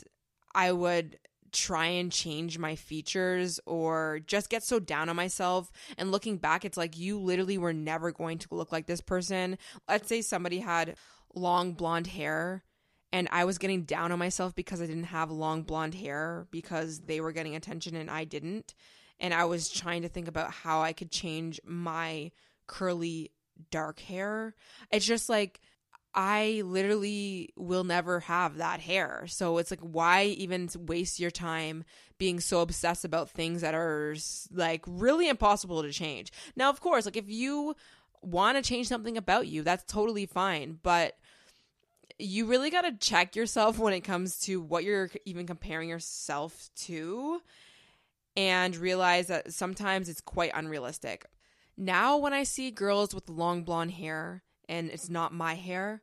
I 0.54 0.72
would 0.72 1.18
try 1.52 1.86
and 1.86 2.10
change 2.10 2.58
my 2.58 2.74
features 2.74 3.60
or 3.66 4.20
just 4.26 4.48
get 4.48 4.62
so 4.62 4.80
down 4.80 5.08
on 5.08 5.16
myself. 5.16 5.70
And 5.98 6.10
looking 6.10 6.38
back, 6.38 6.64
it's 6.64 6.78
like 6.78 6.98
you 6.98 7.18
literally 7.18 7.58
were 7.58 7.74
never 7.74 8.10
going 8.10 8.38
to 8.38 8.48
look 8.50 8.72
like 8.72 8.86
this 8.86 9.02
person. 9.02 9.58
Let's 9.88 10.08
say 10.08 10.22
somebody 10.22 10.60
had 10.60 10.96
long 11.34 11.74
blonde 11.74 12.06
hair 12.08 12.64
and 13.12 13.28
I 13.30 13.44
was 13.44 13.58
getting 13.58 13.82
down 13.82 14.10
on 14.10 14.18
myself 14.18 14.54
because 14.54 14.80
I 14.80 14.86
didn't 14.86 15.04
have 15.04 15.30
long 15.30 15.62
blonde 15.62 15.94
hair 15.94 16.46
because 16.50 17.00
they 17.00 17.20
were 17.20 17.32
getting 17.32 17.54
attention 17.54 17.94
and 17.94 18.10
I 18.10 18.24
didn't. 18.24 18.74
And 19.20 19.34
I 19.34 19.44
was 19.44 19.68
trying 19.68 20.02
to 20.02 20.08
think 20.08 20.26
about 20.26 20.50
how 20.50 20.82
I 20.82 20.92
could 20.92 21.10
change 21.10 21.60
my 21.64 22.32
curly 22.66 23.30
dark 23.70 24.00
hair. 24.00 24.54
It's 24.90 25.06
just 25.06 25.28
like 25.28 25.60
I 26.14 26.62
literally 26.64 27.50
will 27.56 27.84
never 27.84 28.20
have 28.20 28.56
that 28.56 28.80
hair. 28.80 29.24
So 29.28 29.58
it's 29.58 29.70
like, 29.70 29.80
why 29.80 30.24
even 30.24 30.68
waste 30.78 31.20
your 31.20 31.30
time 31.30 31.84
being 32.18 32.40
so 32.40 32.60
obsessed 32.60 33.04
about 33.04 33.30
things 33.30 33.60
that 33.60 33.74
are 33.74 34.16
like 34.50 34.84
really 34.86 35.28
impossible 35.28 35.82
to 35.82 35.92
change? 35.92 36.32
Now, 36.56 36.70
of 36.70 36.80
course, 36.80 37.04
like 37.04 37.16
if 37.16 37.28
you 37.28 37.76
want 38.22 38.56
to 38.56 38.68
change 38.68 38.88
something 38.88 39.16
about 39.16 39.46
you, 39.46 39.62
that's 39.62 39.84
totally 39.84 40.26
fine. 40.26 40.78
But 40.82 41.16
you 42.18 42.46
really 42.46 42.70
got 42.70 42.82
to 42.82 42.92
check 42.92 43.36
yourself 43.36 43.78
when 43.78 43.92
it 43.92 44.00
comes 44.00 44.38
to 44.40 44.60
what 44.60 44.84
you're 44.84 45.10
even 45.24 45.46
comparing 45.46 45.88
yourself 45.88 46.70
to 46.76 47.40
and 48.36 48.76
realize 48.76 49.26
that 49.26 49.52
sometimes 49.52 50.08
it's 50.08 50.20
quite 50.20 50.52
unrealistic. 50.54 51.26
Now, 51.76 52.16
when 52.16 52.32
I 52.32 52.44
see 52.44 52.70
girls 52.70 53.14
with 53.14 53.28
long 53.28 53.64
blonde 53.64 53.92
hair 53.92 54.42
and 54.68 54.90
it's 54.90 55.08
not 55.08 55.32
my 55.32 55.54
hair, 55.54 56.02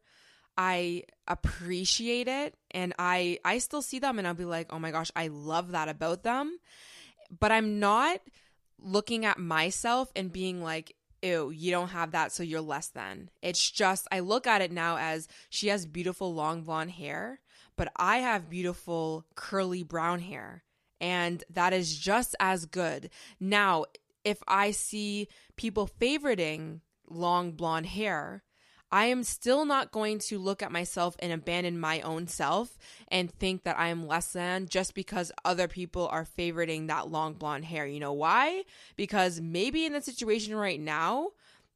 I 0.58 1.04
appreciate 1.28 2.28
it 2.28 2.56
and 2.72 2.94
I 3.00 3.40
I 3.46 3.60
still 3.60 3.82
see 3.82 4.00
them 4.00 4.20
and 4.20 4.28
I'll 4.28 4.34
be 4.34 4.46
like, 4.46 4.74
"Oh 4.74 4.80
my 4.80 4.92
gosh, 4.92 5.12
I 5.16 5.28
love 5.28 5.72
that 5.72 5.88
about 5.88 6.24
them." 6.24 6.60
But 7.40 7.52
I'm 7.52 7.80
not 7.80 8.20
looking 8.78 9.26
at 9.26 9.38
myself 9.38 10.12
and 10.16 10.32
being 10.34 10.62
like, 10.62 10.96
ew, 11.22 11.50
you 11.50 11.72
don't 11.72 11.90
have 11.90 12.12
that, 12.12 12.32
so 12.32 12.44
you're 12.44 12.62
less 12.62 12.88
than. 12.88 13.30
It's 13.42 13.70
just, 13.70 14.08
I 14.12 14.20
look 14.20 14.48
at 14.48 14.62
it 14.62 14.72
now 14.72 14.98
as 14.98 15.28
she 15.50 15.68
has 15.68 15.86
beautiful 15.86 16.34
long 16.34 16.64
blonde 16.64 16.92
hair, 16.92 17.40
but 17.76 17.92
I 17.96 18.18
have 18.18 18.50
beautiful 18.50 19.26
curly 19.36 19.84
brown 19.84 20.20
hair. 20.20 20.64
And 21.02 21.44
that 21.50 21.74
is 21.74 21.98
just 21.98 22.36
as 22.40 22.66
good. 22.66 23.10
Now, 23.40 23.86
if 24.26 24.44
I 24.48 24.72
see 24.72 25.28
people 25.56 25.90
favoriting 26.00 26.82
long 27.10 27.54
blonde 27.54 27.86
hair, 27.86 28.44
I 28.92 29.06
am 29.06 29.24
still 29.24 29.66
not 29.66 29.92
going 29.92 30.20
to 30.20 30.40
look 30.40 30.64
at 30.64 30.72
myself 30.72 31.16
and 31.20 31.32
abandon 31.32 31.80
my 31.80 32.02
own 32.02 32.28
self 32.28 32.78
and 33.08 33.32
think 33.32 33.64
that 33.64 33.78
I 33.78 33.90
am 33.90 34.08
less 34.08 34.34
than 34.34 34.68
just 34.68 34.96
because 34.96 35.32
other 35.46 35.68
people 35.68 36.08
are 36.08 36.26
favoriting 36.26 36.88
that 36.88 37.10
long 37.10 37.34
blonde 37.34 37.66
hair. 37.66 37.86
You 37.86 38.00
know 38.00 38.14
why? 38.14 38.64
Because 38.96 39.40
maybe 39.42 39.86
in 39.86 39.94
the 39.94 40.02
situation 40.02 40.56
right 40.56 40.80
now, 40.80 41.30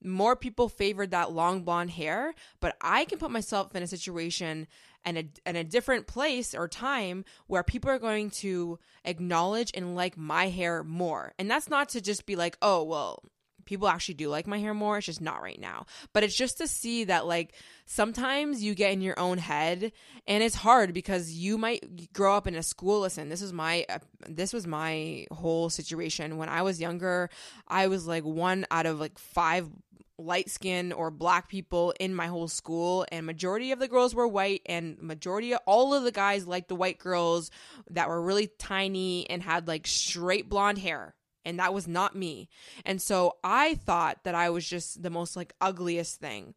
more 0.04 0.36
people 0.36 0.70
favored 0.70 1.12
that 1.12 1.32
long 1.32 1.64
blonde 1.64 1.92
hair, 1.92 2.34
but 2.60 2.76
I 2.82 3.06
can 3.06 3.20
put 3.20 3.32
myself 3.32 3.76
in 3.76 3.84
a 3.84 3.88
situation 3.88 4.68
and 5.06 5.18
a, 5.18 5.26
and 5.46 5.58
a 5.58 5.64
different 5.64 6.08
place 6.08 6.54
or 6.54 6.68
time 6.68 7.26
where 7.48 7.64
people 7.64 7.90
are 7.90 8.00
going 8.00 8.30
to 8.30 8.80
acknowledge 9.06 9.72
and 9.74 9.96
like 9.96 10.18
my 10.18 10.50
hair 10.50 10.84
more. 10.84 11.34
And 11.38 11.50
that's 11.50 11.70
not 11.70 11.90
to 11.90 12.02
just 12.02 12.26
be 12.26 12.36
like, 12.36 12.58
oh, 12.62 12.84
well, 12.84 13.24
people 13.66 13.88
actually 13.88 14.16
do 14.16 14.30
like 14.30 14.48
my 14.48 14.60
hair 14.60 14.74
more. 14.74 14.98
It's 14.98 15.06
just 15.06 15.22
not 15.22 15.42
right 15.42 15.60
now. 15.60 15.86
But 16.14 16.24
it's 16.24 16.36
just 16.36 16.58
to 16.60 16.68
see 16.68 17.06
that 17.06 17.26
like 17.26 17.54
sometimes 17.86 18.64
you 18.64 18.76
get 18.76 18.92
in 18.92 19.02
your 19.02 19.20
own 19.20 19.38
head 19.38 19.92
and 20.28 20.44
it's 20.44 20.56
hard 20.56 20.94
because 20.94 21.32
you 21.32 21.58
might 21.58 22.14
grow 22.14 22.36
up 22.36 22.48
in 22.48 22.56
a 22.56 22.64
school. 22.64 23.02
Listen, 23.02 23.30
this 23.30 23.42
is 23.42 23.54
my 23.54 23.86
uh, 23.90 24.00
this 24.28 24.54
was 24.54 24.68
my 24.68 25.26
whole 25.32 25.70
situation 25.70 26.38
when 26.38 26.50
I 26.50 26.62
was 26.62 26.80
younger. 26.80 27.30
I 27.68 27.88
was 27.88 28.08
like 28.08 28.24
one 28.24 28.66
out 28.72 28.86
of 28.86 29.00
like 29.00 29.18
five 29.18 29.70
light 30.18 30.50
skin 30.50 30.92
or 30.92 31.10
black 31.12 31.50
people 31.50 31.94
in 32.00 32.14
my 32.14 32.28
whole 32.28 32.48
school 32.48 33.06
and 33.12 33.26
majority 33.26 33.72
of 33.72 33.80
the 33.80 33.88
girls 33.88 34.14
were 34.14 34.28
white 34.28 34.62
and 34.66 35.02
majority 35.02 35.54
of 35.54 35.60
all 35.66 35.94
of 35.94 36.04
the 36.04 36.12
guys 36.12 36.46
liked 36.46 36.70
the 36.70 36.76
white 36.76 37.00
girls 37.00 37.50
that 37.90 38.08
were 38.08 38.22
really 38.22 38.48
tiny 38.60 39.30
and 39.30 39.42
had 39.42 39.68
like 39.68 39.88
straight 39.88 40.50
blonde 40.50 40.78
hair 40.78 41.16
and 41.46 41.60
that 41.60 41.74
was 41.74 41.88
not 41.88 42.16
me. 42.16 42.50
And 42.86 43.02
so 43.02 43.38
I 43.44 43.76
thought 43.76 44.24
that 44.24 44.36
I 44.36 44.50
was 44.50 44.68
just 44.68 45.04
the 45.04 45.10
most 45.10 45.36
like 45.36 45.54
ugliest 45.62 46.20
thing. 46.20 46.54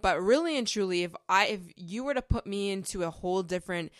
But 0.00 0.20
really 0.20 0.58
and 0.58 0.66
truly 0.66 1.04
if 1.04 1.14
I 1.28 1.46
if 1.46 1.60
you 1.76 2.04
were 2.04 2.14
to 2.14 2.22
put 2.22 2.46
me 2.46 2.70
into 2.70 3.04
a 3.04 3.10
whole 3.10 3.42
different 3.42 3.92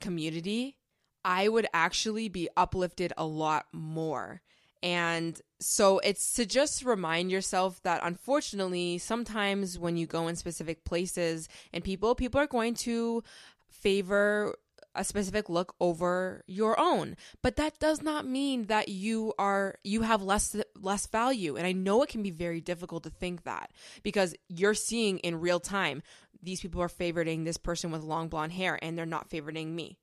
community, 0.00 0.76
I 1.24 1.48
would 1.48 1.66
actually 1.72 2.28
be 2.28 2.48
uplifted 2.56 3.12
a 3.16 3.24
lot 3.24 3.66
more. 3.72 4.42
And 4.82 5.40
so 5.60 5.98
it's 5.98 6.34
to 6.34 6.46
just 6.46 6.84
remind 6.84 7.30
yourself 7.30 7.82
that 7.82 8.00
unfortunately, 8.04 8.98
sometimes 8.98 9.78
when 9.78 9.96
you 9.96 10.06
go 10.06 10.28
in 10.28 10.36
specific 10.36 10.84
places 10.84 11.48
and 11.72 11.82
people, 11.82 12.14
people 12.14 12.40
are 12.40 12.46
going 12.46 12.74
to 12.74 13.22
favor 13.68 14.54
a 14.94 15.04
specific 15.04 15.48
look 15.48 15.74
over 15.80 16.42
your 16.46 16.78
own. 16.78 17.16
But 17.42 17.56
that 17.56 17.78
does 17.78 18.02
not 18.02 18.26
mean 18.26 18.66
that 18.66 18.88
you 18.88 19.32
are 19.38 19.76
you 19.84 20.02
have 20.02 20.22
less 20.22 20.56
less 20.80 21.06
value. 21.06 21.56
And 21.56 21.66
i 21.66 21.72
know 21.72 22.02
it 22.02 22.08
can 22.08 22.22
be 22.22 22.30
very 22.30 22.60
difficult 22.60 23.04
to 23.04 23.10
think 23.10 23.44
that 23.44 23.70
because 24.02 24.34
you're 24.48 24.74
seeing 24.74 25.18
in 25.18 25.40
real 25.40 25.60
time 25.60 26.02
these 26.42 26.60
people 26.60 26.82
are 26.82 26.88
favoriting 26.88 27.44
this 27.44 27.56
person 27.56 27.90
with 27.90 28.02
long 28.02 28.28
blonde 28.28 28.52
hair 28.52 28.78
and 28.82 28.96
they're 28.96 29.06
not 29.06 29.30
favoriting 29.30 29.68
me. 29.68 29.98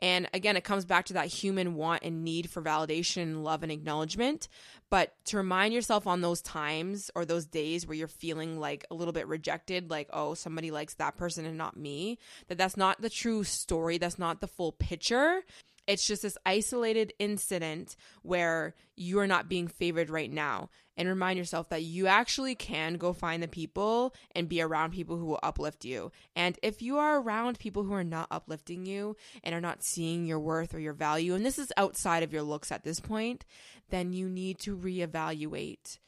And 0.00 0.28
again, 0.34 0.56
it 0.56 0.64
comes 0.64 0.84
back 0.84 1.06
to 1.06 1.12
that 1.14 1.28
human 1.28 1.74
want 1.74 2.02
and 2.02 2.24
need 2.24 2.50
for 2.50 2.60
validation, 2.60 3.42
love, 3.42 3.62
and 3.62 3.70
acknowledgement. 3.70 4.48
But 4.94 5.12
to 5.24 5.38
remind 5.38 5.74
yourself 5.74 6.06
on 6.06 6.20
those 6.20 6.40
times 6.40 7.10
or 7.16 7.24
those 7.24 7.46
days 7.46 7.84
where 7.84 7.96
you're 7.96 8.06
feeling 8.06 8.60
like 8.60 8.86
a 8.92 8.94
little 8.94 9.10
bit 9.10 9.26
rejected, 9.26 9.90
like, 9.90 10.08
oh, 10.12 10.34
somebody 10.34 10.70
likes 10.70 10.94
that 10.94 11.16
person 11.16 11.44
and 11.44 11.58
not 11.58 11.76
me, 11.76 12.20
that 12.46 12.58
that's 12.58 12.76
not 12.76 13.02
the 13.02 13.10
true 13.10 13.42
story. 13.42 13.98
That's 13.98 14.20
not 14.20 14.40
the 14.40 14.46
full 14.46 14.70
picture. 14.70 15.40
It's 15.88 16.06
just 16.06 16.22
this 16.22 16.38
isolated 16.46 17.12
incident 17.18 17.96
where 18.22 18.76
you 18.94 19.18
are 19.18 19.26
not 19.26 19.48
being 19.48 19.66
favored 19.66 20.10
right 20.10 20.30
now. 20.30 20.70
And 20.96 21.08
remind 21.08 21.38
yourself 21.38 21.68
that 21.70 21.82
you 21.82 22.06
actually 22.06 22.54
can 22.54 22.94
go 22.94 23.12
find 23.12 23.42
the 23.42 23.48
people 23.48 24.14
and 24.34 24.48
be 24.48 24.62
around 24.62 24.92
people 24.92 25.16
who 25.16 25.26
will 25.26 25.40
uplift 25.42 25.84
you. 25.84 26.12
And 26.36 26.56
if 26.62 26.82
you 26.82 26.98
are 26.98 27.20
around 27.20 27.58
people 27.58 27.82
who 27.82 27.92
are 27.94 28.04
not 28.04 28.28
uplifting 28.30 28.86
you 28.86 29.16
and 29.42 29.54
are 29.54 29.60
not 29.60 29.82
seeing 29.82 30.24
your 30.24 30.38
worth 30.38 30.72
or 30.72 30.78
your 30.78 30.92
value, 30.92 31.34
and 31.34 31.44
this 31.44 31.58
is 31.58 31.72
outside 31.76 32.22
of 32.22 32.32
your 32.32 32.42
looks 32.42 32.70
at 32.70 32.84
this 32.84 33.00
point, 33.00 33.44
then 33.90 34.12
you 34.12 34.28
need 34.28 34.58
to 34.60 34.76
reevaluate 34.76 35.98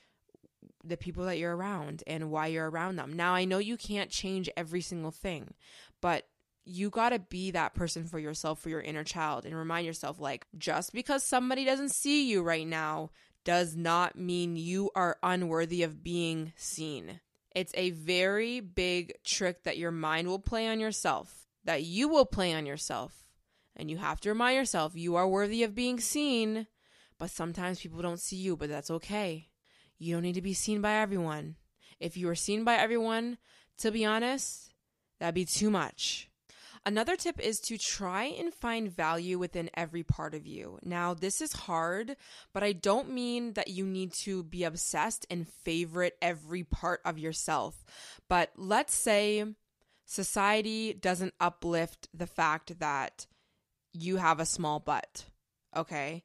the 0.85 0.97
people 0.97 1.25
that 1.25 1.39
you're 1.39 1.57
around 1.57 2.05
and 2.07 2.31
why 2.31 2.47
you're 2.47 2.71
around 2.71 2.95
them. 2.95 3.13
Now, 3.13 3.35
I 3.35 3.45
know 3.45 3.59
you 3.59 3.77
can't 3.77 4.11
change 4.11 4.49
every 4.57 4.81
single 4.81 5.11
thing, 5.11 5.55
but 6.01 6.29
you 6.65 6.91
got 6.91 7.11
to 7.11 7.19
be 7.19 7.51
that 7.53 7.75
person 7.75 8.05
for 8.05 8.19
yourself, 8.19 8.61
for 8.61 8.69
your 8.69 8.81
inner 8.81 9.05
child, 9.05 9.45
and 9.45 9.57
remind 9.57 9.87
yourself 9.87 10.21
like, 10.21 10.47
just 10.57 10.93
because 10.93 11.25
somebody 11.25 11.65
doesn't 11.65 11.91
see 11.91 12.31
you 12.31 12.43
right 12.43 12.67
now 12.67 13.11
does 13.47 13.77
not 13.77 14.19
mean 14.19 14.57
you 14.57 14.91
are 14.97 15.17
unworthy 15.23 15.85
of 15.85 16.03
being 16.03 16.53
seen. 16.57 17.21
It's 17.55 17.73
a 17.77 17.91
very 17.91 18.59
big 18.59 19.15
trick 19.25 19.63
that 19.63 19.79
your 19.79 19.93
mind 19.93 20.27
will 20.27 20.41
play 20.41 20.67
on 20.67 20.81
yourself, 20.81 21.47
that 21.65 21.85
you 21.85 22.09
will 22.09 22.27
play 22.27 22.53
on 22.53 22.67
yourself. 22.67 23.25
And 23.77 23.89
you 23.89 23.99
have 23.99 24.21
to 24.23 24.31
remind 24.31 24.57
yourself 24.57 24.97
you 24.97 25.15
are 25.15 25.29
worthy 25.29 25.63
of 25.63 25.77
being 25.77 26.01
seen, 26.01 26.67
but 27.19 27.31
sometimes 27.31 27.81
people 27.81 28.03
don't 28.03 28.21
see 28.21 28.37
you, 28.37 28.57
but 28.57 28.69
that's 28.69 28.91
okay. 28.91 29.49
You 29.97 30.15
don't 30.15 30.25
need 30.25 30.35
to 30.35 30.43
be 30.43 30.53
seen 30.53 30.81
by 30.81 30.95
everyone. 30.95 31.55
If 32.01 32.17
you 32.17 32.29
are 32.29 32.35
seen 32.35 32.65
by 32.65 32.75
everyone, 32.75 33.39
to 33.79 33.93
be 33.93 34.05
honest, 34.05 34.75
that'd 35.21 35.37
be 35.37 35.45
too 35.45 35.71
much. 35.71 36.29
Another 36.87 37.17
tip 37.17 37.41
is 37.41 37.59
to 37.63 37.77
try 37.77 38.27
and 38.27 38.55
find 38.55 38.89
value 38.89 39.41
within 39.41 39.69
every 39.75 40.05
part 40.05 40.35
of 40.35 40.47
you. 40.47 40.79
Now, 40.85 41.15
this 41.15 41.41
is 41.41 41.53
hard, 41.53 42.17
but 42.55 42.63
I 42.63 42.73
don't 42.75 43.11
mean 43.11 43.55
that 43.55 43.67
you 43.67 43.85
need 43.85 44.13
to 44.23 44.45
be 44.45 44.63
obsessed 44.63 45.27
and 45.29 45.49
favorite 45.65 46.17
every 46.23 46.63
part 46.63 47.01
of 47.05 47.19
yourself. 47.19 47.85
But 48.29 48.53
let's 48.57 48.95
say 48.95 49.45
society 50.05 50.93
doesn't 50.93 51.35
uplift 51.41 52.09
the 52.15 52.29
fact 52.29 52.79
that 52.79 53.27
you 53.93 54.19
have 54.19 54.39
a 54.39 54.47
small 54.47 54.79
butt, 54.79 55.25
okay? 55.77 56.23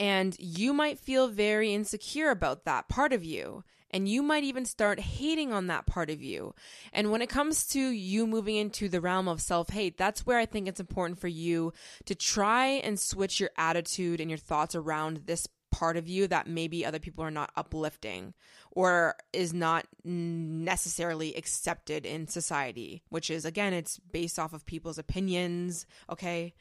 And 0.00 0.34
you 0.40 0.72
might 0.72 0.98
feel 0.98 1.28
very 1.28 1.72
insecure 1.72 2.30
about 2.30 2.64
that 2.64 2.88
part 2.88 3.12
of 3.12 3.22
you 3.22 3.62
and 3.90 4.08
you 4.08 4.22
might 4.22 4.44
even 4.44 4.64
start 4.64 5.00
hating 5.00 5.52
on 5.52 5.66
that 5.66 5.86
part 5.86 6.10
of 6.10 6.22
you. 6.22 6.54
And 6.92 7.10
when 7.10 7.22
it 7.22 7.28
comes 7.28 7.66
to 7.68 7.80
you 7.80 8.26
moving 8.26 8.56
into 8.56 8.88
the 8.88 9.00
realm 9.00 9.28
of 9.28 9.40
self 9.40 9.70
hate, 9.70 9.96
that's 9.96 10.26
where 10.26 10.38
I 10.38 10.46
think 10.46 10.68
it's 10.68 10.80
important 10.80 11.18
for 11.18 11.28
you 11.28 11.72
to 12.06 12.14
try 12.14 12.66
and 12.66 12.98
switch 12.98 13.40
your 13.40 13.50
attitude 13.56 14.20
and 14.20 14.30
your 14.30 14.38
thoughts 14.38 14.74
around 14.74 15.22
this 15.26 15.46
part 15.70 15.96
of 15.96 16.08
you 16.08 16.26
that 16.26 16.46
maybe 16.46 16.84
other 16.84 16.98
people 16.98 17.24
are 17.24 17.30
not 17.30 17.52
uplifting 17.56 18.34
or 18.72 19.16
is 19.32 19.52
not 19.52 19.86
necessarily 20.04 21.34
accepted 21.34 22.04
in 22.06 22.26
society, 22.26 23.02
which 23.08 23.30
is, 23.30 23.44
again, 23.44 23.72
it's 23.72 23.98
based 23.98 24.38
off 24.38 24.52
of 24.52 24.66
people's 24.66 24.98
opinions, 24.98 25.86
okay? 26.08 26.54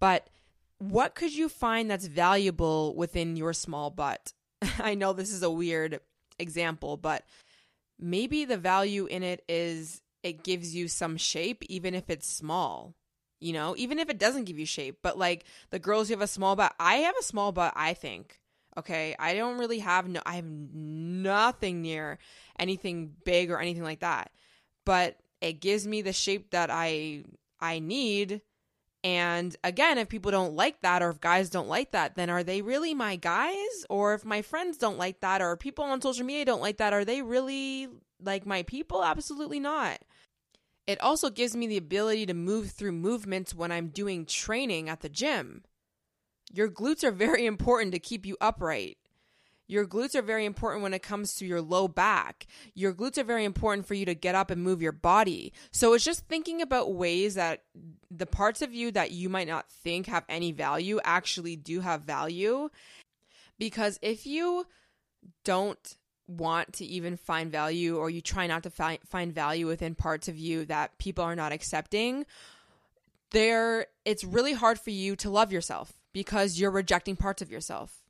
But 0.00 0.28
what 0.78 1.14
could 1.14 1.34
you 1.34 1.48
find 1.48 1.90
that's 1.90 2.06
valuable 2.06 2.94
within 2.96 3.36
your 3.36 3.52
small 3.52 3.90
butt? 3.90 4.32
I 4.78 4.94
know 4.94 5.12
this 5.12 5.32
is 5.32 5.42
a 5.42 5.50
weird 5.50 6.00
example, 6.38 6.96
but 6.96 7.24
maybe 7.98 8.44
the 8.44 8.56
value 8.56 9.06
in 9.06 9.22
it 9.22 9.44
is 9.48 10.02
it 10.22 10.42
gives 10.42 10.74
you 10.74 10.88
some 10.88 11.16
shape, 11.16 11.62
even 11.68 11.94
if 11.94 12.08
it's 12.08 12.26
small. 12.26 12.94
You 13.40 13.52
know, 13.52 13.74
even 13.76 13.98
if 13.98 14.08
it 14.08 14.18
doesn't 14.18 14.44
give 14.44 14.58
you 14.58 14.64
shape, 14.64 15.00
but 15.02 15.18
like 15.18 15.44
the 15.70 15.78
girls 15.78 16.08
who 16.08 16.14
have 16.14 16.22
a 16.22 16.26
small 16.26 16.56
butt, 16.56 16.74
I 16.80 16.96
have 16.96 17.14
a 17.18 17.24
small 17.24 17.52
butt, 17.52 17.74
I 17.76 17.92
think. 17.92 18.40
Okay. 18.78 19.14
I 19.18 19.34
don't 19.34 19.58
really 19.58 19.80
have 19.80 20.08
no, 20.08 20.22
I 20.24 20.36
have 20.36 20.46
nothing 20.46 21.82
near 21.82 22.18
anything 22.58 23.12
big 23.24 23.50
or 23.50 23.60
anything 23.60 23.82
like 23.82 24.00
that. 24.00 24.30
But 24.86 25.18
it 25.42 25.60
gives 25.60 25.86
me 25.86 26.00
the 26.00 26.12
shape 26.12 26.52
that 26.52 26.70
I, 26.70 27.24
I 27.60 27.80
need 27.80 28.40
and 29.04 29.54
again, 29.62 29.98
if 29.98 30.08
people 30.08 30.30
don't 30.30 30.54
like 30.54 30.80
that 30.80 31.02
or 31.02 31.10
if 31.10 31.20
guys 31.20 31.50
don't 31.50 31.68
like 31.68 31.90
that, 31.90 32.16
then 32.16 32.30
are 32.30 32.42
they 32.42 32.62
really 32.62 32.94
my 32.94 33.16
guys? 33.16 33.84
Or 33.90 34.14
if 34.14 34.24
my 34.24 34.40
friends 34.40 34.78
don't 34.78 34.96
like 34.96 35.20
that 35.20 35.42
or 35.42 35.58
people 35.58 35.84
on 35.84 36.00
social 36.00 36.24
media 36.24 36.46
don't 36.46 36.62
like 36.62 36.78
that, 36.78 36.94
are 36.94 37.04
they 37.04 37.20
really 37.20 37.86
like 38.18 38.46
my 38.46 38.62
people? 38.62 39.04
Absolutely 39.04 39.60
not. 39.60 39.98
It 40.86 40.98
also 41.02 41.28
gives 41.28 41.54
me 41.54 41.66
the 41.66 41.76
ability 41.76 42.24
to 42.26 42.34
move 42.34 42.70
through 42.70 42.92
movements 42.92 43.54
when 43.54 43.70
I'm 43.70 43.88
doing 43.88 44.24
training 44.24 44.88
at 44.88 45.02
the 45.02 45.10
gym. 45.10 45.64
Your 46.50 46.70
glutes 46.70 47.04
are 47.04 47.10
very 47.10 47.44
important 47.54 47.92
to 47.92 47.98
keep 47.98 48.24
you 48.24 48.38
upright. 48.40 48.96
Your 49.66 49.86
glutes 49.86 50.14
are 50.14 50.22
very 50.22 50.44
important 50.44 50.82
when 50.82 50.94
it 50.94 51.02
comes 51.02 51.34
to 51.36 51.46
your 51.46 51.62
low 51.62 51.88
back. 51.88 52.46
Your 52.74 52.92
glutes 52.92 53.16
are 53.16 53.24
very 53.24 53.44
important 53.44 53.86
for 53.86 53.94
you 53.94 54.04
to 54.06 54.14
get 54.14 54.34
up 54.34 54.50
and 54.50 54.62
move 54.62 54.82
your 54.82 54.92
body. 54.92 55.52
So 55.70 55.94
it's 55.94 56.04
just 56.04 56.26
thinking 56.28 56.60
about 56.60 56.94
ways 56.94 57.34
that 57.34 57.62
the 58.10 58.26
parts 58.26 58.60
of 58.60 58.74
you 58.74 58.90
that 58.92 59.12
you 59.12 59.28
might 59.28 59.48
not 59.48 59.70
think 59.70 60.06
have 60.06 60.24
any 60.28 60.52
value 60.52 61.00
actually 61.02 61.56
do 61.56 61.80
have 61.80 62.02
value. 62.02 62.68
Because 63.58 63.98
if 64.02 64.26
you 64.26 64.66
don't 65.44 65.96
want 66.26 66.74
to 66.74 66.84
even 66.84 67.16
find 67.16 67.50
value 67.50 67.96
or 67.96 68.10
you 68.10 68.20
try 68.20 68.46
not 68.46 68.62
to 68.64 68.70
fi- 68.70 68.98
find 69.06 69.34
value 69.34 69.66
within 69.66 69.94
parts 69.94 70.28
of 70.28 70.38
you 70.38 70.64
that 70.66 70.98
people 70.98 71.24
are 71.24 71.36
not 71.36 71.52
accepting, 71.52 72.26
there 73.30 73.86
it's 74.04 74.24
really 74.24 74.52
hard 74.52 74.78
for 74.78 74.90
you 74.90 75.16
to 75.16 75.30
love 75.30 75.52
yourself 75.52 75.92
because 76.12 76.58
you're 76.58 76.70
rejecting 76.70 77.16
parts 77.16 77.42
of 77.42 77.50
yourself 77.50 78.03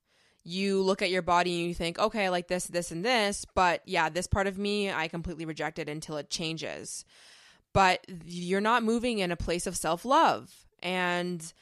you 0.45 0.83
look 0.83 1.01
at 1.01 1.11
your 1.11 1.23
body 1.23 1.59
and 1.61 1.69
you 1.69 1.75
think, 1.75 1.99
okay, 1.99 2.27
I 2.27 2.29
like 2.29 2.49
this, 2.49 2.67
this, 2.67 2.91
and 2.91 3.05
this, 3.05 3.47
but 3.55 3.81
yeah, 3.87 4.11
this 4.11 4.27
part 4.27 4.47
of 4.47 4.59
me, 4.59 4.91
I 4.91 5.09
completely 5.09 5.47
reject 5.47 5.79
it 5.79 5.89
until 5.89 6.19
it 6.19 6.29
changes. 6.29 7.05
But 7.73 8.07
you're 8.25 8.61
not 8.61 8.85
moving 8.85 9.19
in 9.19 9.33
a 9.33 9.37
place 9.37 9.67
of 9.67 9.77
self 9.77 10.05
love. 10.05 10.53
And 10.81 11.53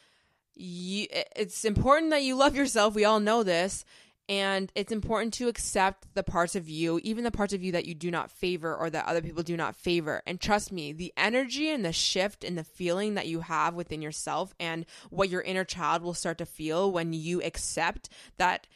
you, 0.55 1.07
it's 1.37 1.64
important 1.64 2.11
that 2.11 2.24
you 2.24 2.35
love 2.35 2.57
yourself. 2.57 2.95
We 2.95 3.05
all 3.05 3.20
know 3.20 3.43
this. 3.43 3.85
And 4.28 4.70
it's 4.74 4.92
important 4.92 5.34
to 5.34 5.48
accept 5.48 6.06
the 6.14 6.22
parts 6.22 6.54
of 6.54 6.68
you, 6.68 7.00
even 7.02 7.24
the 7.24 7.30
parts 7.30 7.52
of 7.52 7.62
you 7.62 7.72
that 7.72 7.86
you 7.86 7.94
do 7.94 8.10
not 8.10 8.30
favor 8.30 8.74
or 8.74 8.88
that 8.88 9.06
other 9.06 9.20
people 9.20 9.42
do 9.42 9.56
not 9.56 9.76
favor. 9.76 10.22
And 10.26 10.40
trust 10.40 10.70
me, 10.72 10.92
the 10.92 11.12
energy 11.16 11.68
and 11.68 11.84
the 11.84 11.92
shift 11.92 12.44
and 12.44 12.56
the 12.56 12.64
feeling 12.64 13.14
that 13.14 13.26
you 13.26 13.40
have 13.40 13.74
within 13.74 14.00
yourself 14.00 14.54
and 14.60 14.86
what 15.10 15.28
your 15.28 15.42
inner 15.42 15.64
child 15.64 16.02
will 16.02 16.14
start 16.14 16.38
to 16.38 16.46
feel 16.46 16.90
when 16.90 17.12
you 17.12 17.42
accept 17.42 18.08
that 18.38 18.68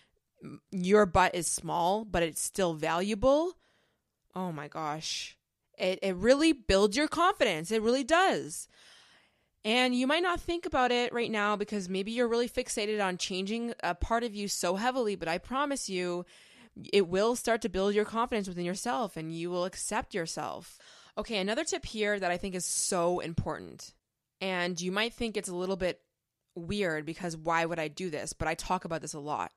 your 0.70 1.06
butt 1.06 1.34
is 1.34 1.46
small, 1.46 2.04
but 2.04 2.22
it's 2.22 2.42
still 2.42 2.74
valuable. 2.74 3.54
Oh 4.34 4.52
my 4.52 4.68
gosh. 4.68 5.38
It, 5.78 5.98
it 6.02 6.16
really 6.16 6.52
builds 6.52 6.96
your 6.96 7.08
confidence. 7.08 7.70
It 7.70 7.82
really 7.82 8.04
does. 8.04 8.68
And 9.66 9.96
you 9.96 10.06
might 10.06 10.22
not 10.22 10.40
think 10.40 10.64
about 10.64 10.92
it 10.92 11.12
right 11.12 11.30
now 11.30 11.56
because 11.56 11.88
maybe 11.88 12.12
you're 12.12 12.28
really 12.28 12.48
fixated 12.48 13.04
on 13.04 13.18
changing 13.18 13.74
a 13.82 13.96
part 13.96 14.22
of 14.22 14.32
you 14.32 14.46
so 14.46 14.76
heavily, 14.76 15.16
but 15.16 15.26
I 15.26 15.38
promise 15.38 15.88
you, 15.88 16.24
it 16.92 17.08
will 17.08 17.34
start 17.34 17.62
to 17.62 17.68
build 17.68 17.92
your 17.92 18.04
confidence 18.04 18.46
within 18.46 18.64
yourself 18.64 19.16
and 19.16 19.34
you 19.34 19.50
will 19.50 19.64
accept 19.64 20.14
yourself. 20.14 20.78
Okay, 21.18 21.38
another 21.38 21.64
tip 21.64 21.84
here 21.84 22.16
that 22.16 22.30
I 22.30 22.36
think 22.36 22.54
is 22.54 22.64
so 22.64 23.18
important. 23.18 23.92
And 24.40 24.80
you 24.80 24.92
might 24.92 25.14
think 25.14 25.36
it's 25.36 25.48
a 25.48 25.54
little 25.54 25.74
bit 25.74 26.00
weird 26.54 27.04
because 27.04 27.36
why 27.36 27.64
would 27.64 27.80
I 27.80 27.88
do 27.88 28.08
this? 28.08 28.34
But 28.34 28.46
I 28.46 28.54
talk 28.54 28.84
about 28.84 29.02
this 29.02 29.14
a 29.14 29.18
lot. 29.18 29.50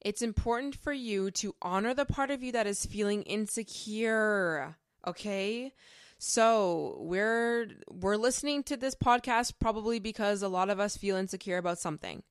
It's 0.00 0.22
important 0.22 0.76
for 0.76 0.92
you 0.92 1.32
to 1.32 1.56
honor 1.60 1.92
the 1.92 2.04
part 2.04 2.30
of 2.30 2.44
you 2.44 2.52
that 2.52 2.68
is 2.68 2.86
feeling 2.86 3.22
insecure, 3.22 4.76
okay? 5.04 5.72
So 6.18 6.96
we're 7.00 7.68
we're 7.90 8.16
listening 8.16 8.62
to 8.64 8.76
this 8.76 8.94
podcast 8.94 9.54
probably 9.60 9.98
because 9.98 10.42
a 10.42 10.48
lot 10.48 10.70
of 10.70 10.80
us 10.80 10.96
feel 10.96 11.16
insecure 11.16 11.58
about 11.58 11.78
something. 11.78 12.22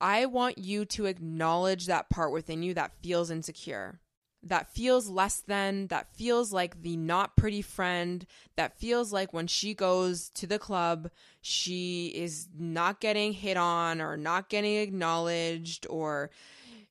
I 0.00 0.26
want 0.26 0.58
you 0.58 0.84
to 0.86 1.06
acknowledge 1.06 1.86
that 1.86 2.10
part 2.10 2.32
within 2.32 2.62
you 2.62 2.74
that 2.74 2.92
feels 3.02 3.30
insecure, 3.30 4.00
that 4.42 4.70
feels 4.70 5.08
less 5.08 5.40
than, 5.40 5.86
that 5.86 6.14
feels 6.14 6.52
like 6.52 6.82
the 6.82 6.98
not 6.98 7.34
pretty 7.34 7.62
friend, 7.62 8.26
that 8.56 8.78
feels 8.78 9.10
like 9.12 9.32
when 9.32 9.46
she 9.46 9.72
goes 9.72 10.28
to 10.34 10.46
the 10.46 10.58
club, 10.58 11.10
she 11.40 12.08
is 12.08 12.48
not 12.58 13.00
getting 13.00 13.32
hit 13.32 13.56
on 13.56 14.02
or 14.02 14.18
not 14.18 14.50
getting 14.50 14.76
acknowledged 14.76 15.86
or 15.88 16.30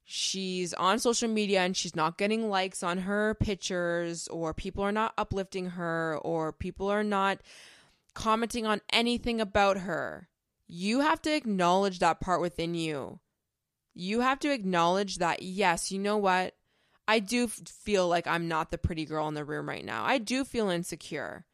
she's 0.05 0.73
on 0.75 0.99
social 0.99 1.27
media 1.27 1.61
and 1.61 1.75
she's 1.75 1.95
not 1.95 2.17
getting 2.17 2.47
likes 2.47 2.83
on 2.83 2.99
her 2.99 3.33
pictures 3.33 4.27
or 4.27 4.53
people 4.53 4.83
are 4.83 4.91
not 4.91 5.13
uplifting 5.17 5.71
her 5.71 6.19
or 6.21 6.53
people 6.53 6.87
are 6.87 7.03
not 7.03 7.39
commenting 8.13 8.67
on 8.67 8.81
anything 8.93 9.41
about 9.41 9.79
her. 9.79 10.29
You 10.67 11.01
have 11.01 11.21
to 11.23 11.35
acknowledge 11.35 11.99
that 11.99 12.21
part 12.21 12.39
within 12.39 12.75
you. 12.75 13.19
You 13.95 14.21
have 14.21 14.39
to 14.39 14.51
acknowledge 14.51 15.17
that, 15.17 15.41
yes, 15.41 15.91
you 15.91 15.99
know 15.99 16.17
what? 16.17 16.55
I 17.07 17.19
do 17.19 17.47
feel 17.47 18.07
like 18.07 18.27
I'm 18.27 18.47
not 18.47 18.71
the 18.71 18.77
pretty 18.77 19.05
girl 19.05 19.27
in 19.27 19.33
the 19.33 19.45
room 19.45 19.67
right 19.67 19.85
now. 19.85 20.03
I 20.05 20.17
do 20.17 20.43
feel 20.43 20.69
insecure. 20.69 21.45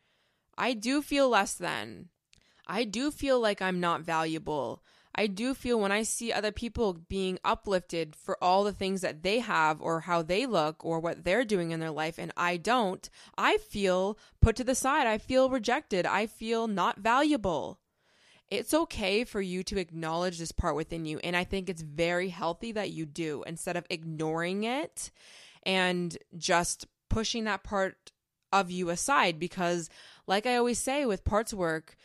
I 0.57 0.73
do 0.73 1.01
feel 1.01 1.29
less 1.29 1.53
than. 1.53 2.09
I 2.67 2.83
do 2.83 3.11
feel 3.11 3.39
like 3.39 3.61
I'm 3.61 3.79
not 3.79 4.01
valuable. 4.01 4.83
I 5.13 5.27
do 5.27 5.53
feel 5.53 5.79
when 5.79 5.91
I 5.91 6.03
see 6.03 6.31
other 6.31 6.51
people 6.51 6.93
being 6.93 7.37
uplifted 7.43 8.15
for 8.15 8.41
all 8.41 8.63
the 8.63 8.71
things 8.71 9.01
that 9.01 9.23
they 9.23 9.39
have 9.39 9.81
or 9.81 10.01
how 10.01 10.21
they 10.21 10.45
look 10.45 10.85
or 10.85 10.99
what 10.99 11.23
they're 11.23 11.43
doing 11.43 11.71
in 11.71 11.79
their 11.79 11.91
life 11.91 12.17
and 12.17 12.31
I 12.37 12.57
don't, 12.57 13.09
I 13.37 13.57
feel 13.57 14.17
put 14.41 14.55
to 14.57 14.63
the 14.63 14.75
side. 14.75 15.07
I 15.07 15.17
feel 15.17 15.49
rejected. 15.49 16.05
I 16.05 16.27
feel 16.27 16.67
not 16.67 16.99
valuable. 16.99 17.79
It's 18.49 18.73
okay 18.73 19.23
for 19.23 19.41
you 19.41 19.63
to 19.63 19.79
acknowledge 19.79 20.37
this 20.37 20.51
part 20.51 20.75
within 20.75 21.05
you. 21.05 21.19
And 21.19 21.35
I 21.35 21.45
think 21.45 21.69
it's 21.69 21.81
very 21.81 22.29
healthy 22.29 22.73
that 22.73 22.91
you 22.91 23.05
do 23.05 23.43
instead 23.47 23.77
of 23.77 23.85
ignoring 23.89 24.63
it 24.63 25.11
and 25.63 26.17
just 26.37 26.85
pushing 27.09 27.45
that 27.45 27.63
part 27.63 28.11
of 28.51 28.69
you 28.69 28.89
aside. 28.89 29.39
Because, 29.39 29.89
like 30.27 30.45
I 30.45 30.57
always 30.57 30.79
say 30.79 31.05
with 31.05 31.23
parts 31.23 31.53
work, 31.53 31.95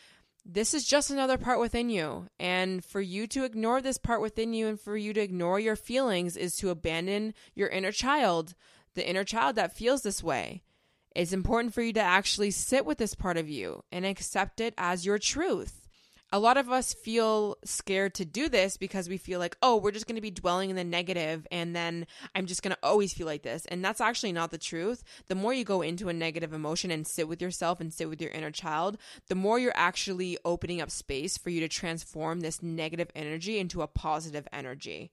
this 0.49 0.75
is 0.75 0.87
just 0.87 1.11
another 1.11 1.37
part 1.37 1.59
within 1.59 1.91
you. 1.91 2.29
And 2.39 2.85
for 2.85 3.01
you 3.01 3.27
to 3.29 3.45
ignore 3.45 3.83
this 3.83 3.99
part 3.99 4.21
within 4.21 4.55
you 4.55 4.69
and 4.69 4.81
for 4.81 4.97
you 4.97 5.13
to 5.13 5.21
ignore 5.21 5.59
your 5.59 5.77
feelings 5.77 6.37
is 6.37 6.57
to 6.57 6.71
abandon 6.71 7.35
your 7.55 7.69
inner 7.69 7.93
child, 7.93 8.55
the 8.95 9.09
inner 9.09 9.25
child 9.25 9.57
that 9.57 9.77
feels 9.77 10.03
this 10.03 10.23
way. 10.23 10.63
It's 11.15 11.33
important 11.33 11.75
for 11.75 11.83
you 11.83 11.93
to 11.95 12.01
actually 12.01 12.51
sit 12.51 12.85
with 12.85 12.99
this 12.99 13.15
part 13.15 13.37
of 13.37 13.49
you 13.49 13.83
and 13.91 14.05
accept 14.05 14.61
it 14.61 14.75
as 14.77 15.07
your 15.07 15.19
truth 15.19 15.86
a 16.33 16.39
lot 16.41 16.57
of 16.57 16.71
us 16.71 16.93
feel 16.93 17.57
scared 17.65 18.15
to 18.15 18.25
do 18.25 18.49
this 18.49 18.77
because 18.77 19.09
we 19.09 19.17
feel 19.17 19.39
like, 19.39 19.57
oh, 19.63 19.77
we're 19.77 19.93
just 19.93 20.07
going 20.07 20.17
to 20.17 20.23
be 20.23 20.31
dwelling 20.31 20.71
in 20.71 20.77
the 20.77 20.85
negative 20.85 21.47
and 21.53 21.75
then 21.75 22.07
I'm 22.35 22.47
just 22.47 22.63
going 22.63 22.75
to 22.75 22.79
always 22.83 23.13
feel 23.13 23.27
like 23.27 23.43
this. 23.43 23.65
And 23.67 23.85
that's 23.85 24.01
actually 24.01 24.33
not 24.33 24.51
the 24.51 24.59
truth. 24.59 25.05
The 25.29 25.37
more 25.37 25.55
you 25.55 25.65
go 25.65 25.83
into 25.83 26.09
a 26.09 26.13
negative 26.13 26.53
emotion 26.53 26.91
and 26.91 27.07
sit 27.07 27.29
with 27.29 27.41
yourself 27.41 27.81
and 27.81 27.93
sit 27.93 28.09
with 28.09 28.21
your 28.21 28.33
inner 28.33 28.51
child, 28.51 28.99
the 29.29 29.35
more 29.37 29.59
you're 29.59 29.73
actually 29.77 30.37
opening 30.45 30.81
up 30.81 30.91
space 30.91 31.39
for 31.39 31.51
you 31.51 31.61
to 31.61 31.69
transform 31.69 32.41
this 32.41 32.63
negative 32.63 33.11
energy 33.15 33.59
into 33.59 33.83
a 33.83 33.87
positive 33.87 34.49
energy. 34.53 35.13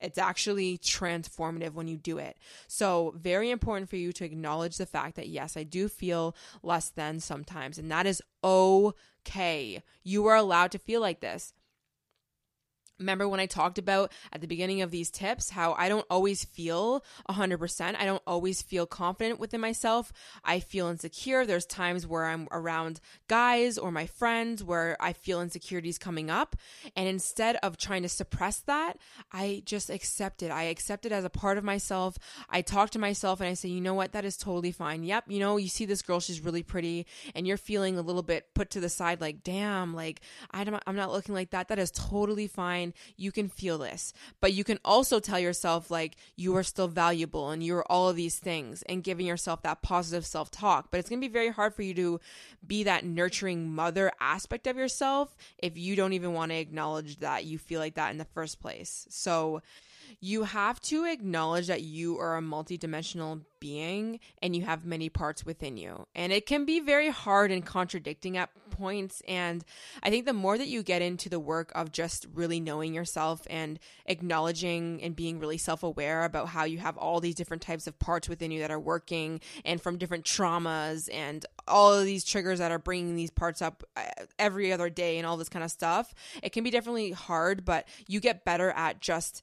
It's 0.00 0.18
actually 0.18 0.78
transformative 0.78 1.72
when 1.72 1.88
you 1.88 1.96
do 1.96 2.18
it. 2.18 2.36
So, 2.66 3.14
very 3.16 3.50
important 3.50 3.88
for 3.88 3.96
you 3.96 4.12
to 4.14 4.24
acknowledge 4.24 4.76
the 4.76 4.86
fact 4.86 5.16
that, 5.16 5.28
yes, 5.28 5.56
I 5.56 5.62
do 5.62 5.88
feel 5.88 6.36
less 6.62 6.90
than 6.90 7.20
sometimes, 7.20 7.78
and 7.78 7.90
that 7.90 8.06
is 8.06 8.20
okay. 8.42 8.98
You 10.02 10.26
are 10.26 10.36
allowed 10.36 10.70
to 10.72 10.78
feel 10.78 11.00
like 11.00 11.20
this. 11.20 11.52
Remember 12.98 13.28
when 13.28 13.40
I 13.40 13.46
talked 13.46 13.78
about 13.78 14.12
at 14.32 14.40
the 14.40 14.46
beginning 14.46 14.82
of 14.82 14.90
these 14.90 15.10
tips 15.10 15.50
how 15.50 15.72
I 15.72 15.88
don't 15.88 16.06
always 16.08 16.44
feel 16.44 17.04
100%. 17.28 17.96
I 17.98 18.04
don't 18.04 18.22
always 18.26 18.62
feel 18.62 18.86
confident 18.86 19.40
within 19.40 19.60
myself. 19.60 20.12
I 20.44 20.60
feel 20.60 20.86
insecure. 20.86 21.44
There's 21.44 21.66
times 21.66 22.06
where 22.06 22.26
I'm 22.26 22.46
around 22.52 23.00
guys 23.26 23.78
or 23.78 23.90
my 23.90 24.06
friends 24.06 24.62
where 24.62 24.96
I 25.00 25.12
feel 25.12 25.40
insecurities 25.40 25.98
coming 25.98 26.30
up. 26.30 26.56
And 26.94 27.08
instead 27.08 27.56
of 27.62 27.76
trying 27.76 28.02
to 28.02 28.08
suppress 28.08 28.60
that, 28.60 28.98
I 29.32 29.62
just 29.64 29.90
accept 29.90 30.42
it. 30.42 30.50
I 30.50 30.64
accept 30.64 31.04
it 31.04 31.12
as 31.12 31.24
a 31.24 31.30
part 31.30 31.58
of 31.58 31.64
myself. 31.64 32.16
I 32.48 32.62
talk 32.62 32.90
to 32.90 32.98
myself 32.98 33.40
and 33.40 33.48
I 33.48 33.54
say, 33.54 33.70
you 33.70 33.80
know 33.80 33.94
what? 33.94 34.12
That 34.12 34.24
is 34.24 34.36
totally 34.36 34.72
fine. 34.72 35.02
Yep. 35.02 35.24
You 35.28 35.40
know, 35.40 35.56
you 35.56 35.68
see 35.68 35.84
this 35.84 36.02
girl, 36.02 36.20
she's 36.20 36.40
really 36.40 36.62
pretty, 36.62 37.06
and 37.34 37.46
you're 37.46 37.56
feeling 37.56 37.98
a 37.98 38.02
little 38.02 38.22
bit 38.22 38.54
put 38.54 38.70
to 38.70 38.80
the 38.80 38.88
side, 38.88 39.20
like, 39.20 39.42
damn, 39.42 39.94
like, 39.94 40.20
I'm 40.52 40.70
not 40.70 41.10
looking 41.10 41.34
like 41.34 41.50
that. 41.50 41.68
That 41.68 41.78
is 41.78 41.90
totally 41.90 42.46
fine 42.46 42.83
fine. 42.84 42.94
You 43.16 43.32
can 43.32 43.48
feel 43.48 43.78
this. 43.78 44.12
But 44.40 44.52
you 44.52 44.64
can 44.64 44.78
also 44.84 45.20
tell 45.20 45.38
yourself, 45.38 45.90
like, 45.90 46.16
you 46.36 46.56
are 46.56 46.62
still 46.62 46.88
valuable 46.88 47.50
and 47.50 47.62
you're 47.62 47.84
all 47.88 48.08
of 48.08 48.16
these 48.16 48.38
things 48.38 48.82
and 48.82 49.02
giving 49.02 49.26
yourself 49.26 49.62
that 49.62 49.82
positive 49.82 50.26
self 50.26 50.50
talk. 50.50 50.88
But 50.90 51.00
it's 51.00 51.08
going 51.08 51.20
to 51.20 51.28
be 51.28 51.32
very 51.32 51.50
hard 51.50 51.74
for 51.74 51.82
you 51.82 51.94
to 51.94 52.20
be 52.66 52.84
that 52.84 53.04
nurturing 53.04 53.70
mother 53.74 54.12
aspect 54.20 54.66
of 54.66 54.76
yourself 54.76 55.36
if 55.58 55.76
you 55.76 55.96
don't 55.96 56.12
even 56.12 56.32
want 56.32 56.50
to 56.50 56.56
acknowledge 56.56 57.18
that 57.18 57.44
you 57.44 57.58
feel 57.58 57.80
like 57.80 57.94
that 57.94 58.10
in 58.10 58.18
the 58.18 58.24
first 58.24 58.60
place. 58.60 59.06
So, 59.10 59.62
you 60.20 60.44
have 60.44 60.80
to 60.82 61.04
acknowledge 61.04 61.66
that 61.66 61.82
you 61.82 62.18
are 62.18 62.36
a 62.36 62.40
multidimensional 62.40 63.42
being 63.64 64.20
and 64.42 64.54
you 64.54 64.62
have 64.62 64.84
many 64.84 65.08
parts 65.08 65.46
within 65.46 65.78
you. 65.78 66.06
And 66.14 66.32
it 66.32 66.44
can 66.44 66.66
be 66.66 66.80
very 66.80 67.08
hard 67.08 67.50
and 67.50 67.64
contradicting 67.64 68.36
at 68.36 68.50
points. 68.70 69.22
And 69.26 69.64
I 70.02 70.10
think 70.10 70.26
the 70.26 70.34
more 70.34 70.58
that 70.58 70.68
you 70.68 70.82
get 70.82 71.00
into 71.00 71.30
the 71.30 71.40
work 71.40 71.72
of 71.74 71.90
just 71.90 72.26
really 72.34 72.60
knowing 72.60 72.92
yourself 72.92 73.46
and 73.48 73.78
acknowledging 74.04 75.02
and 75.02 75.16
being 75.16 75.38
really 75.38 75.56
self 75.56 75.82
aware 75.82 76.24
about 76.24 76.48
how 76.48 76.64
you 76.64 76.76
have 76.76 76.98
all 76.98 77.20
these 77.20 77.34
different 77.34 77.62
types 77.62 77.86
of 77.86 77.98
parts 77.98 78.28
within 78.28 78.50
you 78.50 78.60
that 78.60 78.70
are 78.70 78.78
working 78.78 79.40
and 79.64 79.80
from 79.80 79.96
different 79.96 80.24
traumas 80.24 81.08
and 81.10 81.46
all 81.66 81.94
of 81.94 82.04
these 82.04 82.24
triggers 82.24 82.58
that 82.58 82.70
are 82.70 82.78
bringing 82.78 83.16
these 83.16 83.30
parts 83.30 83.62
up 83.62 83.82
uh, 83.96 84.02
every 84.38 84.72
other 84.72 84.90
day 84.90 85.16
and 85.16 85.26
all 85.26 85.38
this 85.38 85.48
kind 85.48 85.64
of 85.64 85.70
stuff, 85.70 86.14
it 86.42 86.50
can 86.50 86.64
be 86.64 86.70
definitely 86.70 87.12
hard, 87.12 87.64
but 87.64 87.88
you 88.06 88.20
get 88.20 88.44
better 88.44 88.70
at 88.72 89.00
just 89.00 89.42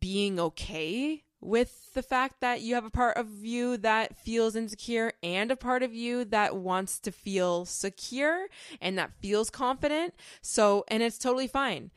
being 0.00 0.38
okay 0.40 1.24
with 1.40 1.92
the 1.92 2.02
fact 2.02 2.40
that 2.40 2.62
you 2.62 2.74
have 2.74 2.86
a 2.86 2.90
part 2.90 3.18
of 3.18 3.44
you 3.44 3.76
that 3.76 4.16
feels 4.16 4.56
insecure 4.56 5.12
and 5.22 5.50
a 5.50 5.56
part 5.56 5.82
of 5.82 5.94
you 5.94 6.24
that 6.24 6.56
wants 6.56 6.98
to 6.98 7.12
feel 7.12 7.66
secure 7.66 8.46
and 8.80 8.96
that 8.96 9.12
feels 9.20 9.50
confident. 9.50 10.14
So, 10.40 10.84
and 10.88 11.02
it's 11.02 11.18
totally 11.18 11.46
fine. 11.46 11.90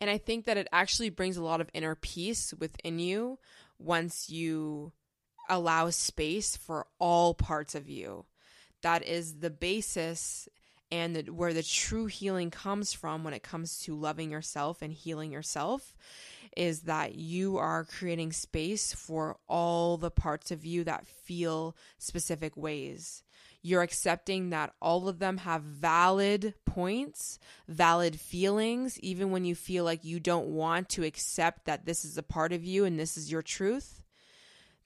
And 0.00 0.10
I 0.10 0.18
think 0.18 0.44
that 0.44 0.56
it 0.56 0.68
actually 0.72 1.10
brings 1.10 1.36
a 1.36 1.44
lot 1.44 1.60
of 1.60 1.70
inner 1.72 1.94
peace 1.94 2.52
within 2.58 2.98
you 2.98 3.38
once 3.78 4.28
you 4.28 4.92
allow 5.48 5.90
space 5.90 6.56
for 6.56 6.86
all 6.98 7.34
parts 7.34 7.74
of 7.74 7.88
you. 7.88 8.26
That 8.82 9.04
is 9.04 9.38
the 9.38 9.50
basis 9.50 10.48
and 10.90 11.28
where 11.30 11.52
the 11.52 11.62
true 11.62 12.06
healing 12.06 12.50
comes 12.50 12.92
from 12.92 13.24
when 13.24 13.34
it 13.34 13.42
comes 13.42 13.78
to 13.80 13.94
loving 13.94 14.30
yourself 14.30 14.82
and 14.82 14.92
healing 14.92 15.32
yourself 15.32 15.94
is 16.56 16.82
that 16.82 17.14
you 17.14 17.58
are 17.58 17.84
creating 17.84 18.32
space 18.32 18.92
for 18.92 19.36
all 19.46 19.96
the 19.96 20.10
parts 20.10 20.50
of 20.50 20.64
you 20.64 20.84
that 20.84 21.06
feel 21.06 21.76
specific 21.98 22.56
ways. 22.56 23.22
You're 23.62 23.82
accepting 23.82 24.50
that 24.50 24.72
all 24.80 25.08
of 25.08 25.18
them 25.18 25.38
have 25.38 25.62
valid 25.62 26.54
points, 26.64 27.38
valid 27.66 28.18
feelings, 28.20 28.98
even 29.00 29.30
when 29.30 29.44
you 29.44 29.54
feel 29.54 29.84
like 29.84 30.04
you 30.04 30.20
don't 30.20 30.48
want 30.48 30.88
to 30.90 31.04
accept 31.04 31.64
that 31.64 31.84
this 31.84 32.04
is 32.04 32.16
a 32.16 32.22
part 32.22 32.52
of 32.52 32.64
you 32.64 32.84
and 32.84 32.98
this 32.98 33.16
is 33.16 33.30
your 33.30 33.42
truth. 33.42 34.02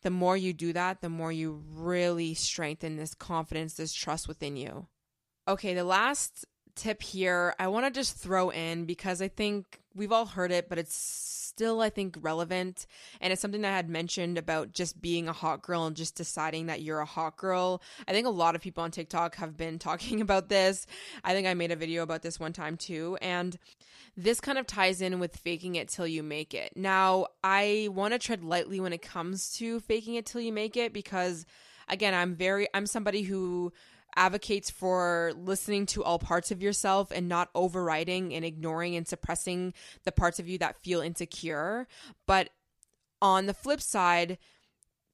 The 0.02 0.10
more 0.10 0.36
you 0.36 0.54
do 0.54 0.72
that, 0.72 1.02
the 1.02 1.10
more 1.10 1.30
you 1.30 1.62
really 1.74 2.32
strengthen 2.32 2.96
this 2.96 3.14
confidence, 3.14 3.74
this 3.74 3.92
trust 3.92 4.28
within 4.28 4.56
you. 4.56 4.86
Okay, 5.46 5.74
the 5.74 5.84
last 5.84 6.46
tip 6.74 7.02
here 7.02 7.54
I 7.58 7.68
want 7.68 7.86
to 7.86 7.90
just 7.90 8.16
throw 8.16 8.50
in 8.50 8.84
because 8.84 9.20
I 9.20 9.28
think 9.28 9.80
we've 9.94 10.12
all 10.12 10.26
heard 10.26 10.52
it, 10.52 10.68
but 10.68 10.78
it's 10.78 10.94
still, 10.94 11.80
I 11.80 11.90
think, 11.90 12.16
relevant. 12.20 12.86
And 13.20 13.32
it's 13.32 13.42
something 13.42 13.60
that 13.62 13.72
I 13.72 13.76
had 13.76 13.90
mentioned 13.90 14.38
about 14.38 14.72
just 14.72 15.00
being 15.00 15.28
a 15.28 15.32
hot 15.32 15.62
girl 15.62 15.86
and 15.86 15.96
just 15.96 16.14
deciding 16.14 16.66
that 16.66 16.80
you're 16.80 17.00
a 17.00 17.04
hot 17.04 17.36
girl. 17.36 17.82
I 18.08 18.12
think 18.12 18.26
a 18.26 18.30
lot 18.30 18.54
of 18.54 18.62
people 18.62 18.84
on 18.84 18.90
TikTok 18.90 19.36
have 19.36 19.56
been 19.56 19.78
talking 19.90 20.20
about 20.20 20.48
this. 20.48 20.86
I 21.24 21.34
think 21.34 21.46
I 21.46 21.54
made 21.54 21.72
a 21.72 21.76
video 21.76 22.02
about 22.02 22.22
this 22.22 22.40
one 22.40 22.52
time 22.52 22.76
too. 22.76 23.18
And 23.20 23.58
this 24.16 24.40
kind 24.40 24.58
of 24.58 24.66
ties 24.66 25.00
in 25.00 25.18
with 25.18 25.36
faking 25.36 25.76
it 25.76 25.88
till 25.88 26.06
you 26.06 26.22
make 26.22 26.54
it. 26.54 26.76
Now, 26.76 27.26
I 27.44 27.88
want 27.92 28.14
to 28.14 28.18
tread 28.18 28.44
lightly 28.44 28.80
when 28.80 28.92
it 28.92 29.02
comes 29.02 29.52
to 29.54 29.80
faking 29.80 30.14
it 30.14 30.26
till 30.26 30.40
you 30.40 30.52
make 30.52 30.76
it 30.76 30.92
because, 30.92 31.46
again, 31.88 32.14
I'm 32.14 32.34
very, 32.34 32.68
I'm 32.74 32.86
somebody 32.86 33.22
who 33.22 33.72
advocates 34.16 34.70
for 34.70 35.32
listening 35.36 35.86
to 35.86 36.04
all 36.04 36.18
parts 36.18 36.50
of 36.50 36.62
yourself 36.62 37.10
and 37.10 37.28
not 37.28 37.50
overriding 37.54 38.34
and 38.34 38.44
ignoring 38.44 38.96
and 38.96 39.06
suppressing 39.06 39.72
the 40.04 40.12
parts 40.12 40.38
of 40.38 40.48
you 40.48 40.58
that 40.58 40.82
feel 40.82 41.00
insecure. 41.00 41.86
But 42.26 42.50
on 43.22 43.46
the 43.46 43.54
flip 43.54 43.80
side, 43.80 44.38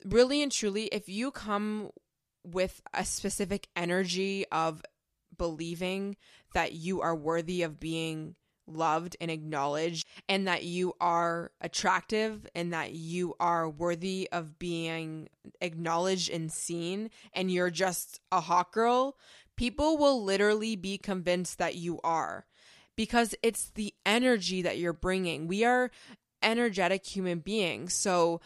really 0.05 0.43
and 0.43 0.53
truly, 0.53 0.85
if 0.87 1.09
you 1.09 1.31
come 1.31 1.91
with 2.45 2.81
a 2.95 3.05
specific 3.05 3.69
energy 3.75 4.47
of 4.53 4.83
believing 5.37 6.17
that 6.55 6.73
you 6.73 7.01
are 7.01 7.15
worthy 7.15 7.63
of 7.63 7.81
being 7.81 8.37
loved 8.67 9.17
and 9.21 9.31
acknowledged, 9.31 10.07
and 10.29 10.47
that 10.49 10.65
you 10.65 10.95
are 11.01 11.51
attractive 11.61 12.47
and 12.55 12.73
that 12.73 12.93
you 12.93 13.35
are 13.41 13.69
worthy 13.69 14.29
of 14.33 14.59
being 14.59 15.29
acknowledged 15.61 16.31
and 16.31 16.53
seen, 16.53 17.11
and 17.33 17.51
you're 17.51 17.71
just 17.71 18.21
a 18.33 18.41
hot 18.41 18.73
girl, 18.73 19.17
people 19.57 19.97
will 19.97 20.23
literally 20.23 20.77
be 20.77 20.99
convinced 20.99 21.59
that 21.59 21.75
you 21.75 22.01
are 22.05 22.47
because 22.97 23.35
it's 23.43 23.71
the 23.71 23.95
energy 24.05 24.63
that 24.63 24.79
you're 24.79 24.93
bringing. 24.93 25.47
We 25.47 25.65
are 25.65 25.91
energetic 26.43 27.05
human 27.05 27.41
beings. 27.41 27.95
So 27.95 28.41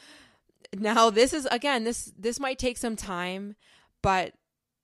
now 0.75 1.11
this 1.11 1.33
is 1.33 1.47
again 1.47 1.85
this 1.85 2.13
this 2.19 2.41
might 2.41 2.59
take 2.59 2.79
some 2.79 2.97
time, 2.97 3.57
but 4.03 4.35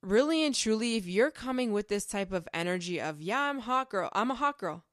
really 0.01 0.45
and 0.45 0.55
truly 0.55 0.95
if 0.95 1.07
you're 1.07 1.31
coming 1.31 1.71
with 1.71 1.87
this 1.87 2.05
type 2.05 2.31
of 2.31 2.47
energy 2.53 3.01
of 3.01 3.21
yeah, 3.21 3.41
I'm 3.41 3.59
hot 3.59 3.89
girl. 3.89 4.09
I'm 4.13 4.31
a 4.31 4.35
hot 4.35 4.57
girl. 4.57 4.83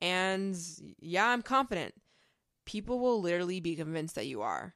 And 0.00 0.56
yeah, 1.00 1.26
I'm 1.28 1.42
confident. 1.42 1.94
People 2.64 2.98
will 2.98 3.20
literally 3.20 3.60
be 3.60 3.76
convinced 3.76 4.14
that 4.16 4.26
you 4.26 4.42
are. 4.42 4.74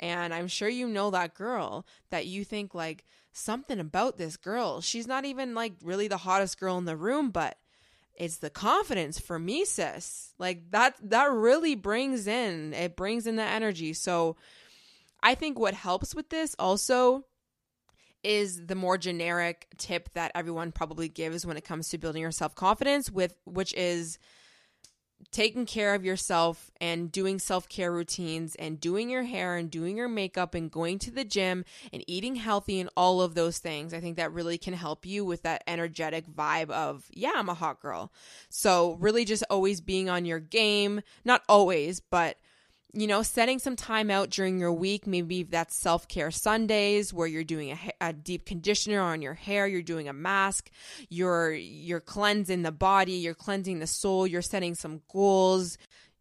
And 0.00 0.32
I'm 0.32 0.48
sure 0.48 0.68
you 0.68 0.88
know 0.88 1.10
that 1.10 1.34
girl 1.34 1.86
that 2.10 2.26
you 2.26 2.44
think 2.44 2.74
like 2.74 3.04
something 3.32 3.80
about 3.80 4.18
this 4.18 4.36
girl. 4.36 4.80
She's 4.80 5.06
not 5.06 5.24
even 5.24 5.54
like 5.54 5.74
really 5.82 6.08
the 6.08 6.18
hottest 6.18 6.58
girl 6.60 6.78
in 6.78 6.84
the 6.84 6.96
room, 6.96 7.30
but 7.30 7.56
it's 8.14 8.38
the 8.38 8.50
confidence 8.50 9.18
for 9.18 9.38
me, 9.38 9.64
sis. 9.64 10.34
Like 10.38 10.70
that 10.70 10.96
that 11.02 11.30
really 11.30 11.74
brings 11.74 12.26
in 12.26 12.74
it 12.74 12.96
brings 12.96 13.26
in 13.26 13.36
the 13.36 13.42
energy. 13.42 13.92
So 13.92 14.36
I 15.22 15.34
think 15.34 15.58
what 15.58 15.74
helps 15.74 16.14
with 16.14 16.28
this 16.28 16.54
also 16.58 17.24
is 18.24 18.66
the 18.66 18.74
more 18.74 18.98
generic 18.98 19.68
tip 19.78 20.12
that 20.14 20.32
everyone 20.34 20.72
probably 20.72 21.08
gives 21.08 21.46
when 21.46 21.56
it 21.56 21.64
comes 21.64 21.88
to 21.88 21.98
building 21.98 22.22
your 22.22 22.32
self-confidence 22.32 23.10
with 23.10 23.34
which 23.44 23.72
is 23.74 24.18
taking 25.30 25.66
care 25.66 25.94
of 25.94 26.04
yourself 26.04 26.70
and 26.80 27.12
doing 27.12 27.38
self 27.38 27.68
care 27.68 27.92
routines 27.92 28.54
and 28.54 28.80
doing 28.80 29.10
your 29.10 29.24
hair 29.24 29.56
and 29.56 29.70
doing 29.70 29.96
your 29.96 30.08
makeup 30.08 30.54
and 30.54 30.70
going 30.70 30.98
to 31.00 31.10
the 31.10 31.24
gym 31.24 31.64
and 31.92 32.02
eating 32.06 32.36
healthy 32.36 32.80
and 32.80 32.90
all 32.96 33.20
of 33.20 33.34
those 33.34 33.58
things, 33.58 33.92
I 33.92 34.00
think 34.00 34.16
that 34.16 34.32
really 34.32 34.58
can 34.58 34.74
help 34.74 35.04
you 35.04 35.24
with 35.24 35.42
that 35.42 35.64
energetic 35.66 36.26
vibe 36.26 36.70
of, 36.70 37.04
yeah, 37.10 37.32
I'm 37.34 37.48
a 37.48 37.54
hot 37.54 37.80
girl. 37.80 38.12
So, 38.48 38.94
really 39.00 39.24
just 39.24 39.44
always 39.50 39.80
being 39.80 40.08
on 40.08 40.24
your 40.24 40.40
game, 40.40 41.02
not 41.24 41.42
always, 41.48 42.00
but 42.00 42.38
you 42.92 43.06
know, 43.06 43.22
setting 43.22 43.58
some 43.58 43.76
time 43.76 44.10
out 44.10 44.30
during 44.30 44.58
your 44.58 44.72
week. 44.72 45.06
Maybe 45.06 45.42
that's 45.42 45.76
self 45.76 46.08
care 46.08 46.30
Sundays 46.30 47.12
where 47.12 47.26
you're 47.26 47.44
doing 47.44 47.72
a, 47.72 48.08
a, 48.08 48.12
deep 48.12 48.46
conditioner 48.46 49.00
on 49.00 49.20
your 49.20 49.34
hair, 49.34 49.66
you're 49.66 49.82
doing 49.82 50.08
a 50.08 50.12
mask, 50.12 50.70
you're 51.08 51.52
you're 51.52 52.00
cleansing 52.00 52.62
the 52.62 52.72
body, 52.72 53.12
you're 53.12 53.34
cleansing 53.34 53.80
the 53.80 53.86
soul, 53.86 54.26
you're 54.26 54.42
setting 54.42 54.74
some 54.74 55.02
goals, 55.12 55.76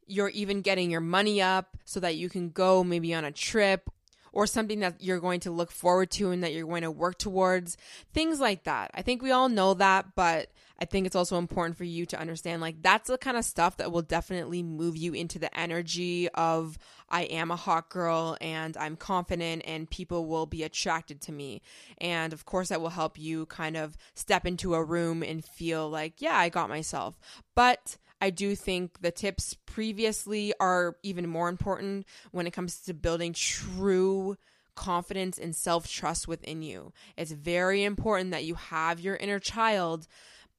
you're 0.07 0.29
even 0.29 0.61
getting 0.61 0.91
your 0.91 1.01
money 1.01 1.41
up 1.41 1.77
so 1.85 1.99
that 1.99 2.15
you 2.15 2.29
can 2.29 2.49
go 2.49 2.83
maybe 2.83 3.13
on 3.13 3.23
a 3.23 3.31
trip 3.31 3.89
or 4.33 4.45
something 4.45 4.81
that 4.81 5.01
you're 5.01 5.19
going 5.19 5.39
to 5.39 5.51
look 5.51 5.71
forward 5.71 6.11
to 6.11 6.31
and 6.31 6.43
that 6.43 6.53
you're 6.53 6.67
going 6.67 6.83
to 6.83 6.91
work 6.91 7.17
towards. 7.17 7.77
Things 8.13 8.39
like 8.39 8.65
that. 8.65 8.91
I 8.93 9.01
think 9.01 9.21
we 9.21 9.31
all 9.31 9.49
know 9.49 9.73
that, 9.75 10.15
but 10.15 10.51
I 10.79 10.85
think 10.85 11.05
it's 11.05 11.15
also 11.15 11.37
important 11.37 11.77
for 11.77 11.83
you 11.83 12.05
to 12.07 12.19
understand 12.19 12.61
like 12.61 12.81
that's 12.81 13.09
the 13.09 13.17
kind 13.17 13.37
of 13.37 13.45
stuff 13.45 13.77
that 13.77 13.91
will 13.91 14.01
definitely 14.01 14.61
move 14.63 14.95
you 14.95 15.13
into 15.13 15.39
the 15.39 15.57
energy 15.57 16.29
of 16.29 16.77
I 17.09 17.23
am 17.23 17.51
a 17.51 17.55
hot 17.55 17.89
girl 17.89 18.37
and 18.41 18.75
I'm 18.77 18.95
confident 18.95 19.63
and 19.65 19.89
people 19.89 20.25
will 20.25 20.45
be 20.45 20.63
attracted 20.63 21.21
to 21.21 21.31
me. 21.31 21.61
And 21.99 22.33
of 22.33 22.45
course, 22.45 22.69
that 22.69 22.81
will 22.81 22.89
help 22.89 23.17
you 23.17 23.45
kind 23.47 23.77
of 23.77 23.97
step 24.13 24.45
into 24.45 24.75
a 24.75 24.83
room 24.83 25.23
and 25.23 25.43
feel 25.43 25.89
like, 25.89 26.21
yeah, 26.21 26.37
I 26.37 26.49
got 26.49 26.69
myself. 26.69 27.17
But 27.55 27.97
I 28.19 28.29
do 28.29 28.55
think 28.55 29.01
the 29.01 29.11
tips 29.11 29.55
previously 29.65 30.53
are 30.59 30.97
even 31.03 31.29
more 31.29 31.49
important 31.49 32.05
when 32.31 32.47
it 32.47 32.53
comes 32.53 32.79
to 32.81 32.93
building 32.93 33.33
true 33.33 34.37
confidence 34.75 35.37
and 35.37 35.55
self 35.55 35.89
trust 35.89 36.27
within 36.27 36.61
you. 36.61 36.93
It's 37.15 37.31
very 37.31 37.83
important 37.83 38.31
that 38.31 38.45
you 38.45 38.55
have 38.55 38.99
your 38.99 39.15
inner 39.15 39.39
child 39.39 40.07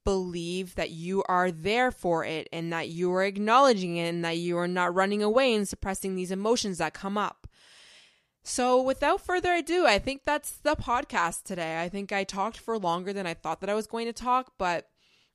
believe 0.09 0.75
that 0.77 0.89
you 0.89 1.23
are 1.29 1.51
there 1.51 1.91
for 1.91 2.25
it 2.25 2.49
and 2.51 2.73
that 2.73 2.89
you 2.89 3.13
are 3.13 3.23
acknowledging 3.23 3.99
it 3.99 4.09
and 4.09 4.25
that 4.25 4.39
you 4.39 4.57
are 4.57 4.67
not 4.67 4.95
running 4.95 5.23
away 5.23 5.55
and 5.55 5.69
suppressing 5.69 6.15
these 6.15 6.31
emotions 6.31 6.79
that 6.79 6.95
come 6.95 7.19
up. 7.19 7.47
So, 8.43 8.81
without 8.81 9.21
further 9.21 9.53
ado, 9.53 9.85
I 9.85 9.99
think 9.99 10.23
that's 10.25 10.53
the 10.53 10.77
podcast 10.77 11.43
today. 11.43 11.83
I 11.83 11.91
think 11.91 12.11
I 12.11 12.25
talked 12.25 12.57
for 12.57 12.79
longer 12.79 13.13
than 13.13 13.27
I 13.27 13.35
thought 13.35 13.61
that 13.61 13.69
I 13.69 13.75
was 13.75 13.87
going 13.87 14.07
to 14.07 14.15
talk, 14.15 14.55
but 14.57 14.89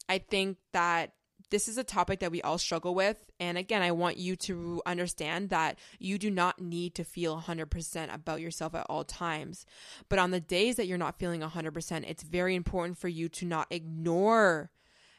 I 0.09 0.17
think 0.17 0.57
that 0.71 1.11
this 1.53 1.67
is 1.67 1.77
a 1.77 1.83
topic 1.83 2.19
that 2.19 2.31
we 2.31 2.41
all 2.41 2.57
struggle 2.57 2.95
with. 2.95 3.29
And 3.39 3.59
again, 3.59 3.83
I 3.83 3.91
want 3.91 4.17
you 4.17 4.35
to 4.37 4.81
understand 4.87 5.51
that 5.51 5.77
you 5.99 6.17
do 6.17 6.31
not 6.31 6.59
need 6.59 6.95
to 6.95 7.03
feel 7.03 7.39
100% 7.39 8.11
about 8.11 8.41
yourself 8.41 8.73
at 8.73 8.87
all 8.89 9.03
times. 9.03 9.63
But 10.09 10.17
on 10.17 10.31
the 10.31 10.39
days 10.39 10.77
that 10.77 10.87
you're 10.87 10.97
not 10.97 11.19
feeling 11.19 11.41
100%, 11.41 12.09
it's 12.09 12.23
very 12.23 12.55
important 12.55 12.97
for 12.97 13.07
you 13.07 13.29
to 13.29 13.45
not 13.45 13.67
ignore 13.69 14.71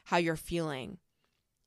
how 0.03 0.17
you're 0.17 0.35
feeling. 0.35 0.97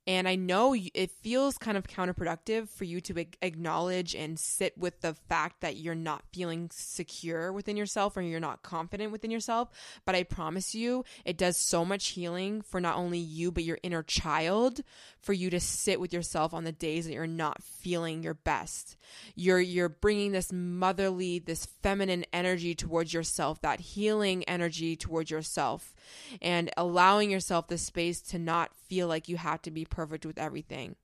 And 0.09 0.27
I 0.27 0.37
know 0.37 0.75
it 0.75 1.11
feels 1.11 1.59
kind 1.59 1.77
of 1.77 1.87
counterproductive 1.87 2.71
for 2.71 2.85
you 2.85 2.99
to 3.03 3.27
acknowledge 3.43 4.15
and 4.15 4.39
sit 4.39 4.79
with 4.79 5.03
the 5.03 5.13
fact 5.13 5.61
that 5.61 5.77
you're 5.77 5.95
not 5.95 6.25
feeling 6.33 6.71
secure 6.73 7.53
within 7.53 7.77
yourself 7.77 8.17
or 8.17 8.23
you're 8.23 8.41
not 8.41 8.63
confident 8.63 9.13
within 9.13 9.31
yourself. 9.31 9.69
But 10.07 10.15
I 10.15 10.23
promise 10.23 10.75
you, 10.75 11.05
it 11.27 11.37
does 11.37 11.59
so 11.59 11.85
much 11.85 12.07
healing 12.09 12.63
for 12.63 12.81
not 12.81 12.97
only 12.97 13.19
you, 13.19 13.53
but 13.53 13.65
your 13.65 13.79
inner 13.83 14.03
child 14.03 14.81
for 15.21 15.35
you 15.35 15.51
to 15.51 15.61
sit 15.61 16.01
with 16.01 16.15
yourself 16.15 16.55
on 16.55 16.65
the 16.65 16.73
days 16.73 17.05
that 17.05 17.13
you're 17.13 17.27
not 17.27 17.63
feeling 17.63 18.23
your 18.23 18.33
best. 18.33 18.97
You're, 19.35 19.61
you're 19.61 19.91
bringing 19.91 20.33
this 20.33 20.51
motherly, 20.51 21.39
this 21.39 21.67
feminine 21.83 22.25
energy 22.33 22.75
towards 22.75 23.13
yourself, 23.13 23.61
that 23.61 23.81
healing 23.81 24.43
energy 24.45 24.97
towards 24.97 25.31
yourself 25.31 25.95
and 26.41 26.71
allowing 26.79 27.31
yourself 27.31 27.69
the 27.69 27.77
space 27.77 28.23
to 28.23 28.39
not 28.39 28.71
feel 28.89 29.07
like 29.07 29.29
you 29.29 29.37
have 29.37 29.61
to 29.63 29.71
be 29.71 29.85
perfect 29.99 30.25
with 30.25 30.39
everything. 30.39 30.95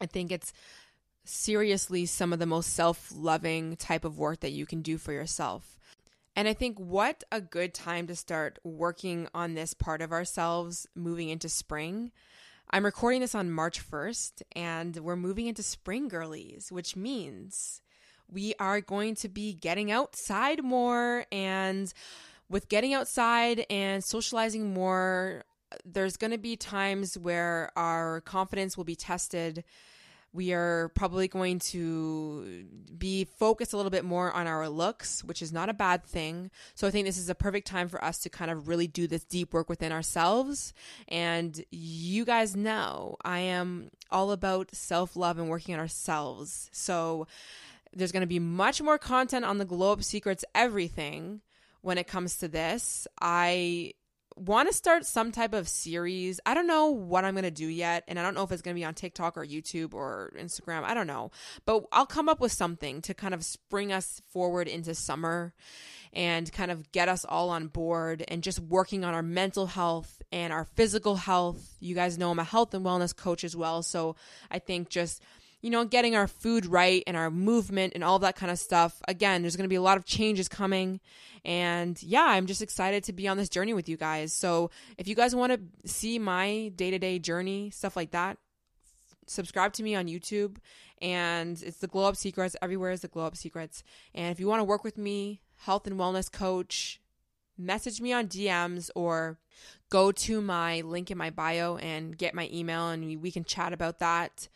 I 0.00 0.06
think 0.06 0.32
it's 0.32 0.54
seriously 1.22 2.06
some 2.06 2.32
of 2.32 2.38
the 2.38 2.46
most 2.46 2.72
self 2.72 3.12
loving 3.14 3.76
type 3.76 4.06
of 4.06 4.16
work 4.16 4.40
that 4.40 4.52
you 4.52 4.64
can 4.64 4.80
do 4.80 4.96
for 4.96 5.12
yourself. 5.12 5.78
And 6.34 6.48
I 6.48 6.54
think 6.54 6.78
what 6.78 7.24
a 7.30 7.42
good 7.42 7.74
time 7.74 8.06
to 8.06 8.16
start 8.16 8.58
working 8.64 9.28
on 9.34 9.52
this 9.52 9.74
part 9.74 10.00
of 10.00 10.12
ourselves 10.12 10.86
moving 10.94 11.28
into 11.28 11.50
spring. 11.50 12.10
I'm 12.70 12.86
recording 12.86 13.20
this 13.20 13.34
on 13.34 13.50
March 13.50 13.86
1st, 13.86 14.40
and 14.56 14.96
we're 14.96 15.14
moving 15.14 15.46
into 15.46 15.62
spring 15.62 16.08
girlies, 16.08 16.72
which 16.72 16.96
means 16.96 17.82
we 18.32 18.54
are 18.58 18.80
going 18.80 19.14
to 19.16 19.28
be 19.28 19.52
getting 19.52 19.90
outside 19.90 20.64
more. 20.64 21.26
And 21.30 21.92
with 22.48 22.70
getting 22.70 22.94
outside 22.94 23.66
and 23.68 24.02
socializing 24.02 24.72
more, 24.72 25.44
there's 25.84 26.16
going 26.16 26.30
to 26.30 26.38
be 26.38 26.56
times 26.56 27.16
where 27.18 27.70
our 27.76 28.20
confidence 28.22 28.76
will 28.76 28.84
be 28.84 28.96
tested 28.96 29.64
we 30.32 30.52
are 30.52 30.90
probably 30.90 31.26
going 31.26 31.58
to 31.58 32.64
be 32.96 33.24
focused 33.24 33.72
a 33.72 33.76
little 33.76 33.90
bit 33.90 34.04
more 34.04 34.30
on 34.32 34.46
our 34.46 34.68
looks, 34.68 35.24
which 35.24 35.40
is 35.40 35.52
not 35.52 35.70
a 35.70 35.74
bad 35.74 36.04
thing. 36.04 36.50
So 36.74 36.86
I 36.86 36.90
think 36.90 37.06
this 37.06 37.16
is 37.16 37.30
a 37.30 37.34
perfect 37.34 37.66
time 37.66 37.88
for 37.88 38.02
us 38.04 38.18
to 38.20 38.28
kind 38.28 38.50
of 38.50 38.68
really 38.68 38.86
do 38.86 39.06
this 39.06 39.24
deep 39.24 39.54
work 39.54 39.68
within 39.68 39.90
ourselves. 39.90 40.74
And 41.08 41.64
you 41.70 42.24
guys 42.26 42.54
know 42.54 43.16
I 43.24 43.40
am 43.40 43.90
all 44.10 44.30
about 44.32 44.74
self 44.74 45.16
love 45.16 45.38
and 45.38 45.48
working 45.48 45.74
on 45.74 45.80
ourselves. 45.80 46.68
So 46.72 47.26
there's 47.94 48.12
going 48.12 48.20
to 48.20 48.26
be 48.26 48.38
much 48.38 48.82
more 48.82 48.98
content 48.98 49.46
on 49.46 49.56
the 49.56 49.64
Glow 49.64 49.92
Up 49.92 50.04
Secrets 50.04 50.44
everything 50.54 51.40
when 51.80 51.96
it 51.96 52.06
comes 52.06 52.36
to 52.38 52.48
this. 52.48 53.08
I 53.18 53.94
want 54.40 54.68
to 54.68 54.74
start 54.74 55.04
some 55.04 55.32
type 55.32 55.54
of 55.54 55.68
series. 55.68 56.40
I 56.46 56.54
don't 56.54 56.66
know 56.66 56.90
what 56.90 57.24
I'm 57.24 57.34
going 57.34 57.44
to 57.44 57.50
do 57.50 57.66
yet. 57.66 58.04
And 58.08 58.18
I 58.18 58.22
don't 58.22 58.34
know 58.34 58.42
if 58.42 58.52
it's 58.52 58.62
going 58.62 58.74
to 58.74 58.80
be 58.80 58.84
on 58.84 58.94
TikTok 58.94 59.36
or 59.36 59.44
YouTube 59.44 59.94
or 59.94 60.32
Instagram. 60.38 60.84
I 60.84 60.94
don't 60.94 61.06
know. 61.06 61.30
But 61.64 61.84
I'll 61.92 62.06
come 62.06 62.28
up 62.28 62.40
with 62.40 62.52
something 62.52 63.02
to 63.02 63.14
kind 63.14 63.34
of 63.34 63.44
spring 63.44 63.92
us 63.92 64.22
forward 64.30 64.68
into 64.68 64.94
summer 64.94 65.54
and 66.12 66.50
kind 66.52 66.70
of 66.70 66.90
get 66.92 67.08
us 67.08 67.24
all 67.28 67.50
on 67.50 67.66
board 67.66 68.24
and 68.28 68.42
just 68.42 68.60
working 68.60 69.04
on 69.04 69.14
our 69.14 69.22
mental 69.22 69.66
health 69.66 70.22
and 70.32 70.52
our 70.52 70.64
physical 70.64 71.16
health. 71.16 71.76
You 71.80 71.94
guys 71.94 72.18
know 72.18 72.30
I'm 72.30 72.38
a 72.38 72.44
health 72.44 72.74
and 72.74 72.84
wellness 72.84 73.14
coach 73.14 73.44
as 73.44 73.54
well. 73.54 73.82
So 73.82 74.16
I 74.50 74.58
think 74.58 74.88
just 74.88 75.22
you 75.60 75.70
know, 75.70 75.84
getting 75.84 76.14
our 76.14 76.28
food 76.28 76.66
right 76.66 77.02
and 77.06 77.16
our 77.16 77.30
movement 77.30 77.92
and 77.94 78.04
all 78.04 78.18
that 78.20 78.36
kind 78.36 78.52
of 78.52 78.58
stuff. 78.58 79.02
Again, 79.08 79.42
there's 79.42 79.56
going 79.56 79.64
to 79.64 79.68
be 79.68 79.76
a 79.76 79.82
lot 79.82 79.96
of 79.96 80.04
changes 80.04 80.48
coming. 80.48 81.00
And 81.44 82.00
yeah, 82.02 82.24
I'm 82.24 82.46
just 82.46 82.62
excited 82.62 83.04
to 83.04 83.12
be 83.12 83.26
on 83.26 83.36
this 83.36 83.48
journey 83.48 83.74
with 83.74 83.88
you 83.88 83.96
guys. 83.96 84.32
So 84.32 84.70
if 84.96 85.08
you 85.08 85.14
guys 85.14 85.34
want 85.34 85.52
to 85.52 85.88
see 85.88 86.18
my 86.18 86.72
day 86.76 86.90
to 86.90 86.98
day 86.98 87.18
journey, 87.18 87.70
stuff 87.70 87.96
like 87.96 88.12
that, 88.12 88.38
subscribe 89.26 89.72
to 89.74 89.82
me 89.82 89.94
on 89.94 90.06
YouTube. 90.06 90.56
And 91.00 91.60
it's 91.62 91.78
the 91.78 91.86
Glow 91.86 92.08
Up 92.08 92.16
Secrets. 92.16 92.56
Everywhere 92.60 92.90
is 92.90 93.00
the 93.00 93.08
Glow 93.08 93.24
Up 93.24 93.36
Secrets. 93.36 93.82
And 94.14 94.30
if 94.32 94.40
you 94.40 94.46
want 94.46 94.60
to 94.60 94.64
work 94.64 94.84
with 94.84 94.98
me, 94.98 95.42
health 95.56 95.86
and 95.86 95.98
wellness 95.98 96.30
coach, 96.30 97.00
message 97.56 98.00
me 98.00 98.12
on 98.12 98.28
DMs 98.28 98.90
or 98.94 99.38
go 99.90 100.12
to 100.12 100.40
my 100.40 100.80
link 100.82 101.10
in 101.10 101.18
my 101.18 101.30
bio 101.30 101.76
and 101.76 102.16
get 102.16 102.34
my 102.34 102.48
email 102.52 102.88
and 102.88 103.20
we 103.20 103.30
can 103.30 103.44
chat 103.44 103.72
about 103.72 103.98
that. 103.98 104.48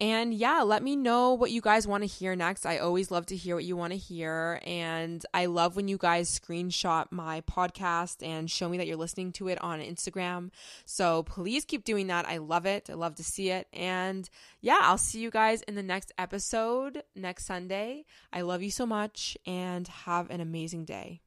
And 0.00 0.32
yeah, 0.32 0.62
let 0.62 0.82
me 0.82 0.96
know 0.96 1.34
what 1.34 1.50
you 1.50 1.60
guys 1.60 1.86
want 1.86 2.02
to 2.02 2.06
hear 2.06 2.34
next. 2.34 2.64
I 2.64 2.78
always 2.78 3.10
love 3.10 3.26
to 3.26 3.36
hear 3.36 3.54
what 3.54 3.64
you 3.64 3.76
want 3.76 3.92
to 3.92 3.98
hear. 3.98 4.58
And 4.64 5.24
I 5.34 5.44
love 5.44 5.76
when 5.76 5.88
you 5.88 5.98
guys 5.98 6.40
screenshot 6.40 7.06
my 7.10 7.42
podcast 7.42 8.26
and 8.26 8.50
show 8.50 8.68
me 8.70 8.78
that 8.78 8.86
you're 8.86 8.96
listening 8.96 9.32
to 9.32 9.48
it 9.48 9.62
on 9.62 9.80
Instagram. 9.80 10.52
So 10.86 11.24
please 11.24 11.66
keep 11.66 11.84
doing 11.84 12.06
that. 12.06 12.26
I 12.26 12.38
love 12.38 12.64
it. 12.64 12.88
I 12.88 12.94
love 12.94 13.16
to 13.16 13.24
see 13.24 13.50
it. 13.50 13.68
And 13.74 14.28
yeah, 14.62 14.80
I'll 14.82 14.96
see 14.96 15.20
you 15.20 15.30
guys 15.30 15.60
in 15.62 15.74
the 15.74 15.82
next 15.82 16.12
episode 16.16 17.02
next 17.14 17.44
Sunday. 17.44 18.06
I 18.32 18.40
love 18.40 18.62
you 18.62 18.70
so 18.70 18.86
much 18.86 19.36
and 19.44 19.86
have 19.86 20.30
an 20.30 20.40
amazing 20.40 20.86
day. 20.86 21.20